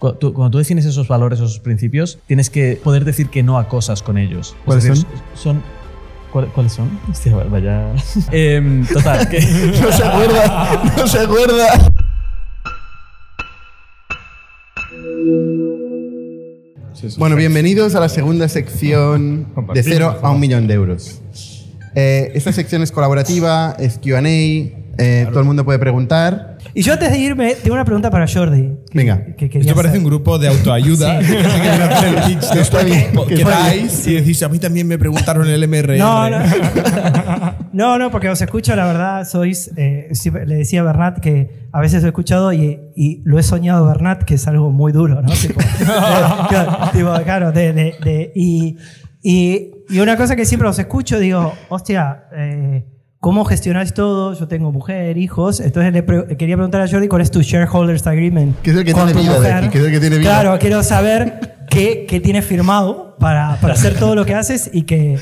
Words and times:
Tú- 0.00 0.32
Cuando 0.32 0.50
tú 0.50 0.58
defines 0.58 0.84
esos 0.84 1.08
valores, 1.08 1.40
esos 1.40 1.58
principios, 1.58 2.18
tienes 2.26 2.50
que 2.50 2.80
poder 2.82 3.04
decir 3.04 3.28
que 3.30 3.42
no 3.42 3.58
a 3.58 3.68
cosas 3.68 4.02
con 4.02 4.16
ellos. 4.18 4.54
Es 4.60 4.64
¿Cuáles 4.64 4.84
decir, 4.84 5.04
son? 5.34 5.34
son 5.34 5.62
¿cuál- 6.32 6.46
¿Cuáles 6.54 6.72
son? 6.72 6.88
Hostia, 7.10 7.34
vaya. 7.36 7.92
Em, 8.32 8.86
total, 8.86 9.28
que. 9.28 9.40
No 9.82 9.92
se 9.92 10.04
acuerda, 10.04 10.82
no 10.96 11.06
se 11.06 11.18
acuerda. 11.18 11.90
Bueno, 17.16 17.36
bienvenidos 17.36 17.94
a 17.94 18.00
la 18.00 18.08
segunda 18.08 18.48
sección 18.48 19.46
de 19.74 19.82
cero 19.82 20.18
a 20.22 20.30
un 20.30 20.40
millón 20.40 20.66
de 20.66 20.74
euros. 20.74 21.20
Eh, 21.94 22.32
esta 22.34 22.52
sección 22.52 22.82
es 22.82 22.90
colaborativa, 22.92 23.76
es 23.78 23.98
QA, 23.98 24.20
eh, 24.24 25.26
todo 25.30 25.40
el 25.40 25.46
mundo 25.46 25.64
puede 25.64 25.78
preguntar. 25.78 26.57
Y 26.78 26.82
yo 26.82 26.92
antes 26.92 27.10
de 27.10 27.18
irme, 27.18 27.56
tengo 27.56 27.74
una 27.74 27.84
pregunta 27.84 28.08
para 28.08 28.24
Jordi. 28.28 28.62
que- 28.90 28.98
Venga. 28.98 29.24
que 29.36 29.48
quería 29.50 29.62
Esto 29.62 29.74
parece 29.74 29.88
hacer. 29.96 29.98
un 29.98 30.04
grupo 30.04 30.38
de 30.38 30.46
autoayuda. 30.46 31.20
Sí. 31.22 31.32
que 32.52 32.60
Está 32.60 32.82
bien, 32.84 33.06
que 33.26 33.34
que 33.34 33.42
está 33.42 33.50
dais 33.50 34.06
y 34.06 34.14
decís, 34.14 34.42
a 34.44 34.48
mí 34.48 34.60
también 34.60 34.86
me 34.86 34.96
preguntaron 34.96 35.48
el 35.48 35.62
MRR. 35.66 35.98
No, 35.98 36.30
no. 36.30 36.38
no, 37.72 37.98
no, 37.98 38.10
porque 38.12 38.28
os 38.28 38.40
escucho, 38.40 38.76
la 38.76 38.86
verdad, 38.86 39.26
sois. 39.26 39.72
eh, 39.76 40.08
siempre- 40.12 40.46
le 40.46 40.54
decía 40.54 40.82
a 40.82 40.84
Bernat 40.84 41.18
que 41.18 41.66
a 41.72 41.80
veces 41.80 42.04
he 42.04 42.06
escuchado 42.06 42.52
y, 42.52 42.78
y 42.94 43.22
lo 43.24 43.38
he 43.38 43.42
soñado, 43.42 43.84
Bernat, 43.86 44.22
que 44.22 44.34
es 44.34 44.46
algo 44.46 44.70
muy 44.70 44.92
duro, 44.92 45.20
¿no? 45.20 45.32
Tipo, 45.42 45.60
claro, 46.48 46.90
tipo, 46.92 47.12
claro, 47.24 47.50
de- 47.52 47.72
de- 47.72 47.94
de- 48.04 48.32
y, 48.36 48.76
y, 49.22 49.70
y 49.88 49.98
una 49.98 50.16
cosa 50.16 50.36
que 50.36 50.44
siempre 50.44 50.68
os 50.68 50.78
escucho, 50.78 51.18
digo, 51.18 51.52
hostia, 51.70 52.24
eh, 52.36 52.84
¿cómo 53.20 53.44
gestionáis 53.44 53.94
todo? 53.94 54.34
Yo 54.34 54.46
tengo 54.48 54.72
mujer, 54.72 55.16
hijos, 55.18 55.60
entonces 55.60 55.92
le 55.92 56.02
pre- 56.02 56.36
quería 56.36 56.56
preguntar 56.56 56.80
a 56.82 56.88
Jordi 56.88 57.08
cuál 57.08 57.22
es 57.22 57.30
tu 57.30 57.42
shareholders 57.42 58.06
agreement. 58.06 58.56
Que 58.60 58.70
es 58.70 58.76
el 58.76 58.84
que 58.84 58.94
tiene 58.94 59.12
vida 59.12 59.40
de 59.40 59.52
aquí, 59.52 59.68
que 59.70 59.78
es 59.78 59.84
el 59.84 59.90
que 59.92 60.00
tiene 60.00 60.18
vida. 60.18 60.30
Claro, 60.40 60.58
quiero 60.58 60.82
saber 60.82 61.64
qué, 61.70 62.06
qué 62.08 62.20
tienes 62.20 62.44
firmado 62.44 63.16
para, 63.18 63.56
para 63.60 63.74
hacer 63.74 63.98
todo 63.98 64.14
lo 64.14 64.24
que 64.24 64.34
haces 64.34 64.70
y 64.72 64.82
que, 64.82 65.18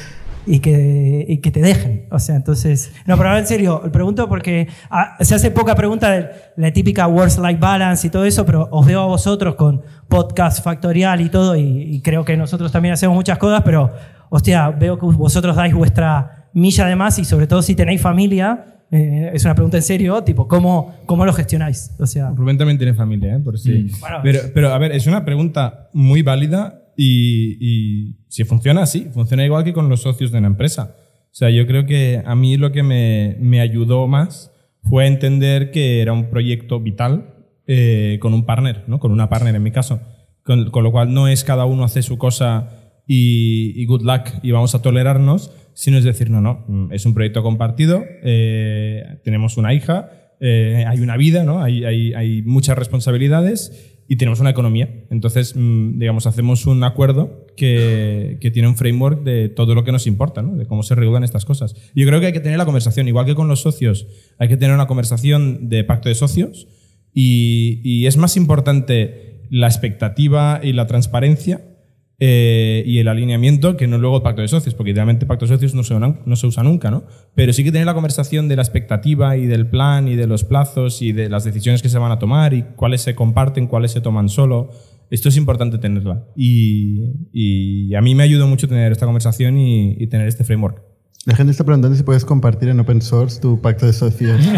y, 0.46 0.60
que, 0.60 1.24
y 1.26 1.38
que 1.38 1.50
te 1.50 1.60
dejen. 1.60 2.06
O 2.10 2.18
sea, 2.18 2.36
entonces. 2.36 2.92
No, 3.06 3.16
pero 3.16 3.30
ahora 3.30 3.40
en 3.40 3.46
serio, 3.46 3.80
pregunto 3.90 4.28
porque 4.28 4.68
ah, 4.90 5.16
se 5.20 5.34
hace 5.34 5.50
poca 5.50 5.74
pregunta 5.74 6.10
de 6.10 6.28
la 6.56 6.70
típica 6.72 7.06
work-life 7.08 7.58
balance 7.58 8.06
y 8.06 8.10
todo 8.10 8.26
eso, 8.26 8.44
pero 8.44 8.68
os 8.70 8.84
veo 8.86 9.00
a 9.00 9.06
vosotros 9.06 9.54
con 9.54 9.82
podcast 10.08 10.62
factorial 10.62 11.22
y 11.22 11.30
todo, 11.30 11.56
y, 11.56 11.82
y 11.94 12.00
creo 12.02 12.24
que 12.24 12.36
nosotros 12.36 12.70
también 12.70 12.92
hacemos 12.92 13.16
muchas 13.16 13.38
cosas, 13.38 13.62
pero 13.64 13.90
hostia, 14.28 14.68
veo 14.70 14.98
que 14.98 15.06
vosotros 15.06 15.56
dais 15.56 15.72
vuestra 15.74 16.45
milla 16.56 16.86
de 16.86 16.96
más 16.96 17.18
y 17.18 17.24
sobre 17.24 17.46
todo 17.46 17.62
si 17.62 17.74
tenéis 17.74 18.00
familia. 18.00 18.82
eh, 18.90 19.30
es 19.34 19.44
una 19.44 19.54
pregunta 19.54 19.76
en 19.76 19.82
serio, 19.82 20.22
tipo, 20.22 20.48
¿cómo, 20.48 20.94
cómo 21.06 21.24
lo 21.26 21.32
gestionáis? 21.32 21.90
O 21.98 22.06
sea, 22.06 22.30
Rubén 22.30 22.56
también 22.56 22.78
tiene 22.78 22.94
familia, 22.94 23.36
¿eh? 23.36 23.40
Por 23.40 23.58
si. 23.58 23.90
Bueno, 24.00 24.18
pero, 24.22 24.40
pero, 24.54 24.72
a 24.72 24.78
ver, 24.78 24.92
es 24.92 25.06
una 25.06 25.24
pregunta 25.24 25.90
muy 25.92 26.22
válida 26.22 26.82
y, 26.96 27.58
y 27.60 28.16
si 28.28 28.44
funciona 28.44 28.82
así, 28.82 29.08
funciona 29.12 29.44
igual 29.44 29.64
que 29.64 29.72
con 29.72 29.88
los 29.88 30.00
socios 30.02 30.32
de 30.32 30.38
una 30.38 30.46
empresa. 30.46 30.94
O 31.24 31.38
sea, 31.38 31.50
yo 31.50 31.66
creo 31.66 31.84
que 31.84 32.22
a 32.24 32.34
mí 32.34 32.56
lo 32.56 32.72
que 32.72 32.82
me, 32.82 33.36
me 33.40 33.60
ayudó 33.60 34.06
más 34.06 34.50
fue 34.82 35.06
entender 35.06 35.70
que 35.70 36.00
era 36.00 36.12
un 36.14 36.30
proyecto 36.30 36.80
vital 36.80 37.34
eh, 37.66 38.18
con 38.22 38.32
un 38.32 38.46
partner, 38.46 38.84
¿no? 38.86 38.98
Con 38.98 39.12
una 39.12 39.28
partner 39.28 39.54
en 39.54 39.62
mi 39.62 39.72
caso. 39.72 40.00
Con, 40.42 40.70
con 40.70 40.84
lo 40.84 40.92
cual 40.92 41.12
no 41.12 41.28
es 41.28 41.44
cada 41.44 41.66
uno 41.66 41.84
hace 41.84 42.02
su 42.02 42.16
cosa 42.16 42.85
y, 43.06 43.72
y 43.80 43.86
good 43.86 44.02
luck 44.02 44.28
y 44.42 44.50
vamos 44.50 44.74
a 44.74 44.82
tolerarnos, 44.82 45.52
sino 45.74 45.98
es 45.98 46.04
decir, 46.04 46.30
no, 46.30 46.40
no, 46.40 46.64
mm, 46.66 46.92
es 46.92 47.06
un 47.06 47.14
proyecto 47.14 47.42
compartido, 47.42 48.04
eh, 48.22 49.18
tenemos 49.24 49.56
una 49.56 49.74
hija, 49.74 50.10
eh, 50.40 50.84
hay 50.86 51.00
una 51.00 51.16
vida, 51.16 51.44
¿no? 51.44 51.62
hay, 51.62 51.84
hay, 51.84 52.12
hay 52.14 52.42
muchas 52.42 52.76
responsabilidades 52.76 53.94
y 54.08 54.16
tenemos 54.16 54.40
una 54.40 54.50
economía. 54.50 55.04
Entonces, 55.10 55.54
mm, 55.56 55.98
digamos, 55.98 56.26
hacemos 56.26 56.66
un 56.66 56.82
acuerdo 56.84 57.46
que, 57.56 58.38
que 58.40 58.50
tiene 58.50 58.68
un 58.68 58.76
framework 58.76 59.22
de 59.22 59.48
todo 59.48 59.74
lo 59.74 59.84
que 59.84 59.92
nos 59.92 60.06
importa, 60.06 60.42
¿no? 60.42 60.56
de 60.56 60.66
cómo 60.66 60.82
se 60.82 60.94
regulan 60.94 61.24
estas 61.24 61.44
cosas. 61.44 61.74
Yo 61.94 62.06
creo 62.06 62.20
que 62.20 62.26
hay 62.26 62.32
que 62.32 62.40
tener 62.40 62.58
la 62.58 62.64
conversación, 62.64 63.08
igual 63.08 63.26
que 63.26 63.34
con 63.34 63.48
los 63.48 63.60
socios, 63.60 64.06
hay 64.38 64.48
que 64.48 64.56
tener 64.56 64.74
una 64.74 64.86
conversación 64.86 65.68
de 65.68 65.84
pacto 65.84 66.08
de 66.08 66.14
socios 66.14 66.68
y, 67.14 67.80
y 67.84 68.06
es 68.06 68.16
más 68.16 68.36
importante 68.36 69.44
la 69.48 69.68
expectativa 69.68 70.60
y 70.62 70.72
la 70.72 70.86
transparencia 70.86 71.75
eh, 72.18 72.82
y 72.86 72.98
el 72.98 73.08
alineamiento 73.08 73.76
que 73.76 73.86
no 73.86 73.98
luego 73.98 74.16
el 74.16 74.22
pacto 74.22 74.40
de 74.42 74.48
socios, 74.48 74.74
porque 74.74 74.92
idealmente 74.92 75.26
pacto 75.26 75.44
de 75.46 75.54
socios 75.54 75.74
no 75.74 75.82
se, 75.82 75.94
no 75.98 76.36
se 76.36 76.46
usa 76.46 76.62
nunca, 76.62 76.90
¿no? 76.90 77.04
Pero 77.34 77.52
sí 77.52 77.62
que 77.62 77.72
tener 77.72 77.86
la 77.86 77.94
conversación 77.94 78.48
de 78.48 78.56
la 78.56 78.62
expectativa 78.62 79.36
y 79.36 79.46
del 79.46 79.68
plan 79.68 80.08
y 80.08 80.16
de 80.16 80.26
los 80.26 80.44
plazos 80.44 81.02
y 81.02 81.12
de 81.12 81.28
las 81.28 81.44
decisiones 81.44 81.82
que 81.82 81.88
se 81.88 81.98
van 81.98 82.12
a 82.12 82.18
tomar 82.18 82.54
y 82.54 82.62
cuáles 82.76 83.02
se 83.02 83.14
comparten, 83.14 83.66
cuáles 83.66 83.92
se 83.92 84.00
toman 84.00 84.28
solo. 84.28 84.70
Esto 85.10 85.28
es 85.28 85.36
importante 85.36 85.78
tenerla. 85.78 86.24
Y, 86.34 87.28
y 87.32 87.94
a 87.94 88.00
mí 88.00 88.14
me 88.14 88.22
ayudó 88.22 88.46
mucho 88.46 88.66
tener 88.66 88.90
esta 88.92 89.06
conversación 89.06 89.58
y, 89.58 89.92
y 89.98 90.06
tener 90.06 90.26
este 90.26 90.42
framework. 90.42 90.82
La 91.26 91.34
gente 91.34 91.50
está 91.50 91.64
preguntando 91.64 91.96
si 91.96 92.02
puedes 92.02 92.24
compartir 92.24 92.68
en 92.68 92.80
open 92.80 93.02
source 93.02 93.40
tu 93.40 93.60
pacto 93.60 93.84
de 93.86 93.92
socios. 93.92 94.40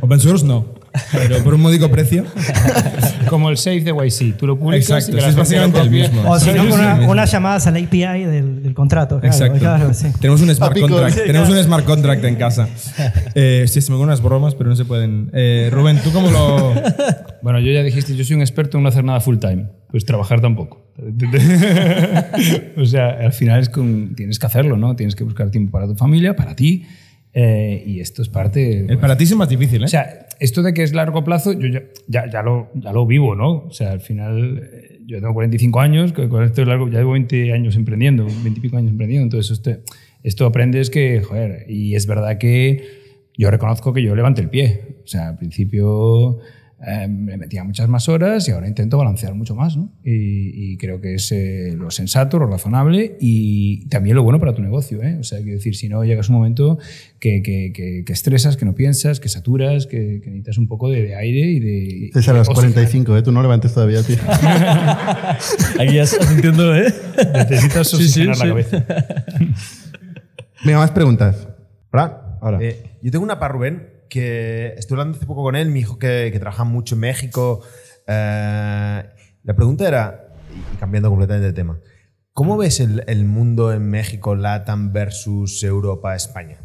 Open 0.00 0.20
source 0.20 0.44
no, 0.44 0.66
pero 1.12 1.42
por 1.42 1.54
un 1.54 1.60
módico 1.62 1.90
precio. 1.90 2.24
Como 3.28 3.50
el 3.50 3.56
Save 3.56 3.80
de 3.80 3.92
YC. 3.92 4.36
Tú 4.36 4.46
lo 4.46 4.58
publicas 4.58 4.90
Exacto, 4.90 5.16
y 5.16 5.20
la 5.20 5.28
es 5.28 5.34
básicamente 5.36 5.80
el 5.80 5.90
mismo. 5.90 6.30
O 6.30 6.38
si 6.38 6.50
no, 6.52 6.68
con 6.68 6.72
una- 6.80 7.00
unas 7.08 7.30
llamadas 7.30 7.66
al 7.66 7.76
API 7.76 8.24
del, 8.24 8.62
del 8.62 8.74
contrato. 8.74 9.18
Claro, 9.18 9.34
Exacto. 9.34 9.58
claro, 9.58 9.94
sí. 9.94 10.08
Tenemos 10.20 10.40
un 10.42 10.54
smart 10.54 10.78
contract. 10.78 11.14
Sí, 11.14 11.20
tenemos 11.26 11.48
un 11.48 11.62
smart 11.62 11.84
contract 11.84 12.24
en 12.24 12.36
casa. 12.36 12.68
Eh, 13.34 13.64
sí, 13.66 13.80
se 13.80 13.90
me 13.90 13.96
ocurren 13.96 14.10
unas 14.10 14.22
bromas, 14.22 14.54
pero 14.54 14.70
no 14.70 14.76
se 14.76 14.84
pueden. 14.84 15.30
Eh, 15.32 15.68
Rubén, 15.72 15.98
¿tú 16.02 16.12
cómo 16.12 16.30
lo...? 16.30 16.74
Bueno, 17.42 17.60
yo 17.60 17.70
ya 17.72 17.82
dijiste, 17.82 18.16
yo 18.16 18.24
soy 18.24 18.36
un 18.36 18.40
experto 18.40 18.78
en 18.78 18.84
no 18.84 18.88
hacer 18.88 19.04
nada 19.04 19.20
full 19.20 19.36
time. 19.36 19.66
Pues 19.90 20.06
trabajar 20.06 20.40
tampoco. 20.40 20.90
o 22.76 22.84
sea, 22.86 23.10
al 23.20 23.32
final 23.32 23.60
es 23.60 23.68
con, 23.68 24.14
tienes 24.14 24.38
que 24.38 24.46
hacerlo, 24.46 24.76
¿no? 24.78 24.96
Tienes 24.96 25.14
que 25.14 25.24
buscar 25.24 25.50
tiempo 25.50 25.70
para 25.72 25.86
tu 25.86 25.94
familia, 25.94 26.34
para 26.36 26.56
ti. 26.56 26.86
Eh, 27.34 27.82
y 27.84 28.00
esto 28.00 28.22
es 28.22 28.28
parte... 28.28 28.86
El 28.88 28.98
para 28.98 29.16
ti 29.16 29.24
es 29.24 29.34
más 29.34 29.48
difícil, 29.48 29.82
¿eh? 29.82 29.84
O 29.86 29.88
sea, 29.88 30.26
esto 30.40 30.62
de 30.62 30.72
que 30.72 30.84
es 30.84 30.94
largo 30.94 31.24
plazo, 31.24 31.52
yo 31.52 31.68
ya, 31.68 31.82
ya, 32.06 32.30
ya 32.30 32.42
lo, 32.42 32.70
ya 32.74 32.92
lo 32.92 33.06
vivo, 33.06 33.34
¿no? 33.34 33.64
O 33.66 33.72
sea, 33.72 33.90
al 33.90 34.00
final, 34.00 34.62
eh, 34.72 35.00
yo 35.04 35.20
tengo 35.20 35.34
45 35.34 35.80
años, 35.80 36.12
con 36.12 36.44
esto 36.44 36.62
es 36.62 36.68
largo, 36.68 36.88
ya 36.88 36.98
llevo 36.98 37.12
20 37.12 37.52
años 37.52 37.76
emprendiendo, 37.76 38.24
20 38.24 38.48
y 38.48 38.60
pico 38.60 38.76
años 38.76 38.92
emprendiendo, 38.92 39.24
entonces 39.24 39.58
esto, 39.58 39.72
esto 40.22 40.46
aprendes 40.46 40.90
que, 40.90 41.22
joder, 41.22 41.66
y 41.68 41.96
es 41.96 42.06
verdad 42.06 42.38
que 42.38 43.04
yo 43.36 43.50
reconozco 43.50 43.92
que 43.92 44.02
yo 44.02 44.14
levanté 44.14 44.42
el 44.42 44.50
pie. 44.50 44.98
O 45.04 45.06
sea, 45.06 45.28
al 45.28 45.36
principio 45.36 46.38
eh, 46.86 47.08
me 47.08 47.36
metía 47.36 47.64
muchas 47.64 47.88
más 47.88 48.08
horas 48.08 48.46
y 48.48 48.52
ahora 48.52 48.68
intento 48.68 48.98
balancear 48.98 49.34
mucho 49.34 49.54
más, 49.54 49.76
¿no? 49.76 49.92
Y, 50.04 50.72
y 50.72 50.76
creo 50.76 51.00
que 51.00 51.14
es 51.14 51.30
eh, 51.32 51.74
lo 51.76 51.90
sensato, 51.90 52.38
lo 52.38 52.46
razonable 52.46 53.16
y 53.20 53.86
también 53.88 54.16
lo 54.16 54.22
bueno 54.22 54.38
para 54.40 54.54
tu 54.54 54.60
negocio, 54.62 55.02
¿eh? 55.02 55.16
O 55.18 55.22
sea, 55.22 55.38
quiero 55.38 55.54
decir, 55.56 55.76
si 55.76 55.88
no 55.88 56.04
llegas 56.04 56.28
un 56.28 56.36
momento 56.36 56.78
que, 57.20 57.42
que, 57.42 57.72
que, 57.72 58.02
que 58.04 58.12
estresas, 58.12 58.56
que 58.56 58.64
no 58.64 58.74
piensas, 58.74 59.20
que 59.20 59.28
saturas, 59.28 59.86
que, 59.86 60.20
que 60.22 60.30
necesitas 60.30 60.58
un 60.58 60.68
poco 60.68 60.90
de, 60.90 61.02
de 61.02 61.14
aire 61.14 61.40
y 61.40 61.60
de... 61.60 62.10
César, 62.12 62.36
a 62.36 62.40
oxígeno. 62.40 62.60
45, 62.74 63.16
¿eh? 63.16 63.22
Tú 63.22 63.32
no 63.32 63.40
levantes 63.42 63.72
todavía, 63.72 64.02
tío. 64.02 64.16
Aquí 65.80 65.94
ya 65.94 66.02
estás 66.02 66.26
sintiendo, 66.28 66.74
¿eh? 66.76 66.92
Necesitas 67.34 67.88
Sí, 67.88 68.08
sí, 68.08 68.24
la 68.24 68.34
sí. 68.34 68.48
cabeza. 68.48 68.84
Venga, 70.64 70.78
más 70.78 70.90
preguntas. 70.90 71.48
Hola. 71.92 72.38
Ahora. 72.40 72.58
Eh, 72.60 72.82
yo 73.02 73.10
tengo 73.10 73.24
una 73.24 73.38
para 73.38 73.52
Rubén 73.54 73.93
que 74.08 74.74
estuve 74.76 75.00
hablando 75.00 75.18
hace 75.18 75.26
poco 75.26 75.42
con 75.42 75.56
él, 75.56 75.68
me 75.68 75.74
dijo 75.74 75.98
que, 75.98 76.30
que 76.32 76.38
trabaja 76.38 76.64
mucho 76.64 76.94
en 76.94 77.00
México. 77.02 77.62
Eh, 78.06 79.04
la 79.42 79.56
pregunta 79.56 79.86
era, 79.86 80.28
y 80.72 80.76
cambiando 80.76 81.10
completamente 81.10 81.46
de 81.46 81.52
tema, 81.52 81.78
¿cómo 82.32 82.56
ves 82.56 82.80
el, 82.80 83.04
el 83.06 83.24
mundo 83.24 83.72
en 83.72 83.88
México, 83.88 84.34
LATAM 84.34 84.92
versus 84.92 85.62
Europa, 85.62 86.14
España? 86.14 86.58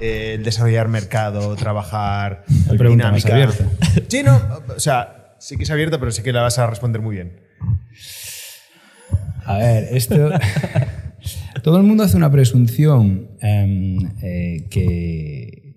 Eh, 0.00 0.34
el 0.34 0.44
desarrollar 0.44 0.88
mercado, 0.88 1.56
trabajar, 1.56 2.44
más 2.78 3.26
abierta. 3.26 3.64
Sí, 4.08 4.22
no, 4.22 4.40
o 4.74 4.80
sea, 4.80 5.34
sí 5.40 5.56
que 5.56 5.64
es 5.64 5.70
abierta, 5.70 5.98
pero 5.98 6.12
sé 6.12 6.22
que 6.22 6.32
la 6.32 6.42
vas 6.42 6.58
a 6.58 6.66
responder 6.66 7.02
muy 7.02 7.16
bien. 7.16 7.40
A 9.44 9.58
ver, 9.58 9.88
esto. 9.90 10.30
Todo 11.62 11.78
el 11.78 11.82
mundo 11.82 12.04
hace 12.04 12.16
una 12.16 12.30
presunción 12.30 13.30
em, 13.40 13.98
eh, 14.22 14.66
que, 14.70 15.67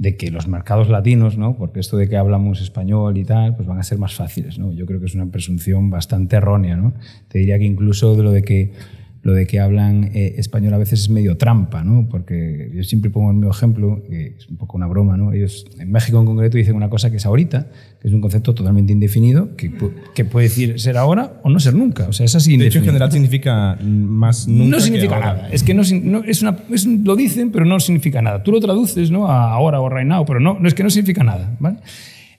de 0.00 0.16
que 0.16 0.30
los 0.30 0.48
mercados 0.48 0.88
latinos, 0.88 1.36
¿no? 1.36 1.58
porque 1.58 1.78
esto 1.78 1.98
de 1.98 2.08
que 2.08 2.16
hablamos 2.16 2.62
español 2.62 3.18
y 3.18 3.24
tal, 3.24 3.54
pues 3.54 3.68
van 3.68 3.78
a 3.78 3.82
ser 3.82 3.98
más 3.98 4.14
fáciles. 4.14 4.58
¿no? 4.58 4.72
Yo 4.72 4.86
creo 4.86 4.98
que 4.98 5.04
es 5.04 5.14
una 5.14 5.26
presunción 5.26 5.90
bastante 5.90 6.36
errónea. 6.36 6.74
¿no? 6.74 6.94
Te 7.28 7.38
diría 7.38 7.58
que 7.58 7.66
incluso 7.66 8.16
de 8.16 8.22
lo 8.22 8.32
de 8.32 8.42
que 8.42 8.72
lo 9.22 9.34
de 9.34 9.46
que 9.46 9.60
hablan 9.60 10.10
eh, 10.14 10.36
español 10.38 10.72
a 10.72 10.78
veces 10.78 11.00
es 11.00 11.10
medio 11.10 11.36
trampa, 11.36 11.84
¿no? 11.84 12.08
porque 12.08 12.70
yo 12.74 12.82
siempre 12.84 13.10
pongo 13.10 13.30
el 13.30 13.36
mismo 13.36 13.50
ejemplo, 13.50 14.02
que 14.08 14.34
es 14.38 14.48
un 14.48 14.56
poco 14.56 14.78
una 14.78 14.86
broma, 14.86 15.16
¿no? 15.18 15.32
ellos 15.34 15.66
en 15.78 15.92
México 15.92 16.18
en 16.18 16.24
concreto 16.24 16.56
dicen 16.56 16.74
una 16.74 16.88
cosa 16.88 17.10
que 17.10 17.18
es 17.18 17.26
ahorita, 17.26 17.66
que 18.00 18.08
es 18.08 18.14
un 18.14 18.22
concepto 18.22 18.54
totalmente 18.54 18.94
indefinido, 18.94 19.56
que, 19.56 19.70
que 20.14 20.24
puede 20.24 20.48
decir 20.48 20.80
ser 20.80 20.96
ahora 20.96 21.38
o 21.42 21.50
no 21.50 21.60
ser 21.60 21.74
nunca, 21.74 22.08
o 22.08 22.14
sea, 22.14 22.24
es 22.24 22.34
así 22.34 22.56
De 22.56 22.68
hecho, 22.68 22.78
en 22.78 22.86
general 22.86 23.12
significa 23.12 23.76
más 23.82 24.48
nunca 24.48 24.70
no 24.70 24.76
que 24.78 24.82
significa 24.84 25.16
ahora. 25.16 25.34
nada. 25.34 25.48
Es 25.50 25.62
que 25.64 25.74
no, 25.74 25.82
no- 26.02 26.24
es 26.24 26.40
una, 26.40 26.56
es 26.72 26.86
un- 26.86 27.04
lo 27.04 27.14
dicen, 27.14 27.50
pero 27.52 27.66
no 27.66 27.78
significa 27.78 28.22
nada. 28.22 28.42
Tú 28.42 28.52
lo 28.52 28.60
traduces 28.60 29.10
¿no? 29.10 29.28
a 29.30 29.52
ahora 29.52 29.80
o 29.82 29.88
right 29.90 30.06
now, 30.08 30.24
pero 30.24 30.40
no, 30.40 30.58
no 30.58 30.66
es 30.66 30.72
que 30.72 30.82
no 30.82 30.88
significa 30.88 31.22
nada. 31.22 31.56
¿vale? 31.60 31.76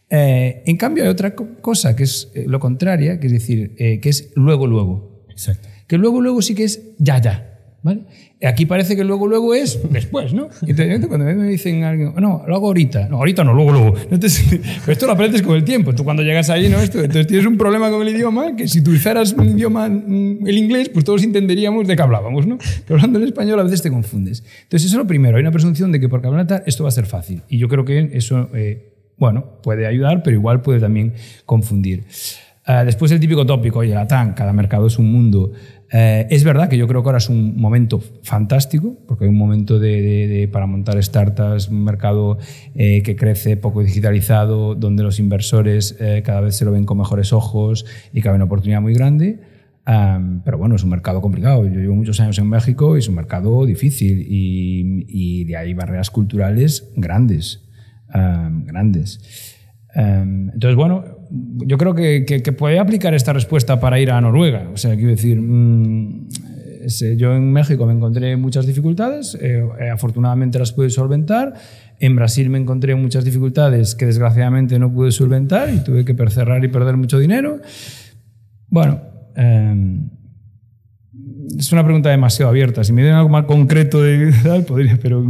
Eh, 0.09 0.63
en 0.65 0.77
cambio, 0.77 1.03
hay 1.03 1.09
otra 1.09 1.35
co- 1.35 1.47
cosa 1.61 1.95
que 1.95 2.03
es 2.03 2.31
eh, 2.33 2.45
lo 2.47 2.59
contraria, 2.59 3.19
que 3.19 3.27
es 3.27 3.33
decir, 3.33 3.75
eh, 3.77 3.99
que 3.99 4.09
es 4.09 4.31
luego, 4.35 4.65
luego. 4.67 5.25
Exacto. 5.29 5.69
Que 5.91 5.97
luego, 5.97 6.21
luego 6.21 6.41
sí 6.41 6.55
que 6.55 6.63
es 6.63 6.95
ya, 6.99 7.17
ya. 7.17 7.51
¿vale? 7.83 8.03
Aquí 8.47 8.65
parece 8.65 8.95
que 8.95 9.03
luego, 9.03 9.27
luego 9.27 9.53
es 9.53 9.77
después, 9.91 10.33
¿no? 10.33 10.47
Entonces, 10.65 11.05
cuando 11.05 11.25
me 11.25 11.49
dicen 11.49 11.83
a 11.83 11.89
alguien, 11.89 12.13
no, 12.15 12.45
lo 12.47 12.55
hago 12.55 12.67
ahorita. 12.67 13.09
No, 13.09 13.17
ahorita 13.17 13.43
no, 13.43 13.53
luego, 13.53 13.73
luego. 13.73 13.93
Esto 14.88 15.05
lo 15.05 15.11
aprendes 15.11 15.41
con 15.41 15.57
el 15.57 15.65
tiempo. 15.65 15.93
Tú 15.93 16.05
cuando 16.05 16.23
llegas 16.23 16.49
ahí, 16.49 16.69
¿no? 16.69 16.79
Esto, 16.79 16.99
entonces 16.99 17.27
tienes 17.27 17.45
un 17.45 17.57
problema 17.57 17.89
con 17.89 18.07
el 18.07 18.15
idioma 18.15 18.55
que 18.55 18.69
si 18.69 18.81
tú 18.81 18.91
usaras 18.91 19.33
un 19.33 19.49
idioma, 19.49 19.89
mm, 19.89 20.47
el 20.47 20.57
inglés, 20.57 20.88
pues 20.88 21.03
todos 21.03 21.23
entenderíamos 21.23 21.85
de 21.89 21.97
qué 21.97 22.01
hablábamos, 22.01 22.47
¿no? 22.47 22.57
Pero 22.88 22.95
hablando 22.95 23.19
en 23.19 23.25
español 23.25 23.59
a 23.59 23.63
veces 23.63 23.81
te 23.81 23.91
confundes. 23.91 24.45
Entonces, 24.63 24.88
eso 24.88 24.95
es 24.95 25.03
lo 25.03 25.07
primero. 25.07 25.35
Hay 25.35 25.41
una 25.41 25.51
presunción 25.51 25.91
de 25.91 25.99
que 25.99 26.07
por 26.07 26.25
hablar 26.25 26.63
esto 26.65 26.83
va 26.83 26.88
a 26.88 26.93
ser 26.93 27.05
fácil. 27.05 27.41
Y 27.49 27.57
yo 27.57 27.67
creo 27.67 27.83
que 27.83 28.11
eso, 28.13 28.47
eh, 28.53 28.93
bueno, 29.17 29.59
puede 29.61 29.88
ayudar, 29.88 30.23
pero 30.23 30.38
igual 30.38 30.61
puede 30.61 30.79
también 30.79 31.15
confundir. 31.45 32.05
Ah, 32.63 32.85
después 32.85 33.11
el 33.11 33.19
típico 33.19 33.45
tópico, 33.45 33.79
oye, 33.79 33.93
la 33.93 34.07
TAN, 34.07 34.33
cada 34.33 34.53
mercado 34.53 34.88
es 34.88 34.99
un 34.99 35.11
mundo. 35.11 35.51
Eh, 35.93 36.27
es 36.29 36.43
verdad 36.45 36.69
que 36.69 36.77
yo 36.77 36.88
creo 36.88 37.03
que 37.03 37.09
ahora 37.09 37.17
es 37.17 37.27
un 37.27 37.59
momento 37.59 37.99
fantástico, 38.23 38.97
porque 39.07 39.25
hay 39.25 39.29
un 39.29 39.38
momento 39.38 39.77
de, 39.77 40.01
de- 40.27 40.47
para 40.47 40.65
montar 40.65 41.01
startups, 41.03 41.67
un 41.67 41.83
mercado 41.83 42.38
eh, 42.75 43.01
que 43.03 43.15
crece 43.17 43.57
poco 43.57 43.83
digitalizado, 43.83 44.75
donde 44.75 45.03
los 45.03 45.19
inversores 45.19 45.97
eh, 45.99 46.21
cada 46.25 46.39
vez 46.41 46.55
se 46.55 46.63
lo 46.63 46.71
ven 46.71 46.85
con 46.85 46.97
mejores 46.97 47.33
ojos 47.33 47.85
y 48.13 48.21
cabe 48.21 48.35
una 48.38 48.45
oportunidad 48.45 48.81
muy 48.81 48.93
grande. 48.93 49.41
Am, 49.83 50.43
pero 50.45 50.57
bueno, 50.57 50.75
es 50.75 50.83
un 50.83 50.91
mercado 50.91 51.19
complicado. 51.21 51.65
Yo 51.65 51.79
llevo 51.79 51.95
muchos 51.95 52.19
años 52.21 52.38
en 52.39 52.47
México 52.47 52.95
y 52.95 52.99
es 52.99 53.09
un 53.09 53.15
mercado 53.15 53.65
difícil 53.65 54.25
y, 54.29 55.05
y 55.09 55.43
de 55.45 55.57
ahí 55.57 55.73
barreras 55.73 56.09
culturales 56.11 56.89
grandes. 56.95 57.67
grandes. 58.65 59.57
Entonces, 59.93 60.75
bueno, 60.75 61.03
yo 61.31 61.77
creo 61.77 61.95
que, 61.95 62.25
que, 62.25 62.43
que 62.43 62.51
puede 62.51 62.79
aplicar 62.79 63.13
esta 63.13 63.33
respuesta 63.33 63.79
para 63.79 63.99
ir 63.99 64.11
a 64.11 64.19
Noruega. 64.19 64.69
O 64.73 64.77
sea, 64.77 64.95
quiero 64.95 65.11
decir, 65.11 65.39
mm, 65.39 66.27
es, 66.83 67.01
eh, 67.01 67.15
yo 67.15 67.33
en 67.35 67.51
México 67.51 67.85
me 67.85 67.93
encontré 67.93 68.35
muchas 68.35 68.65
dificultades, 68.65 69.37
eh, 69.39 69.63
eh, 69.79 69.89
afortunadamente 69.89 70.59
las 70.59 70.71
pude 70.73 70.89
solventar. 70.89 71.53
En 71.99 72.15
Brasil 72.15 72.49
me 72.49 72.57
encontré 72.57 72.95
muchas 72.95 73.23
dificultades 73.23 73.95
que 73.95 74.05
desgraciadamente 74.05 74.79
no 74.79 74.91
pude 74.91 75.11
solventar 75.11 75.73
y 75.73 75.83
tuve 75.83 76.03
que 76.03 76.15
cerrar 76.29 76.63
y 76.63 76.67
perder 76.67 76.97
mucho 76.97 77.19
dinero. 77.19 77.59
Bueno, 78.67 79.01
em, 79.35 80.09
es 81.57 81.71
una 81.71 81.83
pregunta 81.83 82.09
demasiado 82.09 82.49
abierta. 82.49 82.83
Si 82.83 82.93
me 82.93 83.01
dieran 83.01 83.19
algo 83.19 83.29
más 83.29 83.45
concreto 83.45 84.01
de 84.01 84.33
tal, 84.43 84.63
podría, 84.65 84.97
pero 85.01 85.23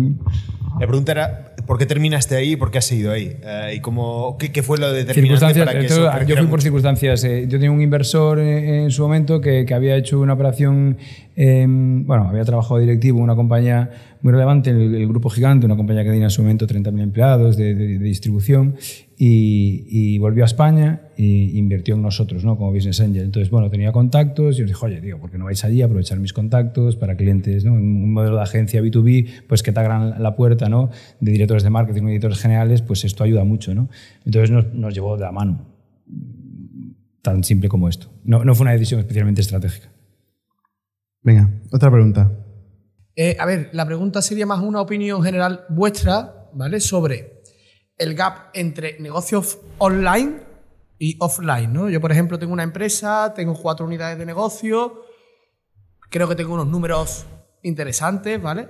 La 0.82 0.88
pregunta 0.88 1.12
era, 1.12 1.56
¿por 1.68 1.78
qué 1.78 1.86
terminaste 1.86 2.36
ahí 2.36 2.54
y 2.54 2.56
por 2.56 2.72
qué 2.72 2.80
has 2.80 2.86
seguido 2.86 3.12
ahí? 3.12 3.38
Eh, 3.44 3.74
¿Y 3.78 3.80
cómo, 3.80 4.36
qué, 4.40 4.52
qué 4.52 4.64
fue 4.64 4.78
lo 4.78 4.88
determinante 4.92 5.40
para 5.66 5.80
que 5.80 5.86
eso 5.94 6.02
yo 6.28 6.36
fui 6.36 6.48
por 6.50 6.62
circunstancias. 6.62 7.24
eh, 7.24 7.44
yo 7.48 7.58
tenía 7.60 7.72
un 7.72 7.82
inversor 7.82 8.40
en, 8.40 8.48
en 8.86 8.92
su 8.92 9.04
momento 9.04 9.40
que, 9.40 9.66
que 9.66 9.74
había 9.74 9.96
hecho 9.96 10.20
una 10.20 10.34
operación, 10.34 10.98
eh, 11.36 11.66
bueno, 11.68 12.28
había 12.30 12.44
trabajado 12.44 12.80
directivo 12.80 13.20
en 13.20 13.24
una 13.26 13.36
compañía 13.36 13.90
muy 14.22 14.34
relevante, 14.34 14.70
el, 14.72 14.94
el 14.96 15.08
Grupo 15.08 15.30
Gigante, 15.30 15.66
una 15.66 15.76
compañía 15.78 16.04
que 16.04 16.10
tenía 16.10 16.26
en 16.26 16.30
su 16.32 16.42
momento 16.42 16.68
30.000 16.68 17.02
empleados 17.02 17.58
de, 17.58 17.74
de- 17.76 17.98
de 18.00 18.06
distribución, 18.06 18.76
y, 19.24 19.86
y 19.88 20.18
volvió 20.18 20.44
a 20.44 20.48
España 20.48 21.04
e 21.16 21.24
invirtió 21.54 21.94
en 21.94 22.02
nosotros, 22.02 22.44
¿no? 22.44 22.58
Como 22.58 22.74
Business 22.74 23.02
Angel. 23.02 23.22
Entonces, 23.22 23.52
bueno, 23.52 23.70
tenía 23.70 23.92
contactos 23.92 24.58
y 24.58 24.64
os 24.64 24.68
dije, 24.68 24.84
oye, 24.84 25.00
digo, 25.00 25.20
¿por 25.20 25.30
qué 25.30 25.38
no 25.38 25.46
vais 25.46 25.64
allí 25.64 25.84
a 25.84 25.86
aprovechar 25.86 26.20
mis 26.20 26.34
contactos 26.34 26.96
para 26.96 27.16
clientes, 27.16 27.64
¿no? 27.64 27.78
En 27.78 27.84
un 27.84 28.14
modelo 28.14 28.38
de 28.38 28.42
agencia 28.42 28.82
B2B, 28.82 29.44
pues 29.48 29.62
que 29.62 29.72
te 29.72 29.80
abran 29.80 30.24
la 30.24 30.36
puerta, 30.36 30.70
¿no? 30.70 30.90
De 31.20 31.34
directores 31.34 31.62
de 31.62 31.70
marketing 31.70 32.02
o 32.02 32.10
editores 32.10 32.40
generales, 32.40 32.82
pues 32.82 33.06
esto 33.06 33.24
ayuda 33.24 33.44
mucho, 33.44 33.76
¿no? 33.76 33.90
Entonces 34.26 34.50
nos, 34.50 34.74
nos 34.74 34.92
llevó 34.92 35.16
de 35.18 35.22
la 35.22 35.32
mano. 35.32 35.68
Tan 37.22 37.44
simple 37.44 37.70
como 37.70 37.90
esto. 37.90 38.08
No, 38.24 38.44
no 38.44 38.56
fue 38.56 38.64
una 38.64 38.72
decisión 38.72 39.02
especialmente 39.02 39.42
estratégica. 39.42 39.92
Venga, 41.22 41.48
otra 41.72 41.92
pregunta. 41.92 42.32
Eh, 43.16 43.38
a 43.40 43.46
ver, 43.46 43.70
la 43.72 43.86
pregunta 43.86 44.24
sería 44.24 44.48
más 44.48 44.64
una 44.64 44.82
opinión 44.82 45.22
general 45.22 45.66
vuestra, 45.70 46.50
¿vale? 46.56 46.80
Sobre 46.80 47.41
el 48.02 48.16
gap 48.16 48.50
entre 48.54 49.00
negocios 49.00 49.60
online 49.78 50.42
y 50.98 51.16
offline, 51.20 51.72
¿no? 51.72 51.88
Yo, 51.88 52.02
por 52.02 52.12
ejemplo, 52.12 52.40
tengo 52.40 52.52
una 52.52 52.64
empresa, 52.64 53.32
tengo 53.36 53.54
cuatro 53.54 53.86
unidades 53.86 54.18
de 54.18 54.26
negocio, 54.26 55.06
creo 56.10 56.28
que 56.28 56.36
tengo 56.36 56.56
unos 56.56 56.68
números 56.68 57.26
interesantes, 57.62 58.42
¿vale? 58.42 58.70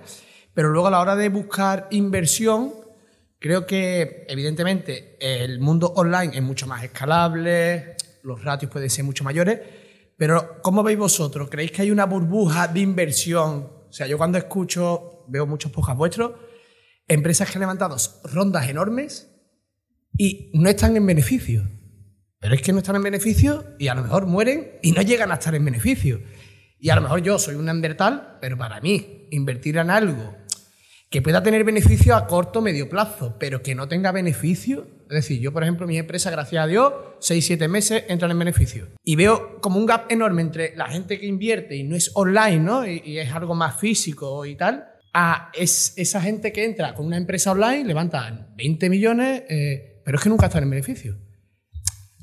Pero 0.54 0.70
luego 0.70 0.88
a 0.88 0.92
la 0.92 1.00
hora 1.00 1.16
de 1.16 1.30
buscar 1.30 1.88
inversión, 1.92 2.74
creo 3.40 3.66
que 3.66 4.26
evidentemente 4.28 5.18
el 5.22 5.62
mundo 5.62 5.94
online 5.96 6.36
es 6.36 6.44
mucho 6.44 6.68
más 6.68 6.84
escalable, 6.84 7.96
los 8.24 8.44
ratios 8.44 8.70
pueden 8.70 8.90
ser 8.90 9.06
mucho 9.06 9.24
mayores, 9.24 9.62
pero 10.18 10.62
¿cómo 10.62 10.84
veis 10.84 11.00
vosotros? 11.00 11.50
¿Creéis 11.50 11.72
que 11.72 11.84
hay 11.84 11.92
una 11.92 12.06
burbuja 12.06 12.68
de 12.68 12.82
inversión? 12.82 13.72
O 13.90 13.94
sea, 13.94 14.08
yo 14.08 14.18
cuando 14.18 14.38
escucho, 14.38 15.24
veo 15.30 15.48
muchos 15.48 15.72
podcasts 15.72 15.98
vuestros, 15.98 16.32
empresas 17.08 17.50
que 17.50 17.58
han 17.58 17.62
levantado 17.62 17.98
rondas 18.24 18.70
enormes 18.70 19.30
y 20.18 20.52
no 20.54 20.70
están 20.70 20.96
en 20.98 21.06
beneficio. 21.06 21.70
Pero 22.40 22.56
es 22.56 22.62
que 22.62 22.74
no 22.74 22.80
están 22.80 22.96
en 22.96 23.04
beneficio 23.04 23.66
y 23.78 23.88
a 23.88 23.96
lo 23.96 24.04
mejor 24.04 24.26
mueren 24.26 24.80
y 24.82 24.92
no 24.92 25.02
llegan 25.02 25.32
a 25.32 25.36
estar 25.36 25.54
en 25.54 25.64
beneficio. 25.64 26.22
Y 26.80 26.90
a 26.90 26.96
lo 26.96 27.02
mejor 27.02 27.22
yo 27.22 27.38
soy 27.38 27.56
un 27.56 27.66
neandertal, 27.66 28.40
pero 28.42 28.58
para 28.58 28.82
mí, 28.82 29.28
invertir 29.30 29.78
en 29.78 29.92
algo 29.92 30.36
que 31.12 31.22
pueda 31.22 31.44
tener 31.44 31.66
beneficio 31.66 32.16
a 32.16 32.26
corto 32.26 32.60
o 32.60 32.62
medio 32.62 32.88
plazo, 32.88 33.36
pero 33.38 33.62
que 33.62 33.76
no 33.76 33.90
tenga 33.90 34.14
beneficio. 34.14 34.88
Es 35.10 35.16
decir, 35.16 35.42
yo, 35.42 35.52
por 35.52 35.62
ejemplo, 35.62 35.86
mi 35.86 35.98
empresa, 35.98 36.32
gracias 36.32 36.64
a 36.64 36.68
Dios, 36.68 36.94
6-7 37.20 37.68
meses 37.68 38.06
entran 38.08 38.32
en 38.32 38.40
beneficio. 38.40 38.88
Y 39.04 39.18
veo 39.18 39.60
como 39.60 39.78
un 39.78 39.86
gap 39.86 40.10
enorme 40.10 40.42
entre 40.42 40.74
la 40.78 40.88
gente 40.88 41.20
que 41.20 41.26
invierte 41.26 41.76
y 41.76 41.84
no 41.84 41.98
es 41.98 42.12
online, 42.14 42.60
¿no? 42.60 42.88
Y, 42.88 43.02
y 43.04 43.20
es 43.20 43.32
algo 43.34 43.54
más 43.54 43.78
físico 43.78 44.46
y 44.46 44.56
tal, 44.56 44.91
a 45.14 45.52
es, 45.54 45.94
esa 45.98 46.22
gente 46.22 46.52
que 46.54 46.64
entra 46.66 46.94
con 46.94 47.06
una 47.06 47.18
empresa 47.18 47.52
online, 47.52 47.84
levanta 47.86 48.48
20 48.56 48.90
millones, 48.90 49.44
eh, 49.50 50.02
pero 50.06 50.18
es 50.18 50.24
que 50.24 50.30
nunca 50.30 50.46
están 50.48 50.64
en 50.64 50.70
beneficio. 50.70 51.18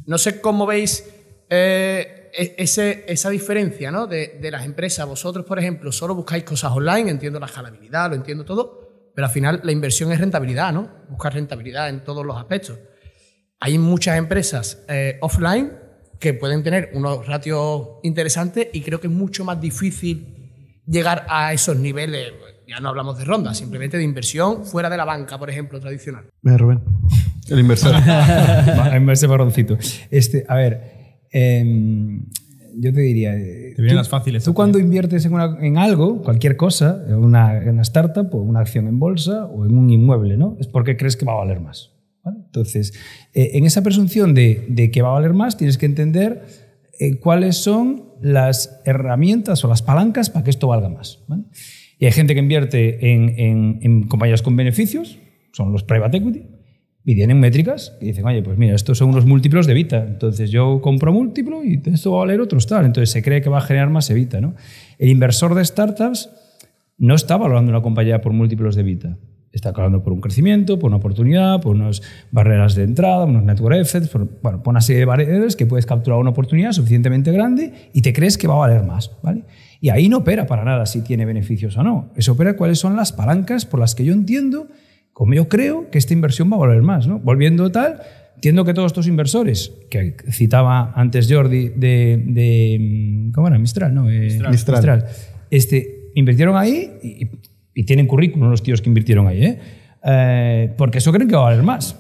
No 0.06 0.16
sé 0.18 0.40
cómo 0.40 0.64
veis 0.66 1.04
eh, 1.50 2.30
e- 2.34 2.54
ese- 2.58 3.04
esa 3.08 3.30
diferencia 3.30 3.90
¿no? 3.90 4.06
de, 4.06 4.38
de 4.40 4.50
las 4.50 4.64
empresas. 4.64 5.06
Vosotros, 5.06 5.44
por 5.44 5.58
ejemplo, 5.58 5.92
solo 5.92 6.14
buscáis 6.14 6.44
cosas 6.44 6.72
online, 6.72 7.10
entiendo 7.10 7.38
la 7.38 7.46
escalabilidad, 7.46 8.08
lo 8.10 8.16
entiendo 8.16 8.44
todo, 8.44 9.10
pero 9.14 9.26
al 9.26 9.32
final 9.32 9.60
la 9.64 9.72
inversión 9.72 10.10
es 10.12 10.18
rentabilidad, 10.20 10.72
¿no? 10.72 10.90
Buscar 11.10 11.34
rentabilidad 11.34 11.88
en 11.88 12.04
todos 12.04 12.24
los 12.24 12.36
aspectos. 12.36 12.78
Hay 13.60 13.76
muchas 13.78 14.16
empresas 14.16 14.84
eh, 14.88 15.18
offline 15.20 15.72
que 16.20 16.32
pueden 16.34 16.62
tener 16.62 16.90
unos 16.94 17.26
ratios 17.26 17.86
interesantes 18.02 18.68
y 18.72 18.80
creo 18.82 19.00
que 19.00 19.08
es 19.08 19.12
mucho 19.12 19.44
más 19.44 19.60
difícil 19.60 20.82
llegar 20.86 21.26
a 21.28 21.52
esos 21.52 21.76
niveles. 21.76 22.32
Ya 22.68 22.80
no 22.80 22.90
hablamos 22.90 23.16
de 23.18 23.24
ronda, 23.24 23.54
simplemente 23.54 23.96
de 23.96 24.04
inversión 24.04 24.64
fuera 24.66 24.90
de 24.90 24.96
la 24.98 25.04
banca, 25.06 25.38
por 25.38 25.48
ejemplo, 25.48 25.80
tradicional. 25.80 26.24
Venga, 26.42 26.58
Rubén. 26.58 26.80
El 27.48 27.60
inversor. 27.60 27.94
En 28.92 29.08
ese 29.08 29.26
marroncito. 29.26 29.78
Este, 30.10 30.44
a 30.46 30.54
ver, 30.54 31.22
em, 31.32 32.26
yo 32.76 32.92
te 32.92 33.00
diría. 33.00 33.34
eh, 33.34 33.72
Te 33.74 33.82
vienen 33.82 33.94
tú- 33.94 33.96
las 33.96 34.08
fáciles. 34.10 34.44
Tú 34.44 34.52
cuando 34.54 34.78
inviertes 34.78 35.24
en, 35.24 35.32
una- 35.32 35.56
en 35.60 35.78
algo, 35.78 36.22
cualquier 36.22 36.56
cosa, 36.56 37.02
en 37.08 37.14
una, 37.16 37.56
en 37.56 37.70
una 37.70 37.82
startup 37.82 38.28
o 38.34 38.38
una 38.38 38.60
acción 38.60 38.86
en 38.86 38.98
bolsa 38.98 39.46
o 39.46 39.64
en 39.64 39.76
un 39.76 39.88
inmueble, 39.90 40.36
¿no? 40.36 40.56
Es 40.60 40.66
porque 40.66 40.96
crees 40.96 41.16
que 41.16 41.24
va 41.24 41.32
a 41.32 41.36
valer 41.36 41.60
más. 41.60 41.92
¿vale? 42.22 42.36
Entonces, 42.44 42.92
eh, 43.32 43.52
en 43.54 43.64
esa 43.64 43.82
presunción 43.82 44.34
de, 44.34 44.66
de 44.68 44.90
que 44.90 45.00
va 45.00 45.08
a 45.08 45.12
valer 45.12 45.32
más, 45.32 45.56
tienes 45.56 45.78
que 45.78 45.86
entender 45.86 46.44
eh, 47.00 47.18
cuáles 47.18 47.56
son 47.56 48.04
las 48.20 48.80
herramientas 48.84 49.64
o 49.64 49.68
las 49.68 49.80
palancas 49.80 50.28
para 50.28 50.44
que 50.44 50.50
esto 50.50 50.68
valga 50.68 50.88
más. 50.90 51.20
¿vale? 51.28 51.44
Y 51.98 52.06
hay 52.06 52.12
gente 52.12 52.34
que 52.34 52.40
invierte 52.40 53.12
en, 53.12 54.04
compañías 54.04 54.42
con 54.42 54.56
beneficios, 54.56 55.18
son 55.52 55.72
los 55.72 55.82
private 55.82 56.18
equity, 56.18 56.42
y 57.04 57.14
tienen 57.14 57.40
métricas 57.40 57.96
que 57.98 58.06
dicen, 58.06 58.26
oye, 58.26 58.42
pues 58.42 58.58
mira, 58.58 58.74
estos 58.74 58.98
son 58.98 59.08
unos 59.08 59.24
múltiplos 59.24 59.66
de 59.66 59.72
Evita. 59.72 60.04
Entonces 60.04 60.50
yo 60.50 60.80
compro 60.82 61.12
múltiplo 61.12 61.64
y 61.64 61.80
esto 61.86 62.12
va 62.12 62.18
a 62.18 62.20
valer 62.26 62.40
otros 62.40 62.66
tal. 62.66 62.84
Entonces 62.84 63.10
se 63.10 63.22
cree 63.22 63.40
que 63.40 63.48
va 63.48 63.58
a 63.58 63.62
generar 63.62 63.88
más 63.88 64.10
Evita. 64.10 64.42
¿no? 64.42 64.54
El 64.98 65.08
inversor 65.08 65.54
de 65.54 65.64
startups 65.64 66.28
no 66.98 67.14
está 67.14 67.38
valorando 67.38 67.70
una 67.70 67.80
compañía 67.80 68.20
por 68.20 68.34
múltiplos 68.34 68.74
de 68.74 68.82
Evita. 68.82 69.16
Está 69.58 69.72
valorando 69.72 70.02
por 70.02 70.12
un 70.12 70.20
crecimiento, 70.20 70.78
por 70.78 70.88
una 70.88 70.98
oportunidad, 70.98 71.60
por 71.60 71.74
unas 71.74 72.00
barreras 72.30 72.74
de 72.74 72.84
entrada, 72.84 73.24
unos 73.24 73.42
network 73.42 73.76
effects, 73.76 74.08
por, 74.08 74.28
bueno, 74.40 74.62
por 74.62 74.70
una 74.70 74.80
serie 74.80 75.00
de 75.00 75.06
variables 75.06 75.56
que 75.56 75.66
puedes 75.66 75.84
capturar 75.84 76.18
una 76.20 76.30
oportunidad 76.30 76.72
suficientemente 76.72 77.32
grande 77.32 77.90
y 77.92 78.02
te 78.02 78.12
crees 78.12 78.38
que 78.38 78.46
va 78.46 78.54
a 78.54 78.58
valer 78.58 78.84
más. 78.84 79.10
¿vale? 79.22 79.42
Y 79.80 79.90
ahí 79.90 80.08
no 80.08 80.18
opera 80.18 80.46
para 80.46 80.64
nada 80.64 80.86
si 80.86 81.02
tiene 81.02 81.24
beneficios 81.24 81.76
o 81.76 81.82
no. 81.82 82.10
Eso 82.16 82.32
opera 82.32 82.56
cuáles 82.56 82.78
son 82.78 82.96
las 82.96 83.12
palancas 83.12 83.66
por 83.66 83.80
las 83.80 83.94
que 83.94 84.04
yo 84.04 84.12
entiendo 84.12 84.68
como 85.18 85.34
yo 85.34 85.48
creo 85.48 85.90
que 85.90 85.98
esta 85.98 86.12
inversión 86.12 86.48
va 86.48 86.54
a 86.54 86.60
valer 86.60 86.80
más. 86.80 87.08
¿no? 87.08 87.18
Volviendo 87.18 87.72
tal, 87.72 88.00
entiendo 88.36 88.64
que 88.64 88.72
todos 88.72 88.92
estos 88.92 89.08
inversores, 89.08 89.72
que 89.90 90.14
citaba 90.30 90.92
antes 90.94 91.26
Jordi 91.28 91.70
de, 91.70 92.22
de 92.24 92.78
mm, 92.78 93.32
¿cómo 93.32 93.48
era? 93.48 93.58
Mistral, 93.58 93.92
¿no? 93.92 94.08
Eh, 94.08 94.38
Mistral. 94.48 95.06
Este, 95.50 96.10
invirtieron 96.14 96.56
ahí 96.56 96.92
y, 97.02 97.26
y 97.78 97.84
tienen 97.84 98.08
currículum 98.08 98.50
los 98.50 98.60
tíos 98.60 98.82
que 98.82 98.88
invirtieron 98.90 99.28
ahí, 99.28 99.44
¿eh? 99.44 99.58
Eh, 100.04 100.74
porque 100.76 100.98
eso 100.98 101.12
creen 101.12 101.28
que 101.28 101.36
va 101.36 101.42
a 101.42 101.44
valer 101.50 101.62
más. 101.62 101.96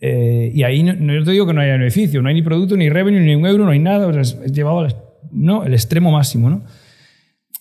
Eh, 0.00 0.52
y 0.54 0.62
ahí 0.62 0.84
no, 0.84 1.24
te 1.24 1.32
digo 1.32 1.44
que 1.44 1.52
no 1.52 1.60
haya 1.60 1.72
beneficio, 1.72 2.22
no 2.22 2.28
hay 2.28 2.36
ni 2.36 2.42
producto, 2.42 2.76
ni 2.76 2.88
revenue, 2.88 3.18
ni 3.18 3.34
un 3.34 3.44
euro, 3.46 3.64
no 3.64 3.72
hay 3.72 3.80
nada, 3.80 4.08
llevado 4.22 4.78
al, 4.78 5.66
el 5.66 5.74
extremo 5.74 6.12
máximo. 6.12 6.50
¿no? 6.50 6.62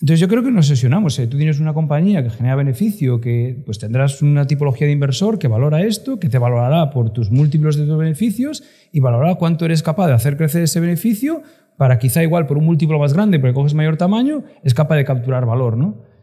Entonces 0.01 0.19
yo 0.19 0.27
creo 0.27 0.43
que 0.43 0.51
nos 0.51 0.67
sesionamos. 0.67 1.17
¿eh? 1.17 1.25
Tú 1.25 1.37
tienes 1.37 1.59
una 1.59 1.73
compañía 1.73 2.21
que 2.21 2.29
genera 2.29 2.55
beneficio, 2.57 3.19
que 3.19 3.59
pues 3.65 3.79
tendrás 3.79 4.21
una 4.21 4.45
tipología 4.45 4.85
de 4.85 4.93
inversor 4.93 5.39
que 5.39 5.47
valora 5.47 5.81
esto, 5.81 6.19
que 6.19 6.29
te 6.29 6.37
valorará 6.37 6.91
por 6.91 7.09
tus 7.09 7.31
múltiplos 7.31 7.75
de 7.75 7.87
tus 7.87 7.97
beneficios 7.97 8.63
y 8.91 8.99
valorará 8.99 9.33
cuánto 9.33 9.65
eres 9.65 9.81
capaz 9.81 10.05
de 10.09 10.13
hacer 10.13 10.37
crecer 10.37 10.61
ese 10.61 10.79
beneficio 10.79 11.41
para 11.75 11.97
quizá 11.97 12.21
igual 12.21 12.45
por 12.45 12.59
un 12.59 12.65
múltiplo 12.65 12.99
más 12.99 13.15
grande, 13.15 13.39
porque 13.39 13.55
coges 13.55 13.73
mayor 13.73 13.97
tamaño, 13.97 14.43
es 14.63 14.75
capaz 14.75 14.97
de 14.97 15.05
capturar 15.05 15.47
valor. 15.47 15.75
¿no? 15.75 16.13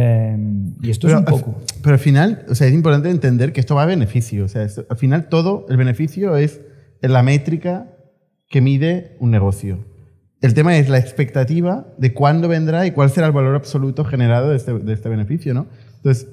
Eh, 0.00 0.36
y 0.82 0.90
esto 0.90 1.08
Pero, 1.08 1.18
es 1.20 1.24
un 1.26 1.30
poco. 1.30 1.60
pero 1.82 1.94
al 1.94 1.98
final, 1.98 2.44
o 2.48 2.54
sea, 2.54 2.66
es 2.68 2.74
importante 2.74 3.10
entender 3.10 3.52
que 3.52 3.60
esto 3.60 3.74
va 3.74 3.82
a 3.82 3.86
beneficio. 3.86 4.44
O 4.44 4.48
sea, 4.48 4.62
esto- 4.62 4.86
al 4.88 4.96
final 4.96 5.28
todo 5.28 5.66
el 5.68 5.76
beneficio 5.76 6.36
es 6.36 6.60
la 7.00 7.22
métrica 7.22 7.88
que 8.48 8.60
mide 8.60 9.16
un 9.18 9.30
negocio. 9.30 9.84
El 10.40 10.54
tema 10.54 10.76
es 10.76 10.88
la 10.88 10.98
expectativa 10.98 11.88
de 11.98 12.14
cuándo 12.14 12.46
vendrá 12.48 12.86
y 12.86 12.92
cuál 12.92 13.10
será 13.10 13.26
el 13.26 13.32
valor 13.32 13.56
absoluto 13.56 14.04
generado 14.04 14.50
de 14.50 14.56
este, 14.56 14.72
de 14.72 14.92
este 14.92 15.08
beneficio, 15.08 15.52
¿no? 15.52 15.66
Entonces, 15.96 16.28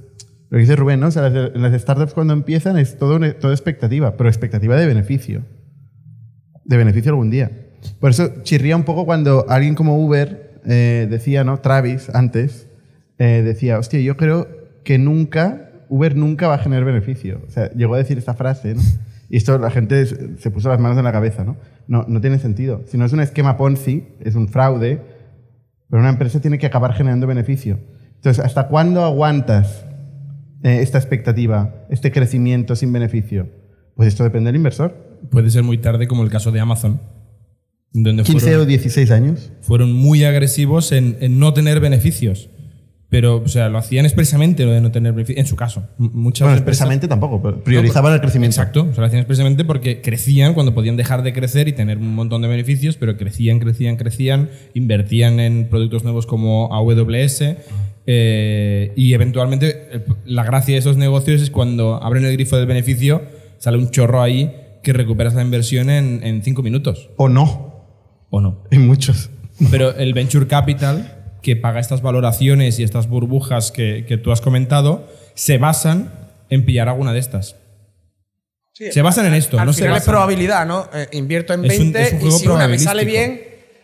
lo 0.49 0.57
que 0.57 0.61
dice 0.61 0.75
Rubén, 0.75 0.99
¿no? 0.99 1.07
O 1.07 1.11
sea, 1.11 1.27
las, 1.29 1.55
las 1.55 1.81
startups 1.81 2.13
cuando 2.13 2.33
empiezan 2.33 2.77
es 2.77 2.99
todo, 2.99 3.19
todo 3.39 3.51
expectativa, 3.51 4.15
pero 4.15 4.29
expectativa 4.29 4.75
de 4.75 4.85
beneficio. 4.85 5.41
De 6.65 6.77
beneficio 6.77 7.11
algún 7.11 7.31
día. 7.31 7.49
Por 7.99 8.11
eso 8.11 8.29
chirría 8.43 8.75
un 8.75 8.83
poco 8.83 9.05
cuando 9.05 9.45
alguien 9.49 9.73
como 9.73 9.97
Uber 9.97 10.61
eh, 10.67 11.07
decía, 11.09 11.43
¿no? 11.43 11.57
Travis, 11.59 12.09
antes, 12.13 12.67
eh, 13.17 13.41
decía, 13.43 13.79
hostia, 13.79 13.99
yo 14.01 14.17
creo 14.17 14.47
que 14.83 14.97
nunca, 14.97 15.71
Uber 15.89 16.15
nunca 16.15 16.47
va 16.47 16.55
a 16.55 16.59
generar 16.59 16.85
beneficio. 16.85 17.41
O 17.47 17.51
sea, 17.51 17.71
llegó 17.71 17.95
a 17.95 17.97
decir 17.97 18.17
esta 18.17 18.33
frase, 18.33 18.75
¿no? 18.75 18.81
Y 19.29 19.37
esto 19.37 19.57
la 19.57 19.71
gente 19.71 20.05
se 20.05 20.51
puso 20.51 20.69
las 20.69 20.79
manos 20.79 20.97
en 20.97 21.03
la 21.03 21.11
cabeza, 21.11 21.43
¿no? 21.43 21.57
No, 21.87 22.05
no 22.07 22.21
tiene 22.21 22.37
sentido. 22.39 22.83
Si 22.87 22.97
no 22.97 23.05
es 23.05 23.13
un 23.13 23.21
esquema 23.21 23.57
Ponzi, 23.57 24.03
es 24.19 24.35
un 24.35 24.47
fraude, 24.47 25.01
pero 25.89 25.99
una 26.01 26.09
empresa 26.09 26.39
tiene 26.39 26.59
que 26.59 26.67
acabar 26.67 26.93
generando 26.93 27.27
beneficio. 27.27 27.79
Entonces, 28.15 28.43
¿hasta 28.43 28.67
cuándo 28.67 29.03
aguantas 29.03 29.85
eh, 30.63 30.79
esta 30.81 30.97
expectativa, 30.97 31.85
este 31.89 32.11
crecimiento 32.11 32.75
sin 32.75 32.91
beneficio? 32.91 33.49
Pues 33.95 34.09
esto 34.09 34.23
depende 34.23 34.49
del 34.49 34.57
inversor. 34.57 35.19
Puede 35.29 35.49
ser 35.49 35.63
muy 35.63 35.77
tarde, 35.77 36.07
como 36.07 36.23
el 36.23 36.29
caso 36.29 36.51
de 36.51 36.59
Amazon, 36.59 37.01
donde 37.93 38.23
15 38.23 38.37
o 38.37 38.49
fueron, 38.49 38.67
16 38.67 39.11
años. 39.11 39.51
fueron 39.61 39.93
muy 39.93 40.23
agresivos 40.23 40.91
en, 40.91 41.17
en 41.19 41.39
no 41.39 41.53
tener 41.53 41.79
beneficios. 41.79 42.49
Pero, 43.07 43.37
o 43.37 43.47
sea, 43.47 43.69
lo 43.69 43.77
hacían 43.77 44.05
expresamente 44.05 44.65
lo 44.65 44.71
de 44.71 44.81
no 44.81 44.91
tener 44.91 45.13
beneficios. 45.13 45.39
En 45.39 45.47
su 45.47 45.55
caso, 45.55 45.87
muchas 45.97 46.45
Bueno, 46.47 46.57
empresas- 46.57 46.57
expresamente 46.81 47.07
tampoco, 47.07 47.41
pero 47.41 47.63
priorizaban 47.63 48.13
el 48.13 48.19
crecimiento. 48.19 48.55
Exacto, 48.59 48.81
o 48.89 48.93
sea, 48.93 49.01
lo 49.01 49.05
hacían 49.07 49.19
expresamente 49.21 49.63
porque 49.63 50.01
crecían 50.01 50.53
cuando 50.55 50.73
podían 50.73 50.97
dejar 50.97 51.21
de 51.23 51.31
crecer 51.31 51.67
y 51.67 51.73
tener 51.73 51.97
un 51.99 52.15
montón 52.15 52.41
de 52.41 52.47
beneficios, 52.47 52.97
pero 52.97 53.15
crecían, 53.15 53.59
crecían, 53.59 53.95
crecían, 53.97 54.49
invertían 54.73 55.39
en 55.39 55.69
productos 55.69 56.03
nuevos 56.03 56.25
como 56.25 56.73
AWS 56.73 57.57
eh, 58.07 58.91
y 58.95 59.13
eventualmente 59.13 59.87
eh, 59.91 60.05
la 60.25 60.43
gracia 60.43 60.73
de 60.73 60.79
esos 60.79 60.97
negocios 60.97 61.41
es 61.41 61.49
cuando 61.51 62.03
abren 62.03 62.25
el 62.25 62.33
grifo 62.33 62.57
del 62.57 62.65
beneficio, 62.67 63.23
sale 63.57 63.77
un 63.77 63.89
chorro 63.91 64.21
ahí 64.21 64.51
que 64.83 64.93
recuperas 64.93 65.33
la 65.35 65.41
inversión 65.41 65.89
en, 65.89 66.21
en 66.23 66.43
cinco 66.43 66.61
minutos. 66.63 67.09
O 67.17 67.29
no, 67.29 67.85
¿O 68.29 68.41
no? 68.41 68.63
en 68.71 68.85
muchos. 68.85 69.29
Pero 69.71 69.95
el 69.95 70.13
venture 70.13 70.47
capital 70.47 71.14
que 71.45 71.55
paga 71.55 71.79
estas 71.79 72.01
valoraciones 72.01 72.79
y 72.79 72.83
estas 72.83 73.07
burbujas 73.07 73.71
que, 73.71 74.03
que 74.07 74.17
tú 74.17 74.31
has 74.31 74.41
comentado 74.41 75.07
se 75.35 75.59
basan 75.59 76.11
en 76.49 76.65
pillar 76.65 76.89
alguna 76.89 77.13
de 77.13 77.19
estas. 77.19 77.55
se 78.73 79.01
basan 79.03 79.27
en 79.27 79.35
esto, 79.35 79.59
Al 79.59 79.67
no 79.67 79.73
se 79.73 79.85
es 79.85 80.03
probabilidad, 80.03 80.65
¿no? 80.65 80.89
Eh, 80.91 81.07
invierto 81.11 81.53
en 81.53 81.63
Es 81.65 81.79
un- 81.79 81.93
20 81.93 82.01
es 82.01 82.13
un 82.23 82.27
y 82.27 82.31
si 82.31 82.47
una 82.47 82.67
me 82.67 82.79
sale 82.79 83.05
bien, 83.05 83.41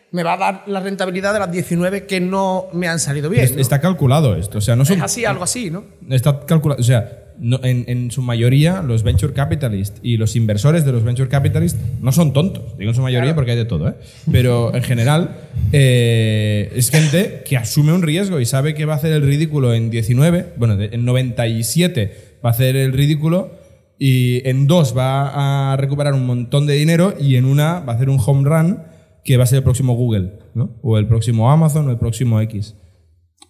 me 0.09 0.23
va 0.23 0.33
a 0.33 0.37
dar 0.37 0.63
la 0.65 0.79
rentabilidad 0.79 1.33
de 1.33 1.39
las 1.39 1.51
19 1.51 2.07
que 2.07 2.19
no 2.19 2.65
me 2.73 2.87
han 2.87 2.99
salido 2.99 3.29
bien. 3.29 3.59
Está 3.59 3.79
calculado 3.79 4.35
esto, 4.35 4.57
o 4.57 4.61
sea, 4.61 4.75
no 4.75 4.83
son, 4.83 4.97
Es 4.97 5.03
así, 5.03 5.23
algo 5.25 5.43
así, 5.43 5.69
¿no? 5.69 5.85
está 6.09 6.39
calculado, 6.47 6.81
o 6.81 6.83
sea, 6.83 7.20
no- 7.41 7.59
en, 7.63 7.83
en 7.87 8.09
su 8.11 8.21
mayoría 8.21 8.81
los 8.81 9.03
venture 9.03 9.33
capitalists 9.33 9.99
y 10.01 10.15
los 10.17 10.35
inversores 10.37 10.85
de 10.85 10.91
los 10.93 11.03
venture 11.03 11.27
capitalists 11.27 11.77
no 11.99 12.11
son 12.13 12.31
tontos, 12.31 12.77
digo 12.77 12.91
en 12.91 12.95
su 12.95 13.01
mayoría 13.01 13.35
porque 13.35 13.51
hay 13.51 13.57
de 13.57 13.65
todo, 13.65 13.89
¿eh? 13.89 13.95
pero 14.31 14.73
en 14.73 14.83
general 14.83 15.35
eh, 15.73 16.71
es 16.75 16.89
gente 16.89 17.41
que 17.45 17.57
asume 17.57 17.91
un 17.93 18.01
riesgo 18.03 18.39
y 18.39 18.45
sabe 18.45 18.73
que 18.75 18.85
va 18.85 18.93
a 18.93 18.97
hacer 18.97 19.11
el 19.11 19.23
ridículo 19.23 19.73
en 19.73 19.89
19, 19.89 20.53
bueno, 20.57 20.77
en 20.79 21.03
97 21.05 22.37
va 22.45 22.49
a 22.49 22.51
hacer 22.51 22.75
el 22.75 22.93
ridículo 22.93 23.51
y 23.97 24.47
en 24.47 24.67
dos 24.67 24.95
va 24.97 25.73
a 25.73 25.77
recuperar 25.77 26.13
un 26.13 26.25
montón 26.25 26.65
de 26.67 26.73
dinero 26.73 27.13
y 27.19 27.35
en 27.35 27.45
una 27.45 27.79
va 27.81 27.93
a 27.93 27.95
hacer 27.95 28.09
un 28.09 28.19
home 28.23 28.47
run 28.49 28.79
que 29.23 29.37
va 29.37 29.43
a 29.43 29.47
ser 29.47 29.57
el 29.57 29.63
próximo 29.63 29.93
Google, 29.95 30.33
¿no? 30.55 30.75
o 30.81 30.97
el 30.97 31.07
próximo 31.07 31.51
Amazon 31.51 31.87
o 31.87 31.91
el 31.91 31.97
próximo 31.97 32.41
X. 32.41 32.75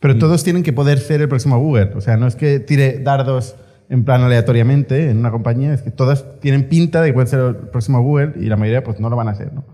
Pero 0.01 0.17
todos 0.17 0.43
tienen 0.43 0.63
que 0.63 0.73
poder 0.73 0.97
ser 0.99 1.21
el 1.21 1.29
próximo 1.29 1.59
Google. 1.59 1.91
O 1.95 2.01
sea, 2.01 2.17
no 2.17 2.25
es 2.27 2.35
que 2.35 2.59
tire 2.59 2.99
dardos 2.99 3.55
en 3.91 4.05
plan 4.05 4.23
aleatoriamente 4.23 5.09
en 5.09 5.17
una 5.17 5.31
compañía, 5.31 5.73
es 5.73 5.81
que 5.81 5.91
todas 5.91 6.39
tienen 6.39 6.69
pinta 6.69 7.01
de 7.01 7.09
que 7.09 7.13
pueden 7.13 7.27
ser 7.27 7.39
el 7.41 7.55
próximo 7.55 8.01
Google 8.01 8.33
y 8.37 8.45
la 8.45 8.55
mayoría 8.55 8.83
pues 8.83 8.99
no 8.99 9.09
lo 9.09 9.15
van 9.17 9.27
a 9.27 9.35
ser. 9.35 9.51
¿no? 9.53 9.65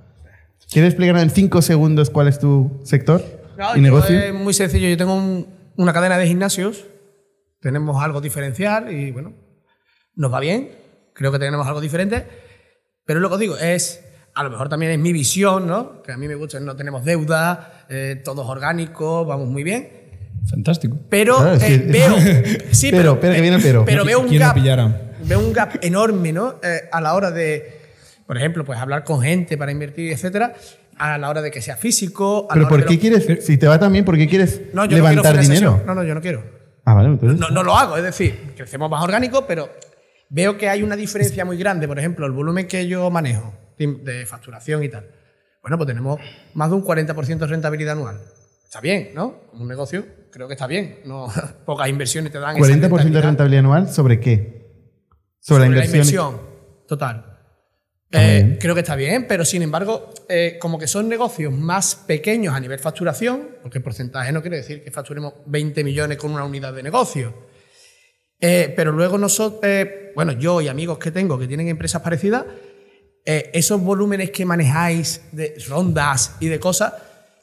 ¿Quieres 0.71 0.91
explicar 0.93 1.17
en 1.17 1.29
cinco 1.29 1.61
segundos 1.61 2.09
cuál 2.09 2.27
es 2.27 2.39
tu 2.39 2.81
sector 2.83 3.21
No, 3.57 3.77
y 3.77 3.81
negocio? 3.81 4.17
Es 4.19 4.33
muy 4.33 4.53
sencillo. 4.53 4.89
Yo 4.89 4.97
tengo 4.97 5.15
un- 5.15 5.47
una 5.77 5.93
cadena 5.93 6.17
de 6.17 6.25
gimnasios, 6.27 6.85
tenemos 7.61 8.03
algo 8.03 8.19
diferencial 8.19 8.91
y 8.91 9.11
bueno, 9.11 9.33
nos 10.15 10.33
va 10.33 10.39
bien. 10.39 10.71
Creo 11.13 11.31
que 11.31 11.39
tenemos 11.39 11.65
algo 11.67 11.79
diferente. 11.79 12.25
Pero 13.05 13.19
lo 13.19 13.29
que 13.29 13.35
os 13.35 13.39
digo 13.39 13.57
es, 13.57 14.03
a 14.33 14.43
lo 14.43 14.49
mejor 14.49 14.67
también 14.67 14.91
es 14.91 14.99
mi 14.99 15.13
visión, 15.13 15.67
¿no? 15.67 16.01
Que 16.01 16.11
a 16.11 16.17
mí 16.17 16.27
me 16.27 16.35
gusta, 16.35 16.59
no 16.59 16.75
tenemos 16.75 17.05
deuda, 17.05 17.85
eh, 17.89 18.21
todo 18.25 18.41
es 18.43 18.49
orgánico, 18.49 19.25
vamos 19.25 19.47
muy 19.47 19.63
bien. 19.63 19.89
Fantástico. 20.45 20.97
Pero 21.09 21.53
es 21.53 21.63
eh, 21.63 21.85
veo. 21.89 22.15
Sí, 22.71 22.91
Pero, 22.91 23.13
espera, 23.13 23.35
que 23.35 23.41
viene 23.41 23.59
pero. 23.61 23.83
Pero 23.85 24.05
veo 24.05 24.19
un 24.19 24.27
¿Quién 24.27 24.41
lo 24.41 24.53
gap. 24.53 24.91
Veo 25.23 25.39
un 25.39 25.51
gap 25.53 25.73
enorme, 25.81 26.31
¿no? 26.31 26.55
Eh, 26.63 26.81
a 26.91 27.01
la 27.01 27.13
hora 27.15 27.31
de, 27.31 27.79
por 28.25 28.37
ejemplo, 28.37 28.63
pues 28.63 28.79
hablar 28.79 29.03
con 29.03 29.21
gente 29.21 29.57
para 29.57 29.71
invertir, 29.71 30.11
etcétera. 30.11 30.53
A 30.97 31.17
la 31.17 31.29
hora 31.29 31.41
de 31.41 31.51
que 31.51 31.61
sea 31.61 31.75
físico. 31.75 32.47
a 32.49 32.55
la 32.55 32.61
¿Pero 32.61 32.65
hora 32.65 32.69
por 32.69 32.85
qué 32.87 32.93
lo- 32.95 32.99
quieres, 33.19 33.45
si 33.45 33.57
te 33.57 33.67
va 33.67 33.77
tan 33.79 33.91
bien, 33.91 34.05
por 34.05 34.17
qué 34.17 34.27
quieres 34.27 34.61
No, 34.73 34.85
yo 34.85 34.95
levantar 34.97 35.35
no 35.35 35.41
quiero 35.41 35.53
dinero? 35.53 35.83
No, 35.85 35.95
no, 35.95 36.03
yo 36.03 36.15
no 36.15 36.21
quiero. 36.21 36.43
Ah, 36.85 36.93
vale, 36.93 37.09
entonces. 37.09 37.39
No, 37.39 37.49
no 37.49 37.63
lo 37.63 37.75
hago, 37.77 37.97
es 37.97 38.03
decir, 38.03 38.53
crecemos 38.55 38.89
más 38.89 39.03
orgánico, 39.03 39.45
pero 39.45 39.69
veo 40.29 40.57
que 40.57 40.69
hay 40.69 40.81
una 40.83 40.95
diferencia 40.95 41.43
muy 41.45 41.57
grande. 41.57 41.87
Por 41.87 41.99
ejemplo, 41.99 42.25
el 42.25 42.31
volumen 42.31 42.67
que 42.67 42.87
yo 42.87 43.09
manejo 43.09 43.53
de, 43.77 43.87
de 44.03 44.25
facturación 44.25 44.83
y 44.83 44.89
tal. 44.89 45.05
Bueno, 45.61 45.77
pues 45.77 45.87
tenemos 45.87 46.19
más 46.53 46.69
de 46.69 46.75
un 46.77 46.83
40% 46.85 47.37
de 47.39 47.47
rentabilidad 47.47 47.91
anual. 47.93 48.21
Está 48.63 48.79
bien, 48.79 49.09
¿no? 49.13 49.41
Como 49.51 49.63
un 49.63 49.67
negocio, 49.67 50.05
creo 50.31 50.47
que 50.47 50.53
está 50.53 50.67
bien. 50.67 50.99
No, 51.05 51.27
pocas 51.65 51.89
inversiones 51.89 52.31
te 52.31 52.39
dan 52.39 52.57
esa 52.57 52.73
40% 52.73 53.09
de 53.11 53.21
rentabilidad 53.21 53.59
anual, 53.59 53.89
¿sobre 53.89 54.19
qué? 54.19 54.57
Sobre, 55.39 55.69
la 55.69 55.85
inversión. 55.85 56.39
Total. 56.87 57.37
Está 58.05 58.19
muy 58.19 58.29
Eh, 58.29 58.57
creo 58.59 58.73
que 58.73 58.81
está 58.81 58.95
bien, 58.95 59.25
pero 59.27 59.43
sin 59.43 59.61
embargo, 59.61 60.13
eh, 60.29 60.57
como 60.59 60.79
que 60.79 60.87
son 60.87 61.09
negocios 61.09 61.53
más 61.53 61.95
pequeños 61.95 62.53
a 62.53 62.59
nivel 62.59 62.79
facturación, 62.79 63.57
porque 63.61 63.79
el 63.79 63.83
porcentaje 63.83 64.31
no 64.31 64.41
quiere 64.41 64.57
decir 64.57 64.83
que 64.83 64.91
facturemos 64.91 65.33
20 65.45 65.83
millones 65.83 66.17
con 66.17 66.31
una 66.31 66.45
unidad 66.45 66.73
de 66.73 66.83
negocio. 66.83 67.33
Eh, 68.39 68.71
pero 68.75 68.91
luego 68.91 69.17
nosotros, 69.17 69.61
eh, 69.63 70.11
bueno, 70.15 70.33
yo 70.33 70.61
y 70.61 70.67
amigos 70.67 70.99
que 70.99 71.11
tengo 71.11 71.39
que 71.39 71.47
tienen 71.47 71.67
empresas 71.67 72.01
parecidas, 72.01 72.45
eh, 73.25 73.49
esos 73.53 73.81
volúmenes 73.81 74.31
que 74.31 74.45
manejáis 74.45 75.21
de 75.31 75.55
rondas 75.67 76.37
y 76.39 76.47
de 76.47 76.59
cosas, 76.59 76.93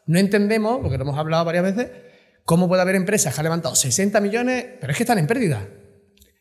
no 0.07 0.19
entendemos, 0.19 0.81
porque 0.81 0.97
lo 0.97 1.03
hemos 1.05 1.19
hablado 1.19 1.45
varias 1.45 1.65
veces, 1.65 1.91
cómo 2.45 2.69
puede 2.69 2.83
haber 2.83 2.95
empresas 2.95 3.35
que 3.35 3.41
han 3.41 3.45
levantado 3.45 3.75
60 3.75 4.21
millones, 4.21 4.67
pero 4.81 4.91
es 4.93 4.97
que 4.97 5.03
están 5.03 5.19
en 5.19 5.27
pérdida. 5.27 5.67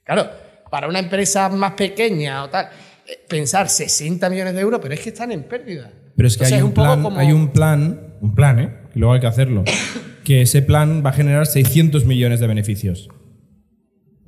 Claro, 0.04 0.30
para 0.70 0.88
una 0.88 1.00
empresa 1.00 1.50
más 1.50 1.74
pequeña 1.74 2.44
o 2.44 2.50
tal, 2.50 2.70
eh, 3.08 3.20
pensar 3.28 3.70
60 3.70 4.30
millones 4.30 4.54
de 4.54 4.62
euros, 4.62 4.80
pero 4.82 4.94
es 4.94 5.00
que 5.00 5.10
están 5.10 5.32
en 5.32 5.44
pérdida. 5.44 5.92
Pero 6.16 6.28
es 6.28 6.38
que 6.38 6.44
Entonces, 6.44 6.58
hay, 6.58 6.62
un 6.64 6.74
poco 6.74 6.88
plan, 6.88 7.04
como- 7.04 7.20
hay 7.20 7.32
un 7.32 7.48
plan, 7.52 8.16
un 8.22 8.36
plan, 8.36 8.60
¿eh? 8.60 8.74
Y 8.96 9.00
luego 9.00 9.14
hay 9.14 9.20
que 9.20 9.28
hacerlo. 9.28 9.64
que 10.24 10.42
ese 10.42 10.62
plan 10.62 11.04
va 11.06 11.10
a 11.10 11.14
generar 11.14 11.46
600 11.48 12.06
millones 12.06 12.40
de 12.40 12.48
beneficios. 12.48 13.10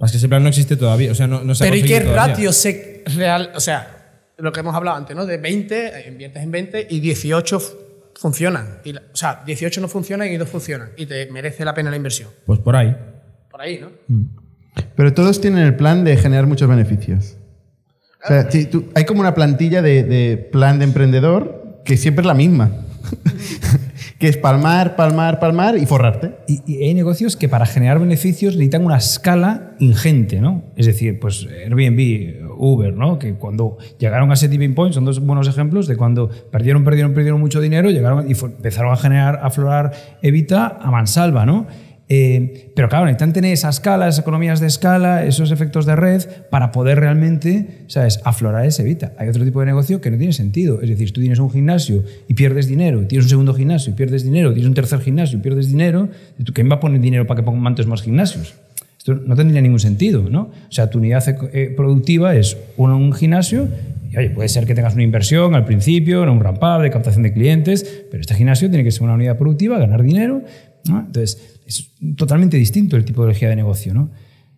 Es 0.04 0.12
que 0.12 0.18
ese 0.18 0.28
plan 0.28 0.44
no 0.44 0.50
existe 0.50 0.76
todavía, 0.76 1.12
o 1.12 1.16
sea, 1.16 1.26
no, 1.28 1.44
no 1.44 1.56
se 1.56 1.64
ha 1.64 1.68
Pero 1.68 1.78
¿y 1.78 1.84
qué 1.84 2.02
todavía. 2.02 2.28
ratio 2.28 2.52
se 2.52 3.04
real? 3.16 3.52
O 3.56 3.60
sea, 3.62 4.24
lo 4.38 4.52
que 4.52 4.60
hemos 4.60 4.76
hablado 4.76 4.98
antes, 4.98 5.16
¿no? 5.16 5.26
De 5.26 5.38
20, 5.38 5.88
eh, 5.88 6.06
inviertes 6.10 6.44
en 6.44 6.52
20 6.52 6.88
y 6.90 7.00
18 7.00 7.58
f- 7.58 7.74
funcionan. 8.16 8.80
Y 8.84 8.94
la- 8.94 9.02
o 9.14 9.16
sea, 9.16 9.44
18 9.46 9.82
no 9.82 9.88
funcionan 9.88 10.32
y 10.32 10.38
2 10.38 10.48
funcionan. 10.50 10.90
Y 10.98 11.06
te 11.06 11.30
merece 11.32 11.64
la 11.66 11.74
pena 11.74 11.90
la 11.90 11.98
inversión. 11.98 12.30
Pues 12.46 12.60
por 12.60 12.76
ahí. 12.76 12.96
Por 13.52 13.62
ahí, 13.62 13.80
¿no? 13.80 13.92
Pero 14.96 15.14
todos 15.14 15.40
tienen 15.42 15.64
el 15.64 15.76
plan 15.76 16.04
de 16.04 16.18
generar 16.18 16.48
muchos 16.48 16.68
beneficios. 16.68 17.38
O 18.24 18.28
sea, 18.28 18.50
si 18.50 18.66
tú- 18.66 18.90
hay 18.96 19.06
como 19.06 19.22
una 19.22 19.34
plantilla 19.36 19.82
de, 19.82 20.04
de 20.04 20.38
plan 20.38 20.80
de 20.80 20.86
emprendedor 20.86 21.82
que 21.86 21.96
siempre 21.98 22.22
es 22.24 22.28
la 22.28 22.34
misma. 22.34 22.72
que 24.20 24.30
es 24.30 24.38
palmar, 24.38 24.96
palmar, 24.96 25.40
palmar 25.40 25.78
y 25.78 25.86
forrarte. 25.86 26.36
Y, 26.48 26.62
y 26.66 26.84
hay 26.84 26.94
negocios 26.94 27.36
que 27.36 27.50
para 27.50 27.66
generar 27.66 28.00
beneficios 28.00 28.56
necesitan 28.56 28.86
una 28.86 28.98
escala 28.98 29.76
ingente, 29.80 30.40
¿no? 30.40 30.64
Es 30.76 30.86
decir, 30.86 31.20
pues 31.20 31.48
Airbnb, 31.66 32.46
Uber, 32.58 32.94
¿no? 32.94 33.20
Que 33.20 33.36
cuando 33.36 33.78
llegaron 34.00 34.32
a 34.32 34.36
ese 34.36 34.48
tipping 34.48 34.74
point 34.74 34.94
son 34.94 35.06
dos 35.06 35.20
buenos 35.20 35.48
ejemplos 35.48 35.88
de 35.88 35.98
cuando 35.98 36.30
perdieron, 36.52 36.84
perdieron, 36.84 37.14
perdieron 37.14 37.40
mucho 37.40 37.60
dinero, 37.60 37.90
llegaron 37.90 38.30
y 38.30 38.34
empezaron 38.34 38.94
a 38.94 38.98
generar, 38.98 39.40
a 39.42 39.48
aflorar 39.48 39.92
Evita 40.22 40.78
a 40.82 40.92
mansalva, 40.92 41.46
¿no? 41.46 41.68
Eh, 42.08 42.72
pero 42.76 42.88
claro, 42.88 43.06
necesitan 43.06 43.34
tener 43.34 43.54
esa 43.54 43.70
escala, 43.70 44.08
esas 44.08 44.20
economías 44.20 44.60
de 44.60 44.68
escala, 44.68 45.26
esos 45.26 45.52
efectos 45.52 45.88
de 45.88 45.96
red 45.96 46.24
para 46.52 46.72
poder 46.72 47.00
realmente, 47.00 47.86
¿sabes?, 47.88 48.22
aflorar 48.24 48.66
ese 48.66 48.84
Evita. 48.84 49.14
Hay 49.18 49.28
otro 49.28 49.44
tipo 49.44 49.60
de 49.60 49.66
negocio 49.66 50.02
que 50.02 50.12
no 50.12 50.18
tiene 50.18 50.34
sentido. 50.34 50.82
Es 50.82 50.90
decir, 50.90 51.12
tú 51.12 51.22
tienes 51.22 51.40
un 51.40 51.50
gimnasio 51.50 52.04
y 52.28 52.36
pierdes 52.36 52.68
dinero, 52.68 53.08
tienes 53.08 53.26
un 53.26 53.30
segundo 53.30 53.54
gimnasio 53.56 53.94
y 53.94 53.96
pierdes 53.96 54.24
dinero, 54.24 54.54
tienes 54.54 54.68
un 54.68 54.76
tercer 54.76 55.00
gimnasio 55.02 55.40
y 55.40 55.42
pierdes 55.42 55.68
dinero, 55.68 56.10
¿tú 56.44 56.54
¿quién 56.54 56.70
va 56.70 56.76
a 56.76 56.80
poner 56.80 57.02
dinero 57.02 57.26
para 57.26 57.42
que 57.42 57.46
pongan 57.46 57.76
más 57.88 58.02
gimnasios? 58.04 58.54
Esto 59.00 59.16
no 59.16 59.36
tendría 59.36 59.62
ningún 59.62 59.80
sentido, 59.80 60.28
¿no? 60.30 60.42
O 60.42 60.72
sea, 60.72 60.90
tu 60.90 60.98
unidad 60.98 61.24
eh, 61.54 61.74
productiva 61.76 62.36
es 62.36 62.58
un, 62.78 63.14
gimnasio 63.14 63.68
oye, 64.18 64.30
puede 64.30 64.50
ser 64.50 64.66
que 64.66 64.76
tengas 64.76 64.94
una 64.94 65.04
inversión 65.04 65.56
al 65.56 65.66
principio, 65.66 66.24
en 66.24 66.30
un 66.30 66.40
ramp 66.40 66.64
up 66.64 66.82
de 66.82 66.90
captación 66.90 67.24
de 67.24 67.34
clientes, 67.34 68.06
pero 68.10 68.22
este 68.22 68.34
gimnasio 68.36 68.70
tiene 68.70 68.84
que 68.84 68.92
ser 68.92 69.04
una 69.04 69.14
unidad 69.14 69.38
productiva, 69.38 69.78
ganar 69.78 70.04
dinero, 70.04 70.44
¿no? 70.88 71.00
Entonces, 71.00 71.60
es 71.66 71.92
totalmente 72.16 72.58
distinto 72.58 72.96
el 72.98 73.06
tipología 73.06 73.50
de 73.50 73.56
negocio, 73.56 73.94
¿no? 73.94 74.10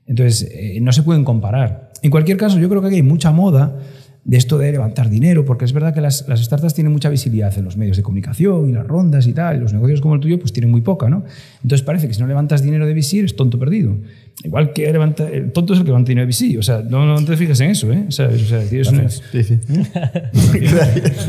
Entonces, 0.06 0.50
eh, 0.52 0.80
no 0.82 0.92
se 0.92 1.04
pueden 1.04 1.24
comparar. 1.24 1.92
En 2.02 2.12
cualquier 2.12 2.38
caso, 2.38 2.60
yo 2.60 2.70
creo 2.70 2.82
que 2.82 2.88
aquí 2.88 2.96
hay 2.98 3.04
mucha 3.04 3.32
moda 3.32 3.78
de 4.24 4.36
esto 4.36 4.58
de 4.58 4.70
levantar 4.74 5.10
dinero, 5.10 5.46
porque 5.46 5.64
es 5.64 5.72
verdad 5.72 5.94
que 5.94 6.02
las, 6.02 6.28
las 6.28 6.44
startups 6.44 6.74
tienen 6.74 6.92
mucha 6.92 7.08
visibilidad 7.08 7.58
en 7.58 7.64
los 7.64 7.78
medios 7.78 7.96
de 7.96 8.04
comunicación 8.04 8.70
y 8.70 8.74
las 8.74 8.86
rondas 8.86 9.26
y 9.26 9.32
tal, 9.32 9.56
y 9.56 9.60
los 9.62 9.72
negocios 9.72 10.02
como 10.02 10.16
el 10.16 10.20
tuyo 10.20 10.38
pues 10.38 10.52
tienen 10.52 10.70
muy 10.70 10.82
poca, 10.82 11.10
¿no? 11.10 11.24
Entonces 11.64 11.82
parece 11.86 12.10
que 12.10 12.14
si 12.14 12.20
no 12.20 12.28
levantas 12.28 12.62
dinero 12.62 12.86
de 12.86 12.94
VC 12.94 13.20
eres 13.20 13.38
tonto 13.38 13.58
perdido. 13.58 13.96
Igual 14.44 14.74
que 14.74 14.92
levanta, 14.92 15.30
el 15.30 15.54
tonto 15.54 15.72
es 15.74 15.80
el 15.80 15.86
que 15.86 15.92
levanta 15.92 16.10
dinero 16.10 16.28
de 16.28 16.34
VC, 16.34 16.58
o 16.60 16.62
sea, 16.62 16.82
no, 16.82 17.06
no 17.06 17.24
te 17.24 17.38
fijes 17.38 17.58
en 17.62 17.70
eso, 17.72 17.90
¿eh? 17.94 18.04
O 18.10 18.12
sea, 18.12 18.28
o 18.28 18.38
sea, 18.38 18.60
tienes 18.68 18.90
una- 18.90 19.10
Sí, 19.10 19.44
sí. 19.44 19.60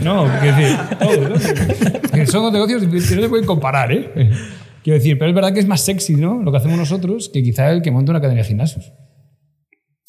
no, 0.02 0.24
decir. 0.28 0.76
Que 2.12 2.26
son 2.26 2.42
dos 2.42 2.52
negocios 2.52 2.82
que 2.82 3.16
no 3.16 3.22
se 3.22 3.28
pueden 3.28 3.46
comparar, 3.46 3.92
¿eh? 3.92 4.10
Quiero 4.88 5.00
decir, 5.00 5.18
pero 5.18 5.28
es 5.28 5.34
verdad 5.34 5.52
que 5.52 5.60
es 5.60 5.66
más 5.66 5.82
sexy, 5.82 6.14
¿no? 6.16 6.42
Lo 6.42 6.50
que 6.50 6.56
hacemos 6.56 6.78
nosotros 6.78 7.28
que 7.30 7.42
quizá 7.42 7.70
el 7.70 7.82
que 7.82 7.90
monta 7.90 8.10
una 8.10 8.22
cadena 8.22 8.40
de 8.40 8.48
gimnasios. 8.48 8.94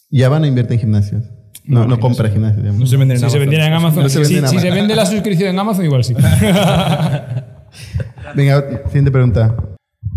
Ya 0.10 0.30
van 0.30 0.46
a 0.46 0.48
invertir 0.48 0.76
en 0.76 0.80
gimnasios. 0.80 1.26
No, 1.66 1.86
no, 1.86 2.00
compra 2.00 2.30
gimnasios. 2.30 2.62
digamos. 2.64 2.80
No 2.80 2.86
se 2.88 2.96
venden 2.96 3.16
en 3.16 3.20
Si 3.20 3.20
se 3.20 3.26
Amazon. 3.26 3.40
vendiera 3.42 3.68
en 3.68 3.74
Amazon, 3.74 4.04
No 4.04 4.08
se 4.10 4.24
si- 4.24 4.38
en 4.38 4.48
si, 4.48 4.48
se 4.48 4.56
Amazon. 4.62 4.76
vende 4.76 4.96
la 4.96 5.06
suscripción 5.06 5.50
en 5.50 5.60
Amazon, 5.60 5.84
igual 5.84 6.06
sí. 6.06 6.14
Venga, 8.36 8.84
siguiente 8.86 9.12
pregunta. 9.12 9.54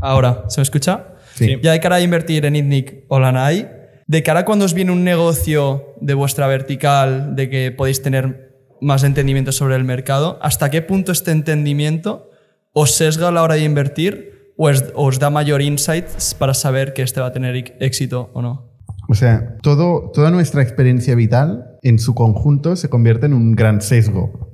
Ahora, 0.00 0.44
¿se 0.48 0.60
me 0.60 0.62
escucha? 0.62 1.06
Sí. 1.34 1.56
Ya 1.60 1.72
de 1.72 1.80
cara 1.80 1.96
a 1.96 2.00
invertir 2.00 2.46
en 2.46 2.54
ITNIC 2.54 3.06
o 3.08 3.18
Lanai, 3.18 3.68
de 4.06 4.22
cara 4.22 4.40
a 4.40 4.44
cuando 4.44 4.64
os 4.64 4.74
viene 4.74 4.92
un 4.92 5.02
negocio 5.02 5.96
de 6.00 6.14
vuestra 6.14 6.46
vertical, 6.46 7.34
de 7.34 7.50
que 7.50 7.72
podéis 7.72 8.00
tener 8.00 8.52
más 8.80 9.02
entendimiento 9.02 9.50
sobre 9.50 9.74
el 9.74 9.82
mercado, 9.82 10.38
¿hasta 10.40 10.70
qué 10.70 10.82
punto 10.82 11.10
este 11.10 11.32
entendimiento 11.32 12.30
os 12.72 12.92
sesga 12.92 13.26
a 13.26 13.32
la 13.32 13.42
hora 13.42 13.56
de 13.56 13.64
invertir 13.64 14.31
o 14.56 14.68
es- 14.70 14.84
os 14.94 15.18
da 15.18 15.30
mayor 15.30 15.60
insight 15.62 16.06
para 16.38 16.54
saber 16.54 16.92
que 16.92 17.02
este 17.02 17.20
va 17.20 17.26
a 17.28 17.32
tener 17.32 17.74
éxito 17.80 18.30
o 18.34 18.42
no? 18.42 18.70
O 19.08 19.14
sea, 19.14 19.56
toda 19.62 20.30
nuestra 20.30 20.62
experiencia 20.62 21.14
vital 21.14 21.76
en 21.82 21.98
su 21.98 22.14
conjunto 22.14 22.76
se 22.76 22.88
convierte 22.88 23.26
en 23.26 23.34
un 23.34 23.52
gran 23.54 23.80
sesgo 23.82 24.48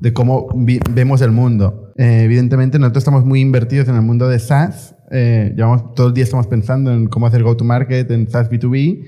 de 0.00 0.12
cómo 0.12 0.48
vemos 0.90 1.20
el 1.22 1.30
mundo. 1.32 1.92
Eh, 1.96 2.22
evidentemente, 2.24 2.78
nosotros 2.78 3.00
estamos 3.02 3.24
muy 3.24 3.40
invertidos 3.40 3.88
en 3.88 3.96
el 3.96 4.02
mundo 4.02 4.28
de 4.28 4.38
SaaS. 4.38 4.94
Eh, 5.10 5.52
llevamos, 5.56 5.94
todo 5.94 6.08
el 6.08 6.14
día 6.14 6.24
estamos 6.24 6.46
pensando 6.46 6.92
en 6.92 7.06
cómo 7.06 7.26
hacer 7.26 7.42
go-to-market 7.42 8.10
en 8.10 8.28
SaaS 8.30 8.50
B2B, 8.50 9.04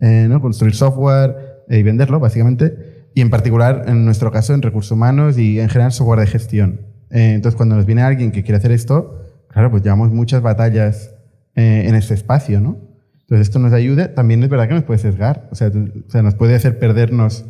eh, 0.00 0.26
¿no? 0.28 0.40
construir 0.40 0.74
software 0.74 1.36
eh, 1.68 1.78
y 1.78 1.82
venderlo, 1.82 2.18
básicamente. 2.20 3.06
Y 3.14 3.20
en 3.22 3.30
particular, 3.30 3.84
en 3.86 4.04
nuestro 4.04 4.30
caso, 4.30 4.52
en 4.52 4.62
recursos 4.62 4.92
humanos 4.92 5.38
y 5.38 5.58
en 5.60 5.68
general 5.68 5.92
software 5.92 6.20
de 6.20 6.26
gestión. 6.26 6.80
Eh, 7.10 7.32
entonces, 7.34 7.56
cuando 7.56 7.76
nos 7.76 7.86
viene 7.86 8.02
alguien 8.02 8.30
que 8.32 8.42
quiere 8.42 8.58
hacer 8.58 8.72
esto, 8.72 9.19
claro, 9.52 9.70
pues 9.70 9.82
llevamos 9.82 10.10
muchas 10.10 10.42
batallas 10.42 11.14
eh, 11.56 11.84
en 11.86 11.94
este 11.94 12.14
espacio, 12.14 12.60
¿no? 12.60 12.78
Entonces, 13.22 13.48
esto 13.48 13.58
nos 13.58 13.72
ayuda. 13.72 14.14
También 14.14 14.42
es 14.42 14.48
verdad 14.48 14.66
que 14.68 14.74
nos 14.74 14.84
puede 14.84 14.98
sesgar. 14.98 15.48
O 15.52 15.54
sea, 15.54 15.70
tú- 15.70 15.90
o 16.06 16.10
sea, 16.10 16.22
nos 16.22 16.34
puede 16.34 16.54
hacer 16.56 16.78
perdernos 16.78 17.44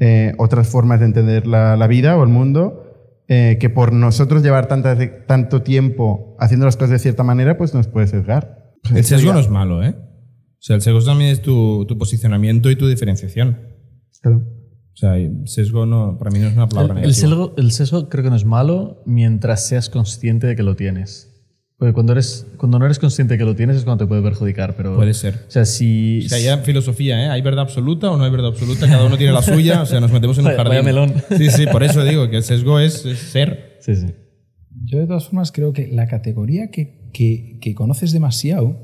eh, 0.00 0.34
otras 0.38 0.66
formas 0.68 0.98
de 1.00 1.06
entender 1.06 1.46
la, 1.46 1.76
la 1.76 1.86
vida 1.86 2.16
o 2.16 2.22
el 2.24 2.28
mundo 2.30 2.86
eh, 3.28 3.58
que 3.60 3.70
por 3.70 3.92
nosotros 3.92 4.42
llevar 4.42 4.66
tanta- 4.66 4.96
tanto 5.26 5.62
tiempo 5.62 6.34
haciendo 6.40 6.66
las 6.66 6.76
cosas 6.76 6.90
de 6.90 6.98
cierta 6.98 7.22
manera, 7.22 7.56
pues 7.58 7.74
nos 7.74 7.86
puede 7.86 8.06
sesgar. 8.08 8.72
Pues 8.82 8.94
El 8.96 9.04
sesgo 9.04 9.28
ya- 9.28 9.34
no 9.34 9.38
es 9.40 9.48
malo, 9.50 9.84
¿eh? 9.84 9.94
O 9.98 10.62
sea, 10.62 10.74
el 10.76 10.82
sesgo 10.82 11.02
también 11.04 11.30
es 11.30 11.40
tu, 11.42 11.84
tu 11.86 11.96
posicionamiento 11.96 12.68
y 12.70 12.76
tu 12.76 12.88
diferenciación. 12.88 13.58
Claro. 14.20 14.38
O 14.92 14.96
sea, 14.96 15.14
sesgo 15.44 15.86
no, 15.86 16.18
para 16.18 16.30
mí 16.32 16.40
no 16.40 16.48
es 16.48 16.54
una 16.56 16.68
palabra 16.68 16.94
El, 16.94 17.04
el 17.04 17.10
negativa. 17.10 17.28
sesgo, 17.28 17.54
el 17.56 17.70
sesgo 17.70 18.08
creo 18.08 18.24
que 18.24 18.30
no 18.30 18.36
es 18.36 18.44
malo 18.44 19.02
mientras 19.06 19.64
seas 19.66 19.88
consciente 19.90 20.46
de 20.48 20.56
que 20.56 20.62
lo 20.64 20.74
tienes. 20.76 21.29
Porque 21.80 21.94
cuando, 21.94 22.12
eres, 22.12 22.46
cuando 22.58 22.78
no 22.78 22.84
eres 22.84 22.98
consciente 22.98 23.34
de 23.34 23.38
que 23.38 23.44
lo 23.46 23.56
tienes 23.56 23.74
es 23.74 23.84
cuando 23.84 24.04
te 24.04 24.06
puede 24.06 24.20
perjudicar. 24.20 24.76
Pero, 24.76 24.96
Puede 24.96 25.14
ser. 25.14 25.46
O 25.48 25.50
sea, 25.50 25.64
si. 25.64 26.26
O 26.26 26.28
sea, 26.28 26.38
ya 26.38 26.58
filosofía, 26.58 27.24
¿eh? 27.24 27.30
¿Hay 27.30 27.40
verdad 27.40 27.62
absoluta 27.62 28.10
o 28.10 28.18
no 28.18 28.24
hay 28.24 28.30
verdad 28.30 28.48
absoluta? 28.48 28.86
Cada 28.86 29.06
uno 29.06 29.16
tiene 29.16 29.32
la 29.32 29.40
suya, 29.40 29.80
o 29.80 29.86
sea, 29.86 29.98
nos 29.98 30.12
metemos 30.12 30.36
en 30.36 30.44
un 30.44 30.50
jardín. 30.56 30.68
vaya 30.68 30.82
melón. 30.82 31.14
Sí, 31.38 31.48
sí, 31.48 31.64
por 31.66 31.82
eso 31.82 32.04
digo 32.04 32.28
que 32.28 32.36
el 32.36 32.42
sesgo 32.42 32.78
es, 32.78 33.06
es 33.06 33.18
ser. 33.18 33.78
Sí, 33.80 33.96
sí. 33.96 34.08
Yo 34.84 34.98
de 34.98 35.06
todas 35.06 35.24
formas 35.24 35.52
creo 35.52 35.72
que 35.72 35.88
la 35.88 36.06
categoría 36.06 36.70
que, 36.70 37.08
que, 37.14 37.56
que 37.62 37.74
conoces 37.74 38.12
demasiado 38.12 38.76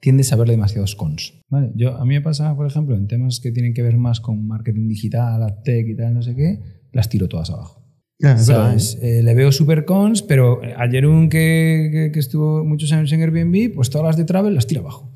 tiendes 0.00 0.32
a 0.32 0.36
ver 0.36 0.46
demasiados 0.46 0.94
cons. 0.94 1.34
¿vale? 1.48 1.72
Yo, 1.74 1.96
a 1.96 2.04
mí 2.04 2.14
me 2.14 2.20
pasa, 2.20 2.54
por 2.54 2.68
ejemplo, 2.68 2.94
en 2.94 3.08
temas 3.08 3.40
que 3.40 3.50
tienen 3.50 3.74
que 3.74 3.82
ver 3.82 3.96
más 3.96 4.20
con 4.20 4.46
marketing 4.46 4.86
digital, 4.86 5.42
adtech 5.42 5.88
y 5.88 5.96
tal, 5.96 6.14
no 6.14 6.22
sé 6.22 6.36
qué, 6.36 6.60
las 6.92 7.08
tiro 7.08 7.26
todas 7.26 7.50
abajo. 7.50 7.83
¿Sabes? 8.38 8.98
Eh, 9.02 9.22
le 9.22 9.34
veo 9.34 9.52
super 9.52 9.84
cons, 9.84 10.22
pero 10.22 10.60
ayer 10.78 11.06
un 11.06 11.28
que, 11.28 11.90
que, 11.92 12.10
que 12.12 12.18
estuvo 12.20 12.64
muchos 12.64 12.92
años 12.92 13.12
en 13.12 13.20
Airbnb, 13.22 13.74
pues 13.74 13.90
todas 13.90 14.06
las 14.06 14.16
de 14.16 14.24
travel 14.24 14.54
las 14.54 14.66
tiro 14.66 14.80
abajo. 14.82 15.10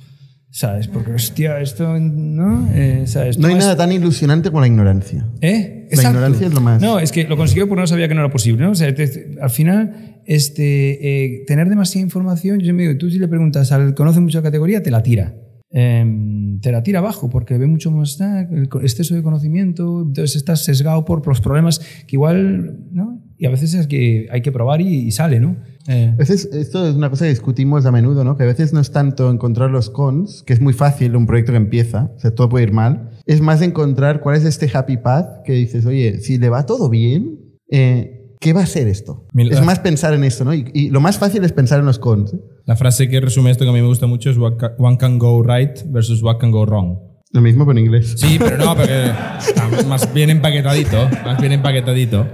¿Sabes? 0.51 0.88
Porque, 0.88 1.12
hostia, 1.12 1.61
esto, 1.61 1.99
¿no? 2.01 2.68
Eh, 2.75 3.03
¿sabes? 3.05 3.38
No 3.38 3.49
hay 3.49 3.55
nada 3.55 3.77
tan 3.77 3.92
ilusionante 3.92 4.49
como 4.49 4.62
la 4.62 4.66
ignorancia. 4.66 5.27
¿Eh? 5.42 5.87
La 5.92 6.03
ignorancia 6.03 6.47
es 6.47 6.55
lo 6.55 6.61
más. 6.62 6.81
No, 6.81 6.99
es 6.99 7.12
que 7.12 7.25
lo 7.25 7.37
consiguió 7.37 7.68
porque 7.68 7.83
no 7.83 7.87
sabía 7.87 8.09
que 8.09 8.14
no 8.14 8.21
era 8.23 8.31
posible. 8.31 8.64
¿no? 8.64 8.71
O 8.71 8.75
sea, 8.75 8.92
te- 8.94 9.37
al 9.40 9.51
final, 9.51 10.21
este, 10.25 11.25
eh, 11.25 11.44
tener 11.47 11.68
demasiada 11.68 12.03
información, 12.03 12.59
yo 12.61 12.64
siempre 12.64 12.87
digo, 12.88 12.99
tú 12.99 13.11
si 13.11 13.18
le 13.18 13.29
preguntas 13.29 13.71
al 13.73 13.94
conoce 13.94 14.21
mucho 14.21 14.38
la 14.38 14.42
categoría, 14.42 14.83
te 14.83 14.90
la 14.90 15.03
tira. 15.03 15.35
Em, 15.70 16.61
te 16.61 16.72
la 16.72 16.83
tira 16.83 17.00
abajo 17.00 17.28
porque 17.28 17.59
ve 17.59 17.66
mucho 17.66 17.90
más 17.90 18.18
ah, 18.22 18.48
el 18.50 18.68
exceso 18.83 19.14
de 19.14 19.22
conocimiento, 19.22 20.00
entonces 20.07 20.37
estás 20.37 20.64
sesgado 20.64 21.04
por 21.04 21.26
los 21.26 21.40
problemas 21.42 21.81
que 22.07 22.16
igual, 22.16 22.87
¿no? 22.90 23.22
Y 23.37 23.46
a 23.46 23.50
veces 23.50 23.74
es 23.74 23.87
que 23.87 24.28
hay 24.33 24.40
que 24.40 24.50
probar 24.50 24.81
y, 24.81 24.87
y 24.87 25.11
sale, 25.12 25.40
¿no? 25.40 25.57
Eh, 25.87 26.11
A 26.12 26.16
veces, 26.16 26.48
esto 26.52 26.88
es 26.88 26.94
una 26.94 27.11
cosa 27.11 27.26
que 27.26 27.31
discutimos 27.31 27.85
a 27.87 27.92
menudo, 27.92 28.24
¿no? 28.24 28.37
Que 28.37 28.44
a 28.44 28.46
veces 28.46 28.72
no 28.72 28.81
es 28.81 28.90
tanto 28.90 29.31
encontrar 29.31 29.70
los 29.70 29.90
cons, 29.90 30.42
que 30.46 30.54
es 30.54 30.61
muy 30.61 30.72
fácil 30.72 31.14
un 31.14 31.26
proyecto 31.26 31.52
que 31.52 31.59
empieza, 31.59 32.12
o 32.16 32.18
sea, 32.18 32.35
todo 32.35 32.48
puede 32.48 32.64
ir 32.64 32.72
mal. 32.72 33.11
Es 33.26 33.40
más 33.42 33.61
encontrar 33.61 34.20
cuál 34.20 34.37
es 34.37 34.44
este 34.44 34.70
happy 34.72 34.96
path 34.96 35.42
que 35.44 35.52
dices, 35.52 35.85
oye, 35.85 36.18
si 36.20 36.38
le 36.38 36.48
va 36.48 36.64
todo 36.64 36.88
bien, 36.88 37.38
eh, 37.70 38.35
¿qué 38.40 38.54
va 38.54 38.62
a 38.62 38.66
ser 38.66 38.88
esto? 38.88 39.26
Es 39.37 39.64
más 39.64 39.81
pensar 39.81 40.14
en 40.14 40.24
esto, 40.24 40.44
¿no? 40.44 40.54
Y, 40.54 40.64
y 40.72 40.88
lo 40.90 41.00
más 41.00 41.18
fácil 41.18 41.44
es 41.44 41.52
pensar 41.52 41.78
en 41.78 41.87
los 41.87 41.98
cons. 41.98 42.35
La 42.68 42.76
frase 42.76 43.09
que 43.09 43.18
resume 43.18 43.50
esto 43.50 43.64
que 43.64 43.70
a 43.70 43.72
mí 43.72 43.81
me 43.81 43.87
gusta 43.87 44.07
mucho 44.07 44.28
es 44.28 44.37
one 44.37 44.98
can 44.98 45.18
go 45.18 45.42
right 45.42 45.81
versus 45.87 46.22
what 46.22 46.37
can 46.37 46.50
go 46.50 46.66
wrong. 46.66 46.98
Lo 47.33 47.40
mismo 47.40 47.64
pero 47.64 47.78
en 47.78 47.87
inglés. 47.87 48.14
Sí, 48.18 48.37
pero 48.38 48.59
no, 48.59 48.76
porque 48.76 49.11
está 49.38 49.66
más 49.87 50.12
bien 50.12 50.28
empaquetadito, 50.28 51.09
más 51.24 51.40
bien 51.40 51.52
empaquetadito. 51.52 52.26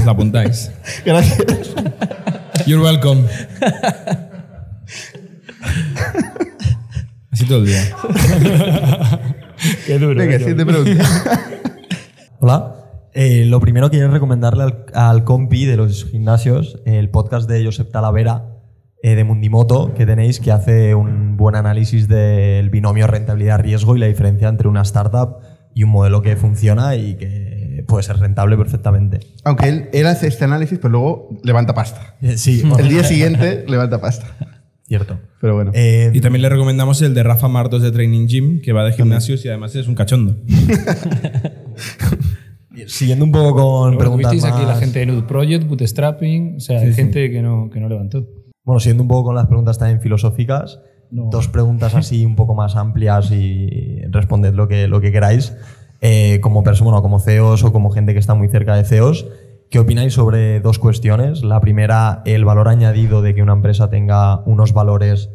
Os 0.00 0.04
la 0.04 0.10
apuntáis. 0.10 0.72
Gracias. 1.04 1.46
You're 2.66 2.82
welcome. 2.82 3.22
Así 7.30 7.46
todo 7.46 7.58
el 7.58 7.66
día. 7.66 7.84
qué 9.86 9.96
duro. 10.00 10.18
Venga, 10.18 10.34
¿eh? 10.34 10.38
siguiente 10.40 10.66
pregunta. 10.66 11.04
Hola. 12.40 12.74
Eh, 13.12 13.44
lo 13.46 13.60
primero 13.60 13.90
quiero 13.90 14.10
recomendarle 14.10 14.64
al, 14.64 14.86
al 14.92 15.22
compi 15.22 15.66
de 15.66 15.76
los 15.76 16.04
gimnasios 16.06 16.80
el 16.84 17.10
podcast 17.10 17.48
de 17.48 17.64
Josep 17.64 17.92
Talavera 17.92 18.49
eh, 19.02 19.14
de 19.14 19.24
Mundimoto 19.24 19.94
que 19.94 20.06
tenéis 20.06 20.40
que 20.40 20.52
hace 20.52 20.94
un 20.94 21.36
buen 21.36 21.54
análisis 21.56 22.06
del 22.08 22.70
binomio 22.70 23.06
rentabilidad-riesgo 23.06 23.96
y 23.96 24.00
la 24.00 24.06
diferencia 24.06 24.48
entre 24.48 24.68
una 24.68 24.82
startup 24.82 25.38
y 25.74 25.84
un 25.84 25.90
modelo 25.90 26.20
que 26.22 26.36
funciona 26.36 26.96
y 26.96 27.14
que 27.14 27.84
puede 27.86 28.02
ser 28.02 28.18
rentable 28.18 28.56
perfectamente. 28.56 29.20
Aunque 29.44 29.68
él, 29.68 29.88
él 29.92 30.06
hace 30.06 30.26
este 30.26 30.44
análisis, 30.44 30.78
pero 30.78 30.90
luego 30.90 31.28
levanta 31.42 31.74
pasta. 31.74 32.16
Eh, 32.20 32.36
Sí, 32.36 32.62
El 32.78 32.88
día 32.88 33.04
siguiente 33.04 33.64
levanta 33.68 34.00
pasta. 34.00 34.26
cierto. 34.86 35.18
Pero 35.40 35.54
bueno. 35.54 35.70
Eh, 35.74 36.10
Y 36.12 36.20
también 36.20 36.42
le 36.42 36.48
recomendamos 36.48 37.00
el 37.02 37.14
de 37.14 37.22
Rafa 37.22 37.48
Martos 37.48 37.82
de 37.82 37.90
Training 37.90 38.26
Gym, 38.26 38.60
que 38.60 38.72
va 38.72 38.84
de 38.84 38.92
gimnasios 38.92 39.44
y 39.44 39.48
además 39.48 39.74
es 39.76 39.88
un 39.88 39.94
cachondo. 39.94 40.36
Siguiendo 42.86 43.24
un 43.24 43.32
poco 43.32 43.54
con 43.56 43.98
preguntas 43.98 44.30
tuvisteis 44.30 44.54
aquí 44.54 44.64
la 44.64 44.76
gente 44.76 45.00
de 45.00 45.06
Nude 45.06 45.22
Project, 45.22 45.66
Bootstrapping, 45.66 46.56
o 46.56 46.60
sea, 46.60 46.80
hay 46.80 46.94
gente 46.94 47.30
que 47.30 47.42
no, 47.42 47.68
que 47.70 47.80
no 47.80 47.88
levantó. 47.88 48.26
Bueno, 48.64 48.80
siguiendo 48.80 49.02
un 49.02 49.08
poco 49.08 49.24
con 49.24 49.34
las 49.34 49.46
preguntas 49.46 49.78
también 49.78 50.00
filosóficas, 50.00 50.80
dos 51.10 51.48
preguntas 51.48 51.94
así 51.94 52.24
un 52.24 52.36
poco 52.36 52.54
más 52.54 52.76
amplias 52.76 53.30
y 53.30 54.00
responded 54.10 54.54
lo 54.54 54.68
que, 54.68 54.86
lo 54.86 55.00
que 55.00 55.12
queráis. 55.12 55.56
Eh, 56.02 56.40
como 56.40 56.62
persona, 56.62 56.90
bueno, 56.90 57.02
como 57.02 57.20
CEOs 57.20 57.64
o 57.64 57.72
como 57.72 57.90
gente 57.90 58.12
que 58.12 58.18
está 58.18 58.34
muy 58.34 58.48
cerca 58.48 58.74
de 58.74 58.84
CEOs, 58.84 59.26
¿qué 59.70 59.78
opináis 59.78 60.14
sobre 60.14 60.60
dos 60.60 60.78
cuestiones? 60.78 61.42
La 61.42 61.60
primera, 61.60 62.22
el 62.24 62.44
valor 62.44 62.68
añadido 62.68 63.22
de 63.22 63.34
que 63.34 63.42
una 63.42 63.52
empresa 63.52 63.90
tenga 63.90 64.40
unos 64.46 64.72
valores 64.72 65.30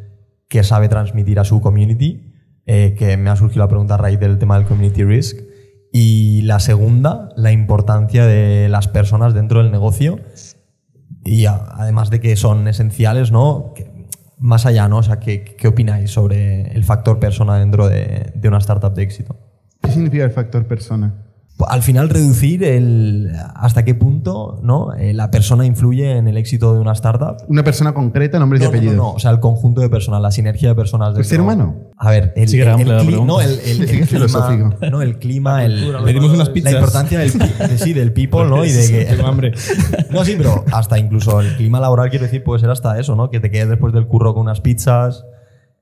que 0.48 0.64
sabe 0.64 0.90
transmitir 0.90 1.40
a 1.40 1.44
su 1.44 1.62
community, 1.62 2.34
eh, 2.66 2.96
que 2.98 3.18
me 3.18 3.30
ha 3.30 3.36
surgido 3.36 3.64
la 3.64 3.68
pregunta 3.68 3.96
a 3.96 3.98
raíz 3.98 4.20
del 4.20 4.40
tema 4.40 4.58
del 4.58 4.68
community 4.68 5.04
risk. 5.04 5.40
Y 5.92 6.42
la 6.42 6.60
segunda, 6.60 7.30
la 7.36 7.52
importancia 7.52 8.26
de 8.26 8.68
las 8.70 8.88
personas 8.88 9.34
dentro 9.34 9.62
del 9.62 9.72
negocio 9.72 10.20
y 11.26 11.48
además 11.48 12.10
de 12.12 12.22
que 12.22 12.36
son 12.36 12.68
esenciales, 12.68 13.32
¿no? 13.32 13.74
Más 14.38 14.66
allá, 14.66 14.88
¿no? 14.88 14.98
O 14.98 15.04
sea, 15.04 15.20
¿qué, 15.20 15.44
qué 15.44 15.68
opináis 15.68 16.12
sobre 16.12 16.72
el 16.72 16.84
factor 16.84 17.20
persona 17.20 17.58
dentro 17.58 17.90
de, 17.90 18.32
de 18.36 18.48
una 18.48 18.60
startup 18.60 18.94
de 18.94 19.04
éxito? 19.04 19.36
¿Qué 19.82 19.92
significa 19.92 20.24
el 20.24 20.32
factor 20.32 20.68
persona? 20.68 21.26
Al 21.70 21.84
final, 21.84 22.10
reducir 22.10 22.66
el 22.66 23.32
hasta 23.56 23.86
qué 23.86 23.96
punto 23.96 24.60
¿no? 24.62 24.94
Eh, 24.94 25.14
la 25.14 25.32
persona 25.32 25.66
influye 25.66 26.18
en 26.18 26.28
el 26.28 26.36
éxito 26.36 26.74
de 26.74 26.82
una 26.82 26.92
startup. 26.92 27.38
Una 27.48 27.64
persona 27.64 27.94
concreta, 27.94 28.40
nombres 28.40 28.62
No, 28.62 28.66
y 28.66 28.68
no, 28.68 28.72
no, 28.74 28.78
apellidos. 28.78 28.98
no, 28.98 29.12
o 29.14 29.20
sea, 29.20 29.32
el 29.32 29.40
conjunto 29.40 29.80
de 29.80 29.90
personas, 29.90 30.22
la 30.22 30.32
sinergia 30.32 30.68
de 30.70 30.76
personas. 30.76 31.18
¿El 31.18 31.24
ser 31.24 31.40
humano? 31.40 31.92
A 31.98 32.10
ver, 32.12 32.34
el, 32.36 32.50
Sí, 32.50 32.58
el, 32.58 32.64
era 32.64 32.72
el 32.72 32.76
amplia 32.82 32.96
la 32.96 33.04
cli- 33.04 33.06
pregunta. 33.08 33.34
no, 33.34 33.42
el, 33.42 33.52
el- 33.52 33.58
Sí, 33.64 33.72
el 33.72 33.78
que 33.78 33.84
es 33.84 33.90
clima, 34.10 34.28
filosófico. 34.28 34.76
no, 34.92 35.02
el 35.02 35.18
clima, 35.20 35.64
el, 35.64 36.04
Le 36.06 36.14
dimos 36.14 36.32
unas 36.34 36.50
la 36.54 36.72
importancia 36.72 37.20
del, 37.20 37.32
de- 37.38 37.78
sí, 37.78 37.94
del 37.94 38.12
people, 38.12 38.46
¿no? 38.50 38.66
Y 38.66 38.72
de 38.72 38.88
que, 38.92 39.06
Tengo 39.06 39.28
hambre. 39.28 39.54
no, 40.12 40.26
sí, 40.26 40.36
pero 40.38 40.66
hasta 40.74 41.00
incluso 41.00 41.40
el 41.40 41.56
clima 41.56 41.80
laboral, 41.80 42.10
quiero 42.10 42.26
decir, 42.26 42.44
puede 42.44 42.60
ser 42.60 42.70
hasta 42.70 43.00
eso, 43.00 43.16
¿no? 43.16 43.30
Que 43.30 43.40
te 43.40 43.50
quedes 43.50 43.70
después 43.70 43.94
del 43.94 44.08
curro 44.08 44.34
con 44.34 44.42
unas 44.44 44.60
pizzas. 44.60 45.24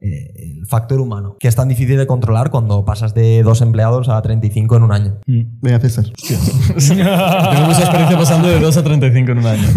Eh, 0.04 0.34
el 0.60 0.66
factor 0.68 1.00
humano, 1.00 1.38
que 1.40 1.48
es 1.48 1.56
tan 1.56 1.68
difícil 1.70 1.98
de 1.98 2.06
controlar 2.08 2.50
cuando 2.52 2.84
pasas 2.86 3.14
de 3.14 3.42
dos 3.44 3.62
empleados 3.62 4.10
a 4.10 4.22
35 4.22 4.76
en 4.78 4.84
un 4.84 4.92
año. 4.92 5.20
Venga, 5.26 5.80
César. 5.80 6.06
Tengo 6.78 7.66
mucha 7.68 7.80
experiencia 7.82 8.18
pasando 8.18 8.48
de 8.48 8.60
2 8.60 8.78
a 8.78 8.84
35 8.84 9.32
en 9.32 9.38
un 9.40 9.46
año. 9.46 9.68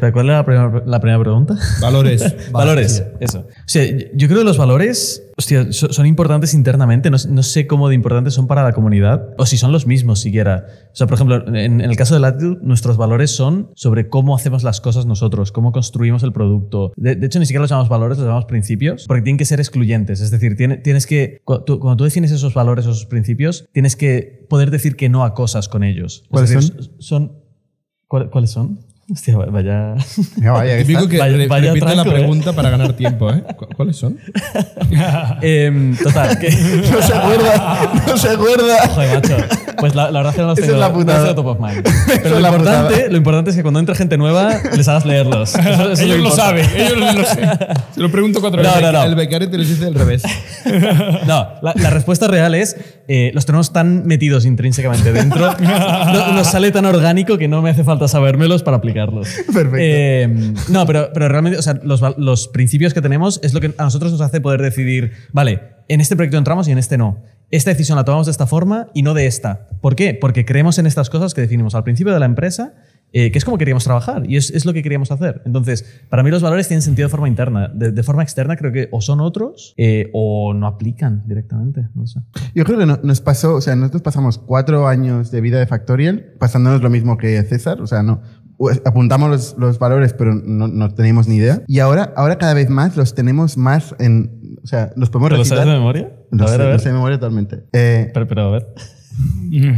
¿Pero 0.00 0.12
¿Cuál 0.12 0.26
era 0.26 0.38
la 0.38 0.44
primera, 0.44 0.82
la 0.86 1.00
primera 1.00 1.20
pregunta? 1.20 1.54
Valores. 1.80 2.34
valores, 2.52 3.04
eso. 3.20 3.40
O 3.40 3.46
sea, 3.66 3.84
yo- 3.84 4.06
yo 4.14 4.28
creo 4.28 4.40
que 4.40 4.44
los 4.44 4.58
valores 4.58 5.22
hostia, 5.36 5.70
so- 5.72 5.92
son 5.92 6.06
importantes 6.06 6.54
internamente. 6.54 7.10
No, 7.10 7.16
no 7.28 7.42
sé 7.42 7.66
cómo 7.66 7.88
de 7.88 7.94
importantes 7.94 8.34
son 8.34 8.46
para 8.46 8.62
la 8.64 8.72
comunidad 8.72 9.34
o 9.38 9.44
si 9.46 9.56
son 9.56 9.70
los 9.72 9.86
mismos 9.86 10.20
siquiera. 10.20 10.66
O 10.92 10.96
sea, 10.96 11.06
por 11.06 11.14
ejemplo, 11.14 11.46
en, 11.48 11.56
en 11.56 11.80
el 11.82 11.96
caso 11.96 12.14
de 12.14 12.20
Latitude, 12.20 12.58
nuestros 12.62 12.96
valores 12.96 13.30
son 13.30 13.70
sobre 13.74 14.08
cómo 14.08 14.34
hacemos 14.34 14.62
las 14.62 14.80
cosas 14.80 15.04
nosotros, 15.06 15.52
cómo 15.52 15.72
construimos 15.72 16.22
el 16.22 16.32
producto. 16.32 16.92
De, 16.96 17.16
de 17.16 17.26
hecho, 17.26 17.38
ni 17.38 17.46
siquiera 17.46 17.60
los 17.62 17.70
llamamos 17.70 17.88
valores, 17.90 18.16
los 18.18 18.26
llamamos 18.26 18.46
principios, 18.46 19.04
porque 19.06 19.22
tienen 19.22 19.38
que 19.38 19.44
ser 19.44 19.60
excluyentes. 19.60 20.20
Es 20.20 20.30
decir, 20.30 20.56
tiene- 20.56 20.78
tienes 20.78 21.06
que, 21.06 21.40
tú- 21.66 21.78
cuando 21.80 21.96
tú 21.96 22.04
defines 22.04 22.30
esos 22.32 22.54
valores 22.54 22.86
o 22.86 22.90
esos 22.92 23.06
principios, 23.06 23.68
tienes 23.72 23.94
que 23.96 24.46
poder 24.48 24.70
decir 24.70 24.96
que 24.96 25.08
no 25.08 25.24
a 25.24 25.34
cosas 25.34 25.68
con 25.68 25.84
ellos. 25.84 26.22
Es 26.24 26.28
¿Cuáles 26.30 26.50
decir, 26.50 26.72
son? 26.72 26.92
son 26.98 27.32
¿cuál- 28.08 28.30
¿Cuáles 28.30 28.50
son? 28.50 28.78
Hostia, 29.08 29.36
vaya. 29.36 29.94
Ya 30.36 30.50
vaya, 30.50 30.78
que 30.78 30.84
que 30.84 31.18
Vaya- 31.18 31.46
vaya 31.48 31.72
repite 31.72 31.86
la 31.94 32.02
tranco, 32.02 32.10
¿eh? 32.10 32.14
pregunta 32.14 32.52
para 32.54 32.70
ganar 32.70 32.92
tiempo, 32.94 33.30
¿eh? 33.32 33.44
¿Cu- 33.56 33.68
¿Cuáles 33.76 33.96
son? 33.96 34.18
Em, 35.42 35.96
total, 35.96 36.36
que. 36.38 36.50
No 36.90 37.02
se 37.02 37.14
acuerda, 37.14 37.92
no 38.08 38.16
se 38.16 38.28
acuerda. 38.30 38.88
Joder, 38.88 39.14
macho. 39.22 39.36
Pues 39.78 39.94
la, 39.94 40.10
la 40.10 40.20
verdad 40.20 40.30
es 40.32 40.36
que 40.36 40.42
no 40.42 40.48
los 40.48 40.56
tengo, 40.58 40.72
es 40.72 40.78
la 40.80 40.88
no 40.88 40.94
putada. 40.94 41.20
tengo 41.22 41.34
top 41.36 41.46
of 41.46 41.60
mind. 41.60 41.82
Pero 42.06 42.18
es 42.24 42.30
lo 42.32 42.40
la 42.40 42.48
importante, 42.48 42.94
putada. 42.94 43.08
lo 43.10 43.16
importante 43.16 43.50
es 43.50 43.56
que 43.56 43.62
cuando 43.62 43.80
entre 43.80 43.94
gente 43.94 44.16
nueva, 44.18 44.54
les 44.76 44.88
hagas 44.88 45.06
leerlos. 45.06 45.54
Eso- 45.54 45.68
eso 45.70 45.92
es 45.92 46.00
ellos 46.00 46.16
lo 46.18 46.24
importante. 46.24 46.64
saben, 46.64 46.80
ellos 46.80 47.14
lo 47.14 47.24
saben. 47.24 47.58
Se 47.94 48.00
lo 48.00 48.10
pregunto 48.10 48.40
cuatro 48.40 48.60
No, 48.62 48.68
veces. 48.68 48.82
no, 48.82 48.92
no. 48.92 49.02
El 49.04 49.14
becario 49.14 49.48
te 49.48 49.56
lo 49.58 49.64
dice 49.64 49.84
al 49.86 49.94
revés. 49.94 50.22
No, 51.26 51.48
la, 51.62 51.74
la 51.76 51.90
respuesta 51.90 52.26
real 52.26 52.54
es, 52.56 52.76
eh, 53.08 53.30
los 53.34 53.46
tenemos 53.46 53.72
tan 53.72 54.04
metidos 54.06 54.44
intrínsecamente 54.46 55.12
dentro, 55.12 55.54
no- 55.60 56.32
nos 56.32 56.46
sale 56.48 56.72
tan 56.72 56.86
orgánico 56.86 57.38
que 57.38 57.46
no 57.48 57.62
me 57.62 57.70
hace 57.70 57.84
falta 57.84 58.08
sabérmelos 58.08 58.62
para 58.62 58.80
aplicarlos. 59.00 59.28
Perfecto. 59.52 59.76
Eh, 59.80 60.54
no, 60.70 60.86
pero, 60.86 61.10
pero 61.12 61.28
realmente, 61.28 61.58
o 61.58 61.62
sea, 61.62 61.78
los, 61.82 62.00
los 62.18 62.48
principios 62.48 62.94
que 62.94 63.00
tenemos 63.02 63.40
es 63.42 63.54
lo 63.54 63.60
que 63.60 63.72
a 63.78 63.84
nosotros 63.84 64.12
nos 64.12 64.20
hace 64.20 64.40
poder 64.40 64.62
decidir, 64.62 65.12
vale, 65.32 65.60
en 65.88 66.00
este 66.00 66.16
proyecto 66.16 66.38
entramos 66.38 66.68
y 66.68 66.72
en 66.72 66.78
este 66.78 66.98
no. 66.98 67.22
Esta 67.50 67.70
decisión 67.70 67.96
la 67.96 68.04
tomamos 68.04 68.26
de 68.26 68.32
esta 68.32 68.46
forma 68.46 68.88
y 68.92 69.02
no 69.02 69.14
de 69.14 69.26
esta. 69.26 69.68
¿Por 69.80 69.94
qué? 69.94 70.14
Porque 70.20 70.44
creemos 70.44 70.78
en 70.78 70.86
estas 70.86 71.10
cosas 71.10 71.32
que 71.32 71.40
definimos 71.42 71.76
al 71.76 71.84
principio 71.84 72.12
de 72.12 72.18
la 72.18 72.26
empresa, 72.26 72.74
eh, 73.12 73.30
que 73.30 73.38
es 73.38 73.44
como 73.44 73.56
queríamos 73.56 73.84
trabajar 73.84 74.24
y 74.28 74.36
es, 74.36 74.50
es 74.50 74.64
lo 74.66 74.72
que 74.72 74.82
queríamos 74.82 75.12
hacer. 75.12 75.42
Entonces, 75.46 75.84
para 76.10 76.24
mí 76.24 76.30
los 76.30 76.42
valores 76.42 76.66
tienen 76.66 76.82
sentido 76.82 77.06
de 77.06 77.10
forma 77.12 77.28
interna. 77.28 77.68
De, 77.72 77.92
de 77.92 78.02
forma 78.02 78.24
externa 78.24 78.56
creo 78.56 78.72
que 78.72 78.88
o 78.90 79.00
son 79.00 79.20
otros 79.20 79.74
eh, 79.76 80.10
o 80.12 80.54
no 80.54 80.66
aplican 80.66 81.22
directamente. 81.28 81.86
No 81.94 82.08
sé. 82.08 82.18
Yo 82.52 82.64
creo 82.64 82.78
que 82.80 82.86
no- 82.86 82.98
nos 83.04 83.20
pasó, 83.20 83.54
o 83.54 83.60
sea, 83.60 83.76
nosotros 83.76 84.02
pasamos 84.02 84.38
cuatro 84.38 84.88
años 84.88 85.30
de 85.30 85.40
vida 85.40 85.60
de 85.60 85.68
Factorial 85.68 86.32
pasándonos 86.40 86.82
lo 86.82 86.90
mismo 86.90 87.16
que 87.16 87.40
César, 87.44 87.80
o 87.80 87.86
sea, 87.86 88.02
no 88.02 88.22
apuntamos 88.84 89.30
los, 89.30 89.54
los 89.58 89.78
valores, 89.78 90.12
pero 90.14 90.34
no, 90.34 90.68
no 90.68 90.94
teníamos 90.94 91.28
ni 91.28 91.36
idea. 91.36 91.62
Y 91.66 91.80
ahora, 91.80 92.12
ahora 92.16 92.38
cada 92.38 92.54
vez 92.54 92.68
más 92.70 92.96
los 92.96 93.14
tenemos 93.14 93.56
más 93.56 93.94
en, 93.98 94.56
o 94.62 94.66
sea, 94.66 94.92
los 94.96 95.10
podemos 95.10 95.28
¿Te 95.30 95.34
lo 95.36 95.38
recitar. 95.40 95.58
sabes 95.58 95.72
de 95.72 95.78
memoria? 95.78 96.12
Lo 96.30 96.44
a 96.46 96.50
ver, 96.50 96.56
sé, 96.56 96.62
a 96.62 96.64
lo 96.64 96.70
ver. 96.70 96.80
sé 96.80 96.88
de 96.88 96.94
memoria 96.94 97.18
totalmente. 97.18 97.64
Eh, 97.72 98.10
Pero, 98.14 98.26
pero 98.26 98.42
a 98.42 98.50
ver. 98.52 98.66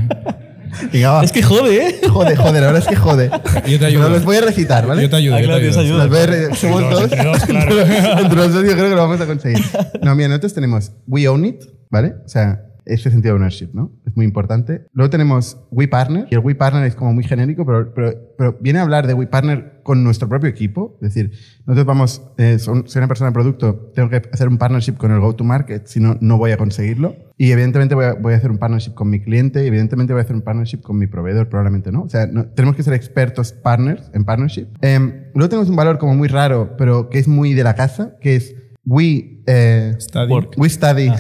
venga, 0.93 1.11
va. 1.13 1.25
Es 1.25 1.33
que 1.33 1.43
jode, 1.43 1.77
¿eh? 1.89 2.01
Jode, 2.11 2.37
jode, 2.37 2.61
la 2.61 2.67
verdad 2.67 2.83
es 2.83 2.89
que 2.89 2.97
jode. 2.97 3.31
Yo 3.69 3.79
te 3.79 3.87
ayudo. 3.87 4.03
Pero 4.05 4.15
los 4.15 4.25
voy 4.25 4.37
a 4.37 4.41
recitar, 4.43 4.87
¿vale? 4.87 5.03
Yo 5.03 5.11
te 5.11 5.17
ayudo. 5.17 5.37
Ah, 5.37 5.41
yo 5.41 5.49
te 5.49 5.55
ayudo. 5.55 5.81
ayuda. 5.81 5.99
Los 6.05 6.09
voy 6.11 6.19
a 6.19 6.27
re- 6.27 6.55
somos 6.55 6.83
dos, 6.83 6.91
dos. 6.91 7.03
entre 7.03 7.25
dos, 7.25 7.43
claro. 7.45 7.79
entre 8.21 8.37
los 8.37 8.53
dos 8.53 8.65
yo 8.65 8.73
creo 8.73 8.85
que 8.89 8.95
lo 8.95 8.97
vamos 9.09 9.21
a 9.21 9.27
conseguir. 9.27 9.65
No, 10.03 10.15
mira, 10.15 10.29
nosotros 10.29 10.55
tenemos 10.55 10.93
We 11.07 11.29
Own 11.29 11.45
It, 11.45 11.63
¿vale? 11.91 12.15
O 12.25 12.29
sea, 12.29 12.63
ese 12.89 13.11
sentido 13.11 13.35
de 13.35 13.41
ownership, 13.41 13.69
¿no? 13.73 13.93
Es 14.07 14.17
muy 14.17 14.25
importante. 14.25 14.87
Luego 14.93 15.11
tenemos 15.11 15.59
We 15.71 15.89
Partner, 15.89 16.27
y 16.31 16.35
el 16.35 16.41
We 16.41 16.55
Partner 16.55 16.85
es 16.85 16.95
como 16.95 17.13
muy 17.13 17.25
genérico, 17.25 17.65
pero, 17.67 17.93
pero, 17.95 18.13
pero 18.37 18.57
viene 18.61 18.79
a 18.79 18.83
hablar 18.83 19.07
de 19.07 19.15
We 19.15 19.27
Partner 19.27 19.81
con 19.83 20.05
nuestro 20.05 20.29
propio 20.29 20.49
equipo. 20.51 20.99
Es 21.01 21.15
decir, 21.15 21.33
nosotros 21.67 21.87
vamos, 21.87 22.23
eh, 22.37 22.59
son- 22.59 22.87
soy 22.89 23.01
una 23.01 23.09
persona 23.09 23.31
de 23.31 23.35
producto, 23.35 23.91
tengo 23.95 24.11
que 24.11 24.23
hacer 24.33 24.49
un 24.49 24.59
partnership 24.59 24.95
con 24.99 25.13
el 25.13 25.21
go-to-market, 25.21 25.87
si 25.87 26.01
no, 26.01 26.17
no 26.21 26.37
voy 26.39 26.51
a 26.51 26.57
conseguirlo. 26.59 27.17
Y 27.37 27.53
evidentemente 27.53 27.95
voy 27.95 28.05
a, 28.07 28.15
voy 28.15 28.35
a 28.35 28.37
hacer 28.37 28.51
un 28.51 28.59
partnership 28.59 28.95
con 28.95 29.09
mi 29.09 29.21
cliente, 29.21 29.65
y 29.65 29.69
evidentemente 29.69 30.13
voy 30.13 30.21
a 30.21 30.25
hacer 30.25 30.37
un 30.37 30.43
partnership 30.43 30.81
con 30.83 30.99
mi 30.99 31.07
proveedor, 31.07 31.49
probablemente, 31.49 31.91
¿no? 31.93 32.03
O 32.03 32.09
sea, 32.09 32.27
no- 32.27 32.47
tenemos 32.47 32.75
que 32.77 32.83
ser 32.83 32.95
expertos 32.95 33.53
partners 33.53 34.11
en 34.13 34.25
partnership. 34.25 34.67
Em, 34.83 35.25
luego 35.35 35.49
tenemos 35.49 35.71
un 35.71 35.77
valor 35.77 35.99
como 35.99 36.15
muy 36.15 36.29
raro, 36.29 36.75
pero 36.77 37.09
que 37.09 37.19
es 37.19 37.29
muy 37.29 37.55
de 37.55 37.65
la 37.65 37.75
casa, 37.75 38.17
que 38.21 38.37
es 38.37 38.55
We... 38.89 39.43
eh, 39.47 39.95
Study. 39.99 40.35
We 40.57 40.69
study 40.71 41.11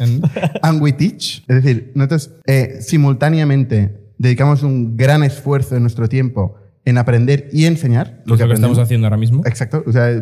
En- 0.00 0.22
and 0.62 0.82
we 0.82 0.92
teach. 0.92 1.44
Es 1.48 1.62
decir, 1.62 1.92
nosotros 1.94 2.30
eh, 2.46 2.78
simultáneamente 2.80 4.12
dedicamos 4.18 4.62
un 4.62 4.96
gran 4.96 5.22
esfuerzo 5.22 5.74
de 5.74 5.80
nuestro 5.80 6.08
tiempo 6.08 6.56
en 6.84 6.98
aprender 6.98 7.48
y 7.52 7.66
enseñar 7.66 8.22
Lo 8.24 8.36
que 8.36 8.42
estamos 8.42 8.50
aprendemos. 8.50 8.78
haciendo 8.78 9.06
ahora 9.06 9.16
mismo. 9.16 9.42
Exacto, 9.46 9.84
o 9.86 9.92
sea, 9.92 10.10
es, 10.10 10.20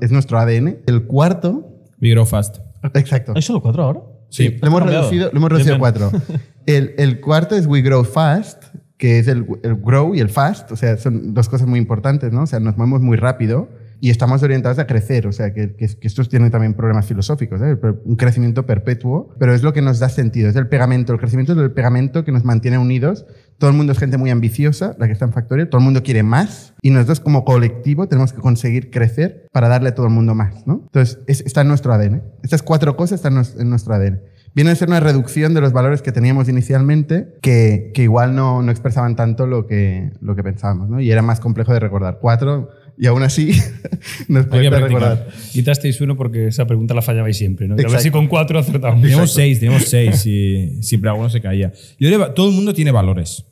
es 0.00 0.10
nuestro 0.10 0.38
ADN. 0.38 0.78
El 0.86 1.02
cuarto, 1.04 1.76
We 2.00 2.10
grow 2.10 2.24
fast. 2.24 2.58
exacto. 2.94 3.32
¿Hay 3.36 3.42
solo 3.42 3.60
cuatro 3.60 3.82
ahora? 3.82 4.00
Sí. 4.30 4.56
Lo 4.62 4.68
hemos 4.68 4.82
reducido, 4.82 5.28
lo 5.32 5.38
hemos 5.38 5.50
reducido 5.50 5.74
a 5.74 5.78
cuatro. 5.78 6.10
El, 6.66 6.94
el 6.98 7.20
cuarto 7.20 7.56
es 7.56 7.66
We 7.66 7.82
Grow 7.82 8.04
Fast, 8.04 8.62
que 8.96 9.18
es 9.18 9.26
el, 9.28 9.44
el 9.64 9.74
grow 9.76 10.14
y 10.14 10.20
el 10.20 10.28
fast, 10.28 10.70
o 10.70 10.76
sea, 10.76 10.98
son 10.98 11.32
dos 11.34 11.48
cosas 11.48 11.66
muy 11.66 11.78
importantes, 11.80 12.32
¿no? 12.32 12.42
O 12.42 12.46
sea, 12.46 12.60
nos 12.60 12.76
movemos 12.76 13.00
muy 13.00 13.16
rápido 13.16 13.68
y 14.00 14.10
estamos 14.10 14.42
orientados 14.42 14.78
a 14.78 14.86
crecer, 14.86 15.26
o 15.26 15.32
sea, 15.32 15.52
que, 15.52 15.74
que, 15.76 15.86
que 15.86 16.06
estos 16.06 16.28
tienen 16.28 16.50
también 16.50 16.74
problemas 16.74 17.06
filosóficos, 17.06 17.60
¿eh? 17.62 17.76
Un 18.04 18.16
crecimiento 18.16 18.64
perpetuo, 18.66 19.34
pero 19.38 19.54
es 19.54 19.62
lo 19.62 19.72
que 19.72 19.82
nos 19.82 19.98
da 19.98 20.08
sentido, 20.08 20.48
es 20.48 20.56
el 20.56 20.68
pegamento, 20.68 21.12
el 21.12 21.18
crecimiento 21.18 21.52
es 21.52 21.58
el 21.58 21.72
pegamento 21.72 22.24
que 22.24 22.32
nos 22.32 22.44
mantiene 22.44 22.78
unidos. 22.78 23.26
Todo 23.58 23.68
el 23.70 23.76
mundo 23.76 23.92
es 23.92 23.98
gente 23.98 24.16
muy 24.16 24.30
ambiciosa, 24.30 24.96
la 24.98 25.06
que 25.06 25.12
está 25.12 25.26
en 25.26 25.32
Factorial, 25.32 25.68
todo 25.68 25.80
el 25.80 25.84
mundo 25.84 26.02
quiere 26.02 26.22
más 26.22 26.72
y 26.80 26.90
nosotros 26.90 27.20
como 27.20 27.44
colectivo 27.44 28.08
tenemos 28.08 28.32
que 28.32 28.40
conseguir 28.40 28.90
crecer 28.90 29.46
para 29.52 29.68
darle 29.68 29.90
a 29.90 29.94
todo 29.94 30.06
el 30.06 30.12
mundo 30.12 30.34
más, 30.34 30.66
¿no? 30.66 30.80
Entonces, 30.86 31.18
es- 31.26 31.42
está 31.44 31.60
en 31.60 31.68
nuestro 31.68 31.92
ADN. 31.92 32.22
Estas 32.42 32.62
cuatro 32.62 32.96
cosas 32.96 33.22
están 33.22 33.34
en 33.60 33.68
nuestro 33.70 33.92
ADN 33.94 34.20
viene 34.52 34.72
a 34.72 34.74
ser 34.74 34.88
una 34.88 34.98
reducción 34.98 35.54
de 35.54 35.60
los 35.60 35.72
valores 35.72 36.02
que 36.02 36.10
teníamos 36.10 36.48
inicialmente, 36.48 37.34
que, 37.40 37.92
que 37.94 38.02
igual 38.02 38.34
no, 38.34 38.62
no 38.62 38.72
expresaban 38.72 39.14
tanto 39.14 39.46
lo 39.46 39.68
que, 39.68 40.10
lo 40.20 40.34
que 40.34 40.42
pensábamos, 40.42 40.88
¿no? 40.88 41.00
Y 41.00 41.12
era 41.12 41.22
más 41.22 41.38
complejo 41.38 41.72
de 41.72 41.78
recordar. 41.78 42.18
Cuatro, 42.20 42.68
y 43.00 43.06
aún 43.06 43.22
así 43.22 43.52
nos 44.28 44.46
cuesta 44.46 44.78
recordar. 44.78 45.28
Quitasteis 45.52 45.98
uno 46.02 46.18
porque 46.18 46.48
esa 46.48 46.66
pregunta 46.66 46.92
la 46.92 47.00
fallabais 47.00 47.36
siempre, 47.36 47.66
¿no? 47.66 47.72
Y 47.72 47.74
A 47.74 47.76
ver 47.76 47.86
Exacto. 47.86 48.02
si 48.02 48.10
con 48.10 48.26
cuatro 48.26 48.58
acertamos. 48.58 49.00
Teníamos 49.00 49.32
seis, 49.32 49.58
teníamos 49.58 49.84
seis 49.84 50.26
y 50.26 50.82
siempre 50.82 51.08
alguno 51.08 51.30
se 51.30 51.40
caía. 51.40 51.72
Yo 51.98 52.10
diría, 52.10 52.34
todo 52.34 52.50
el 52.50 52.54
mundo 52.54 52.74
tiene 52.74 52.90
valores. 52.90 53.46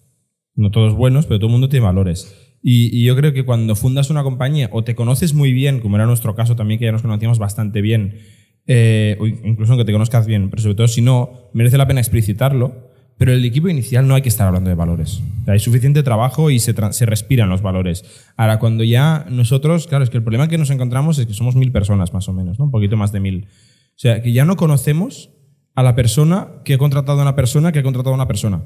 No 0.54 0.70
todos 0.70 0.94
buenos, 0.94 1.24
pero 1.24 1.38
todo 1.38 1.46
el 1.46 1.52
mundo 1.52 1.70
tiene 1.70 1.86
valores. 1.86 2.36
Y, 2.62 2.94
y 2.94 3.04
yo 3.04 3.16
creo 3.16 3.32
que 3.32 3.46
cuando 3.46 3.74
fundas 3.74 4.10
una 4.10 4.22
compañía 4.22 4.68
o 4.70 4.84
te 4.84 4.94
conoces 4.94 5.32
muy 5.32 5.54
bien, 5.54 5.80
como 5.80 5.96
era 5.96 6.04
nuestro 6.04 6.34
caso 6.34 6.54
también, 6.54 6.78
que 6.78 6.84
ya 6.84 6.92
nos 6.92 7.00
conocíamos 7.00 7.38
bastante 7.38 7.80
bien, 7.80 8.18
eh, 8.66 9.16
o 9.18 9.26
incluso 9.26 9.72
aunque 9.72 9.86
te 9.86 9.92
conozcas 9.92 10.26
bien, 10.26 10.50
pero 10.50 10.60
sobre 10.60 10.74
todo 10.74 10.88
si 10.88 11.00
no, 11.00 11.48
merece 11.54 11.78
la 11.78 11.86
pena 11.86 12.00
explicitarlo, 12.00 12.90
Pero 13.18 13.32
el 13.32 13.44
equipo 13.44 13.68
inicial 13.68 14.06
no 14.06 14.14
hay 14.14 14.22
que 14.22 14.28
estar 14.28 14.46
hablando 14.46 14.70
de 14.70 14.76
valores. 14.76 15.20
Hay 15.46 15.58
suficiente 15.58 16.02
trabajo 16.02 16.50
y 16.50 16.60
se, 16.60 16.72
respiran 16.72 17.48
los 17.48 17.62
valores. 17.62 18.04
Ahora, 18.36 18.58
cuando 18.60 18.84
ya 18.84 19.26
nosotros, 19.28 19.88
claro, 19.88 20.04
es 20.04 20.10
que 20.10 20.16
el 20.16 20.22
problema 20.22 20.48
que 20.48 20.56
nos 20.56 20.70
encontramos 20.70 21.18
es 21.18 21.26
que 21.26 21.34
somos 21.34 21.56
mil 21.56 21.72
personas 21.72 22.14
más 22.14 22.28
o 22.28 22.32
menos, 22.32 22.58
¿no? 22.58 22.66
un 22.66 22.70
poquito 22.70 22.96
más 22.96 23.10
de 23.10 23.20
mil. 23.20 23.46
O 23.46 24.00
sea, 24.00 24.22
que 24.22 24.32
ya 24.32 24.44
no 24.44 24.56
conocemos 24.56 25.30
a 25.74 25.82
la 25.82 25.96
persona 25.96 26.48
que 26.64 26.74
ha 26.74 26.78
contratado 26.78 27.18
a 27.18 27.22
una 27.22 27.34
persona 27.34 27.72
que 27.72 27.80
ha 27.80 27.82
contratado 27.82 28.12
a 28.12 28.16
una 28.16 28.28
persona. 28.28 28.62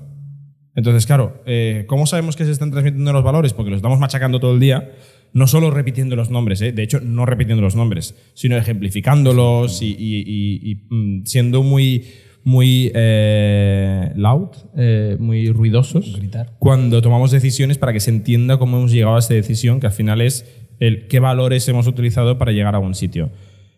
Entonces, 0.74 1.06
claro, 1.06 1.42
eh, 1.46 1.84
¿cómo 1.86 2.06
sabemos 2.06 2.36
que 2.36 2.44
se 2.44 2.50
están 2.50 2.70
transmitiendo 2.70 3.12
los 3.12 3.24
valores? 3.24 3.52
Porque 3.52 3.70
los 3.70 3.78
estamos 3.78 3.98
machacando 3.98 4.40
todo 4.40 4.54
el 4.54 4.60
día, 4.60 4.92
no 5.32 5.46
solo 5.46 5.70
repitiendo 5.70 6.16
los 6.16 6.30
nombres, 6.30 6.60
¿eh? 6.62 6.72
de 6.72 6.82
hecho, 6.82 7.00
no 7.00 7.26
repitiendo 7.26 7.62
los 7.62 7.76
nombres, 7.76 8.14
sino 8.34 8.56
ejemplificándolos 8.56 9.82
y, 9.82 10.86
mm, 10.88 11.24
siendo 11.24 11.62
muy, 11.62 12.06
muy 12.44 12.90
eh, 12.94 14.12
loud, 14.16 14.48
eh, 14.76 15.16
muy 15.18 15.48
ruidosos 15.50 16.18
cuando 16.59 17.00
tomamos 17.00 17.31
decisiones 17.31 17.78
para 17.78 17.92
que 17.92 18.00
se 18.00 18.11
entienda 18.11 18.59
cómo 18.59 18.78
hemos 18.78 18.92
llegado 18.92 19.16
a 19.16 19.18
esa 19.20 19.35
decisión, 19.35 19.81
que 19.81 19.87
al 19.87 19.92
final 19.92 20.20
es 20.20 20.44
el 20.81 21.07
qué 21.07 21.20
valores 21.20 21.68
hemos 21.68 21.87
utilizado 21.87 22.38
para 22.38 22.52
llegar 22.52 22.74
a 22.74 22.81
un 22.81 22.94
sitio. 22.94 23.31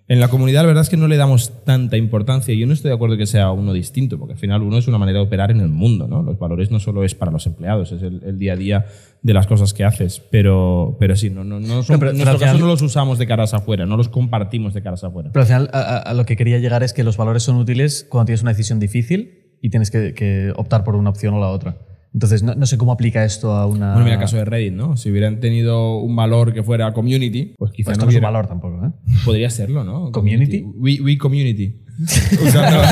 En 0.07 0.21
la 0.21 0.29
comunidad 0.29 0.61
la 0.61 0.67
verdad 0.67 0.83
es 0.83 0.91
que 0.91 0.99
no 0.99 1.09
le 1.09 1.17
damos 1.17 1.65
tanta 1.65 1.97
importancia 1.97 2.53
y 2.53 2.59
yo 2.59 2.67
no 2.67 2.75
estoy 2.75 2.91
de 2.91 2.95
acuerdo 2.95 3.17
que 3.17 3.25
sea 3.25 3.51
uno 3.53 3.73
distinto, 3.73 4.19
porque 4.19 4.35
al 4.35 4.39
final 4.39 4.61
uno 4.63 4.77
es 4.77 4.87
una 4.87 4.99
manera 4.99 5.21
de 5.21 5.25
operar 5.25 5.51
en 5.51 5.61
el 5.61 5.71
mundo. 5.71 6.07
¿no? 6.07 6.23
Los 6.23 6.39
valores 6.39 6.71
no 6.71 6.79
solo 6.79 7.05
es 7.05 7.15
para 7.15 7.33
los 7.33 7.47
empleados, 7.47 7.91
es 7.91 8.03
el, 8.03 8.23
el 8.23 8.39
día 8.39 8.53
a 8.53 8.57
día 8.57 8.87
de 9.23 9.33
las 9.33 9.47
cosas 9.47 9.73
que 9.73 9.83
haces, 9.83 10.21
pero, 10.31 10.99
pero 11.01 11.17
sí, 11.17 11.31
no, 11.31 11.43
no, 11.43 11.59
no 11.59 11.83
son- 11.83 11.95
No, 11.95 11.99
pero- 12.01 12.11
en 12.11 12.19
nuestro 12.19 12.39
caso 12.39 12.53
final- 12.53 12.61
no 12.61 12.67
los 12.67 12.83
usamos 12.83 13.19
de 13.19 13.27
caras 13.27 13.55
afuera, 13.55 13.87
no 13.87 13.97
los 13.97 14.11
compartimos 14.11 14.75
de 14.75 14.83
caras 14.83 15.03
afuera. 15.05 15.31
Pero 15.33 15.41
al 15.43 15.47
final, 15.47 15.71
a, 15.73 15.79
a- 15.81 15.99
a 16.01 16.13
lo 16.13 16.27
que 16.27 16.37
quería 16.37 16.59
llegar 16.59 16.83
es 16.83 16.93
que 16.93 17.03
los 17.03 17.17
valores 17.17 17.43
son 17.43 17.57
útiles 17.57 18.07
cuando 18.11 18.27
tienes 18.27 18.43
una 18.43 18.51
decisión 18.51 18.79
difícil 18.81 19.57
y 19.63 19.71
tienes 19.71 19.91
que, 19.91 20.13
que 20.13 20.53
optar 20.55 20.85
por 20.85 20.97
una 20.97 21.09
opción 21.09 21.33
o 21.33 21.41
la 21.41 21.49
otra. 21.49 21.79
Entonces, 22.15 22.43
no, 22.45 22.55
no 22.55 22.65
sé 22.65 22.79
cómo 22.79 22.93
aplica 22.93 23.25
esto 23.25 23.53
a 23.57 23.67
una. 23.67 23.89
Bueno, 23.91 24.05
mira 24.05 24.15
el 24.15 24.21
caso 24.21 24.37
de 24.37 24.45
Reddit, 24.45 24.73
¿no? 24.73 24.97
Si 24.97 25.11
hubieran 25.11 25.41
tenido 25.41 25.99
un 25.99 26.15
valor 26.15 26.53
que 26.55 26.63
fuera 26.63 26.93
community, 26.93 27.55
pues 27.59 27.73
quizá 27.73 27.87
Pues 27.91 27.99
no 27.99 28.05
esto 28.05 28.07
no 28.07 28.11
es 28.11 28.17
un 28.17 28.23
valor 28.23 28.47
tampoco, 28.47 28.87
¿eh? 28.87 28.91
Podría 29.25 29.51
serlo, 29.51 29.83
¿no? 29.85 30.11
¿Community? 30.13 30.63
We, 30.77 31.01
we 31.03 31.19
community. 31.19 31.81
Usando- 32.43 32.83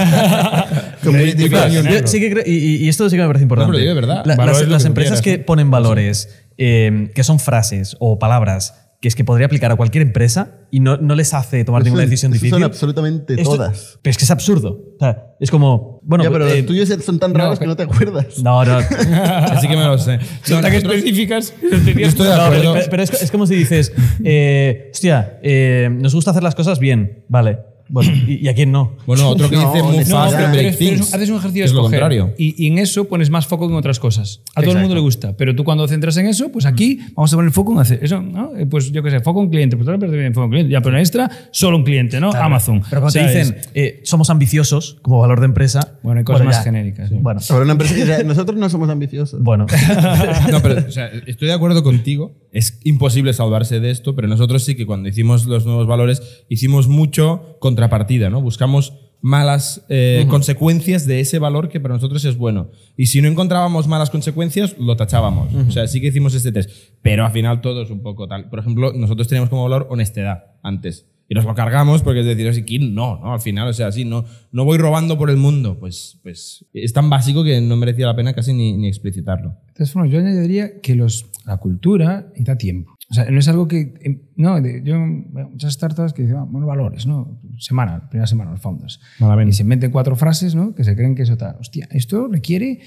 Community. 1.04 1.48
Yo 1.48 2.06
sí 2.06 2.20
que 2.20 2.30
creo- 2.32 2.44
y, 2.46 2.76
y 2.84 2.88
esto 2.88 3.08
sí 3.08 3.16
que 3.16 3.22
me 3.22 3.28
parece 3.28 3.44
importante. 3.44 3.68
No, 3.68 3.72
pero 3.72 3.80
digo 3.80 3.94
de 3.94 4.00
verdad. 4.00 4.24
La- 4.26 4.36
las 4.36 4.82
que 4.82 4.86
empresas 4.88 5.20
quieras, 5.20 5.22
que 5.22 5.38
¿no? 5.38 5.46
ponen 5.46 5.70
valores, 5.70 6.44
eh, 6.58 7.10
que 7.14 7.24
son 7.24 7.38
frases 7.38 7.96
o 8.00 8.18
palabras 8.18 8.81
que 9.02 9.08
es 9.08 9.16
que 9.16 9.24
podría 9.24 9.46
aplicar 9.46 9.70
a 9.72 9.76
cualquier 9.76 10.00
empresa 10.02 10.60
y 10.70 10.78
no, 10.78 10.96
no 10.96 11.14
les 11.16 11.34
hace 11.34 11.64
tomar 11.64 11.82
Eso 11.82 11.86
ninguna 11.86 12.04
decisión 12.04 12.30
eso 12.32 12.34
difícil. 12.34 12.50
Son 12.54 12.62
absolutamente 12.62 13.34
Esto- 13.34 13.56
todas. 13.56 13.98
Pero 14.00 14.10
es 14.12 14.16
que 14.16 14.24
es 14.24 14.30
absurdo. 14.30 14.70
O 14.94 14.98
sea, 15.00 15.26
es 15.40 15.50
como. 15.50 16.00
Bueno, 16.04 16.22
ya, 16.22 16.30
pero 16.30 16.46
eh, 16.48 16.58
los 16.58 16.66
tuyos 16.66 16.88
son 17.04 17.18
tan 17.18 17.34
raros 17.34 17.58
que 17.58 17.66
no 17.66 17.74
te 17.76 17.82
acuerdas. 17.82 18.38
No, 18.38 18.64
no. 18.64 18.76
Así 18.78 19.66
que 19.68 19.76
me 19.76 19.84
lo 19.84 19.98
sé. 19.98 20.20
Son 20.44 20.62
tan 20.62 20.72
específicas. 20.72 21.52
Yo 21.62 22.06
estoy 22.06 22.28
de 22.28 22.34
No, 22.36 22.42
acuerdo. 22.42 22.72
pero- 22.74 22.86
pero 22.90 23.02
es, 23.02 23.10
es 23.22 23.30
como 23.32 23.46
si 23.46 23.56
dices, 23.56 23.92
eh, 24.24 24.88
hostia, 24.92 25.40
eh, 25.42 25.88
nos 25.92 26.14
gusta 26.14 26.30
hacer 26.30 26.44
las 26.44 26.54
cosas 26.54 26.78
bien, 26.78 27.24
vale. 27.28 27.58
Bueno, 27.92 28.10
¿y, 28.26 28.44
y 28.44 28.48
a 28.48 28.54
quién 28.54 28.72
no? 28.72 28.96
Bueno, 29.06 29.28
otro 29.28 29.48
que 29.50 29.54
No, 29.56 29.70
dice 29.70 29.82
move 29.82 29.94
honestidad. 29.94 30.24
fast 30.30 30.40
No, 30.40 30.50
break 30.52 30.78
things. 30.78 31.14
haces 31.14 31.28
un 31.28 31.36
ejercicio 31.36 31.60
que 31.62 31.64
es 31.66 31.70
de 31.70 31.76
lo 31.76 31.80
escoger 31.82 32.00
contrario. 32.00 32.34
y, 32.38 32.64
y 32.64 32.68
en 32.68 32.78
eso 32.78 33.04
pones 33.06 33.28
más 33.30 33.46
foco 33.46 33.66
que 33.68 33.72
en 33.74 33.78
otras 33.78 34.00
cosas. 34.00 34.40
A 34.54 34.62
todo 34.62 34.72
el 34.72 34.78
mundo 34.78 34.94
le 34.94 35.00
gusta, 35.02 35.36
pero 35.36 35.54
tú 35.54 35.62
cuando 35.62 35.86
centras 35.86 36.16
en 36.16 36.26
eso, 36.26 36.50
pues 36.50 36.64
aquí 36.64 36.98
vamos 37.14 37.32
a 37.32 37.36
poner 37.36 37.52
foco 37.52 37.72
en 37.74 37.78
hacer 37.80 38.02
eso, 38.02 38.22
¿no? 38.22 38.56
Eh, 38.56 38.64
Pues 38.66 38.90
yo 38.90 39.02
qué 39.02 39.10
sé, 39.10 39.20
foco 39.20 39.42
en 39.42 39.50
cliente, 39.50 39.76
pues 39.76 39.86
ahora 39.86 39.98
pero 39.98 40.10
bien 40.12 40.32
foco 40.32 40.46
en 40.46 40.50
cliente, 40.52 40.72
ya, 40.72 40.80
pero 40.80 40.96
en 40.96 41.00
extra 41.00 41.30
solo 41.50 41.76
un 41.76 41.84
cliente, 41.84 42.18
¿no? 42.18 42.32
Amazon. 42.32 42.80
Pero 42.88 43.02
cuando 43.02 43.06
O 43.08 43.10
sea, 43.10 43.26
te 43.26 43.38
dicen, 43.38 43.56
es- 43.58 43.68
eh, 43.74 44.00
somos 44.04 44.30
ambiciosos 44.30 44.96
como 45.02 45.20
valor 45.20 45.40
de 45.40 45.46
empresa. 45.46 45.98
Bueno, 46.02 46.18
hay 46.20 46.24
cosas 46.24 46.46
más 46.46 46.56
ya. 46.56 46.62
genéricas, 46.62 47.10
sí. 47.10 47.16
Bueno, 47.20 47.40
Sobre 47.40 47.64
una 47.64 47.72
empresa 47.72 47.94
que 47.94 48.06
sea- 48.06 48.22
nosotros 48.22 48.58
no 48.58 48.70
somos 48.70 48.88
ambiciosos. 48.88 49.42
bueno. 49.42 49.66
No, 50.50 50.60
pero 50.62 50.80
o 50.88 50.90
sea, 50.90 51.08
estoy 51.26 51.48
de 51.48 51.54
acuerdo 51.54 51.82
contigo. 51.82 52.32
Es 52.52 52.78
imposible 52.84 53.32
salvarse 53.32 53.80
de 53.80 53.90
esto, 53.90 54.14
pero 54.14 54.28
nosotros 54.28 54.62
sí 54.62 54.74
que 54.74 54.86
cuando 54.86 55.08
hicimos 55.08 55.46
los 55.46 55.64
nuevos 55.64 55.86
valores 55.86 56.44
hicimos 56.48 56.86
mucho 56.86 57.56
contrapartida, 57.58 58.30
¿no? 58.30 58.40
Buscamos 58.42 58.92
malas 59.22 59.86
eh, 59.88 60.26
consecuencias 60.28 61.06
de 61.06 61.20
ese 61.20 61.38
valor 61.38 61.68
que 61.68 61.80
para 61.80 61.94
nosotros 61.94 62.24
es 62.24 62.36
bueno. 62.36 62.70
Y 62.96 63.06
si 63.06 63.22
no 63.22 63.28
encontrábamos 63.28 63.86
malas 63.86 64.10
consecuencias, 64.10 64.76
lo 64.78 64.96
tachábamos. 64.96 65.54
O 65.68 65.70
sea, 65.70 65.86
sí 65.86 66.00
que 66.00 66.08
hicimos 66.08 66.34
este 66.34 66.52
test. 66.52 66.70
Pero 67.00 67.24
al 67.24 67.32
final 67.32 67.60
todo 67.60 67.82
es 67.82 67.90
un 67.90 68.02
poco 68.02 68.28
tal. 68.28 68.50
Por 68.50 68.58
ejemplo, 68.58 68.92
nosotros 68.92 69.28
teníamos 69.28 69.48
como 69.48 69.62
valor 69.62 69.86
honestidad 69.90 70.46
antes. 70.62 71.06
Y 71.28 71.34
nos 71.34 71.44
lo 71.44 71.54
cargamos 71.54 72.02
porque 72.02 72.20
es 72.20 72.26
decir, 72.26 72.48
así, 72.48 72.62
¿quién 72.62 72.94
no? 72.94 73.18
¿no? 73.20 73.32
Al 73.32 73.40
final, 73.40 73.68
o 73.68 73.72
sea, 73.72 73.90
sí, 73.90 74.04
no, 74.04 74.24
no 74.50 74.64
voy 74.64 74.78
robando 74.78 75.16
por 75.16 75.30
el 75.30 75.36
mundo. 75.36 75.78
Pues, 75.78 76.18
pues 76.22 76.66
es 76.72 76.92
tan 76.92 77.08
básico 77.08 77.42
que 77.42 77.60
no 77.60 77.76
merecía 77.76 78.06
la 78.06 78.16
pena 78.16 78.34
casi 78.34 78.52
ni, 78.52 78.76
ni 78.76 78.88
explicitarlo. 78.88 79.56
Todas 79.74 79.92
formas, 79.92 80.10
yo 80.10 80.18
añadiría 80.18 80.80
que 80.80 80.94
los, 80.94 81.26
la 81.46 81.56
cultura 81.56 82.26
necesita 82.28 82.56
tiempo. 82.56 82.92
O 83.10 83.14
sea, 83.14 83.30
no 83.30 83.38
es 83.38 83.48
algo 83.48 83.68
que. 83.68 83.94
em, 84.02 84.20
No, 84.36 84.58
yo. 84.58 84.94
veo 84.94 85.50
Muchas 85.50 85.74
startups 85.74 86.12
que 86.12 86.22
dicen, 86.22 86.38
ah, 86.38 86.46
bueno, 86.48 86.66
valores, 86.66 87.06
¿no? 87.06 87.40
Semana, 87.58 88.08
primera 88.08 88.26
semana, 88.26 88.50
los 88.52 88.60
founders. 88.60 89.00
Malamente. 89.18 89.50
Y 89.50 89.52
se 89.52 89.64
meten 89.64 89.90
cuatro 89.90 90.16
frases, 90.16 90.54
¿no? 90.54 90.74
Que 90.74 90.84
se 90.84 90.96
creen 90.96 91.14
que 91.14 91.22
eso 91.22 91.32
está. 91.32 91.56
Hostia, 91.60 91.88
esto 91.90 92.28
requiere. 92.28 92.80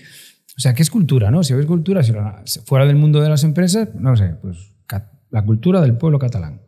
O 0.58 0.60
sea, 0.60 0.74
¿qué 0.74 0.84
es 0.84 0.90
cultura, 0.90 1.32
no? 1.32 1.44
Si 1.44 1.54
ves 1.54 1.66
cultura, 1.66 2.02
si 2.04 2.14
fuera 2.66 2.86
del 2.86 2.96
mundo 2.96 3.22
de 3.22 3.30
las 3.30 3.44
empresas, 3.44 3.90
no 3.96 4.16
sé, 4.16 4.36
pues 4.42 4.72
la 5.32 5.44
cultura 5.44 5.82
del 5.82 5.98
pueblo 5.98 6.18
catalán. 6.18 6.62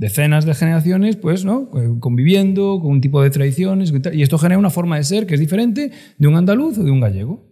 Decenas 0.00 0.46
de 0.46 0.54
generaciones, 0.54 1.16
pues, 1.16 1.44
¿no? 1.44 1.68
Eh, 1.76 1.94
Conviviendo 2.00 2.80
con 2.80 2.92
un 2.92 3.00
tipo 3.02 3.22
de 3.22 3.28
tradiciones 3.28 3.92
y 4.14 4.22
esto 4.22 4.38
genera 4.38 4.58
una 4.58 4.70
forma 4.70 4.96
de 4.96 5.04
ser 5.04 5.26
que 5.26 5.34
es 5.34 5.40
diferente 5.40 5.90
de 6.16 6.26
un 6.26 6.36
andaluz 6.36 6.78
o 6.78 6.84
de 6.84 6.90
un 6.90 7.00
gallego. 7.00 7.44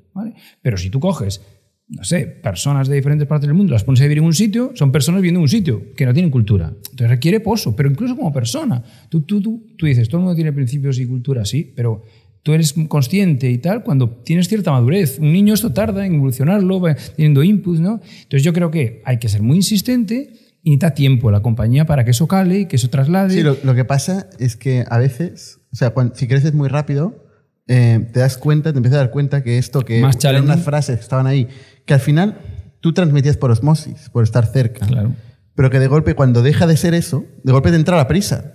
Pero 0.62 0.78
si 0.78 0.88
tú 0.88 0.98
coges 0.98 1.42
no 1.88 2.04
sé, 2.04 2.26
personas 2.26 2.88
de 2.88 2.96
diferentes 2.96 3.28
partes 3.28 3.46
del 3.46 3.54
mundo, 3.54 3.74
las 3.74 3.84
pones 3.84 4.00
a 4.00 4.04
vivir 4.04 4.18
en 4.18 4.24
un 4.24 4.32
sitio, 4.32 4.72
son 4.74 4.90
personas 4.90 5.20
viviendo 5.20 5.40
en 5.40 5.42
un 5.42 5.48
sitio 5.48 5.94
que 5.94 6.06
no 6.06 6.14
tienen 6.14 6.30
cultura. 6.30 6.68
Entonces 6.68 7.08
requiere 7.11 7.40
pozo, 7.40 7.76
pero 7.76 7.90
incluso 7.90 8.16
como 8.16 8.32
persona. 8.32 8.82
Tú, 9.11 9.22
tú, 9.22 9.42
tú, 9.42 9.74
tú 9.76 9.84
dices, 9.84 10.08
todo 10.08 10.20
el 10.20 10.24
mundo 10.24 10.34
tiene 10.34 10.52
principios 10.52 10.98
y 10.98 11.06
cultura, 11.06 11.44
sí, 11.44 11.70
pero 11.76 12.02
tú 12.42 12.54
eres 12.54 12.74
consciente 12.88 13.50
y 13.50 13.58
tal 13.58 13.82
cuando 13.82 14.08
tienes 14.24 14.48
cierta 14.48 14.72
madurez. 14.72 15.18
Un 15.18 15.32
niño 15.32 15.52
esto 15.52 15.72
tarda 15.72 16.06
en 16.06 16.14
evolucionarlo, 16.14 16.80
va 16.80 16.94
teniendo 16.94 17.42
inputs, 17.42 17.80
¿no? 17.80 18.00
Entonces 18.22 18.42
yo 18.42 18.54
creo 18.54 18.70
que 18.70 19.02
hay 19.04 19.18
que 19.18 19.28
ser 19.28 19.42
muy 19.42 19.56
insistente 19.56 20.32
y 20.62 20.71
necesita 20.71 20.94
tiempo 20.94 21.31
la 21.31 21.40
compañía 21.40 21.87
para 21.87 22.05
que 22.05 22.11
eso 22.11 22.27
cale 22.29 22.61
y 22.61 22.66
que 22.66 22.77
eso 22.77 22.90
traslade. 22.90 23.31
Sí, 23.35 23.42
lo, 23.42 23.57
lo 23.62 23.75
que 23.75 23.85
pasa 23.85 24.29
es 24.38 24.57
que 24.57 24.85
a 24.88 24.99
veces, 24.99 25.61
o 25.73 25.77
sea, 25.77 25.90
cuando- 25.90 26.14
si 26.14 26.27
creces 26.29 26.53
muy 26.55 26.68
rápido, 26.68 27.25
eh, 27.68 28.09
te 28.12 28.21
das 28.21 28.38
cuenta, 28.38 28.73
te 28.73 28.79
empiezas 28.79 28.97
a 28.97 29.03
dar 29.03 29.11
cuenta 29.11 29.42
que 29.42 29.59
esto 29.59 29.83
que 29.85 30.01
Más 30.01 30.23
eran 30.25 30.44
unas 30.44 30.61
frases 30.62 30.97
que 30.97 31.03
estaban 31.03 31.27
ahí, 31.27 31.49
que 31.85 31.94
al 31.94 32.01
final 32.01 32.38
tú 32.81 32.92
transmitías 32.94 33.37
por 33.37 33.51
osmosis, 33.51 34.09
por 34.11 34.25
estar 34.25 34.47
cerca. 34.47 34.87
Claro. 34.87 35.12
Pero 35.55 35.71
que 35.71 35.79
de 35.81 35.87
golpe, 35.88 36.14
cuando 36.14 36.42
deja 36.42 36.66
de 36.66 36.77
ser 36.77 36.94
eso, 36.94 37.25
de 37.44 37.53
golpe 37.53 37.71
te 37.71 37.77
entra 37.77 37.97
la 37.97 38.07
prisa. 38.09 38.55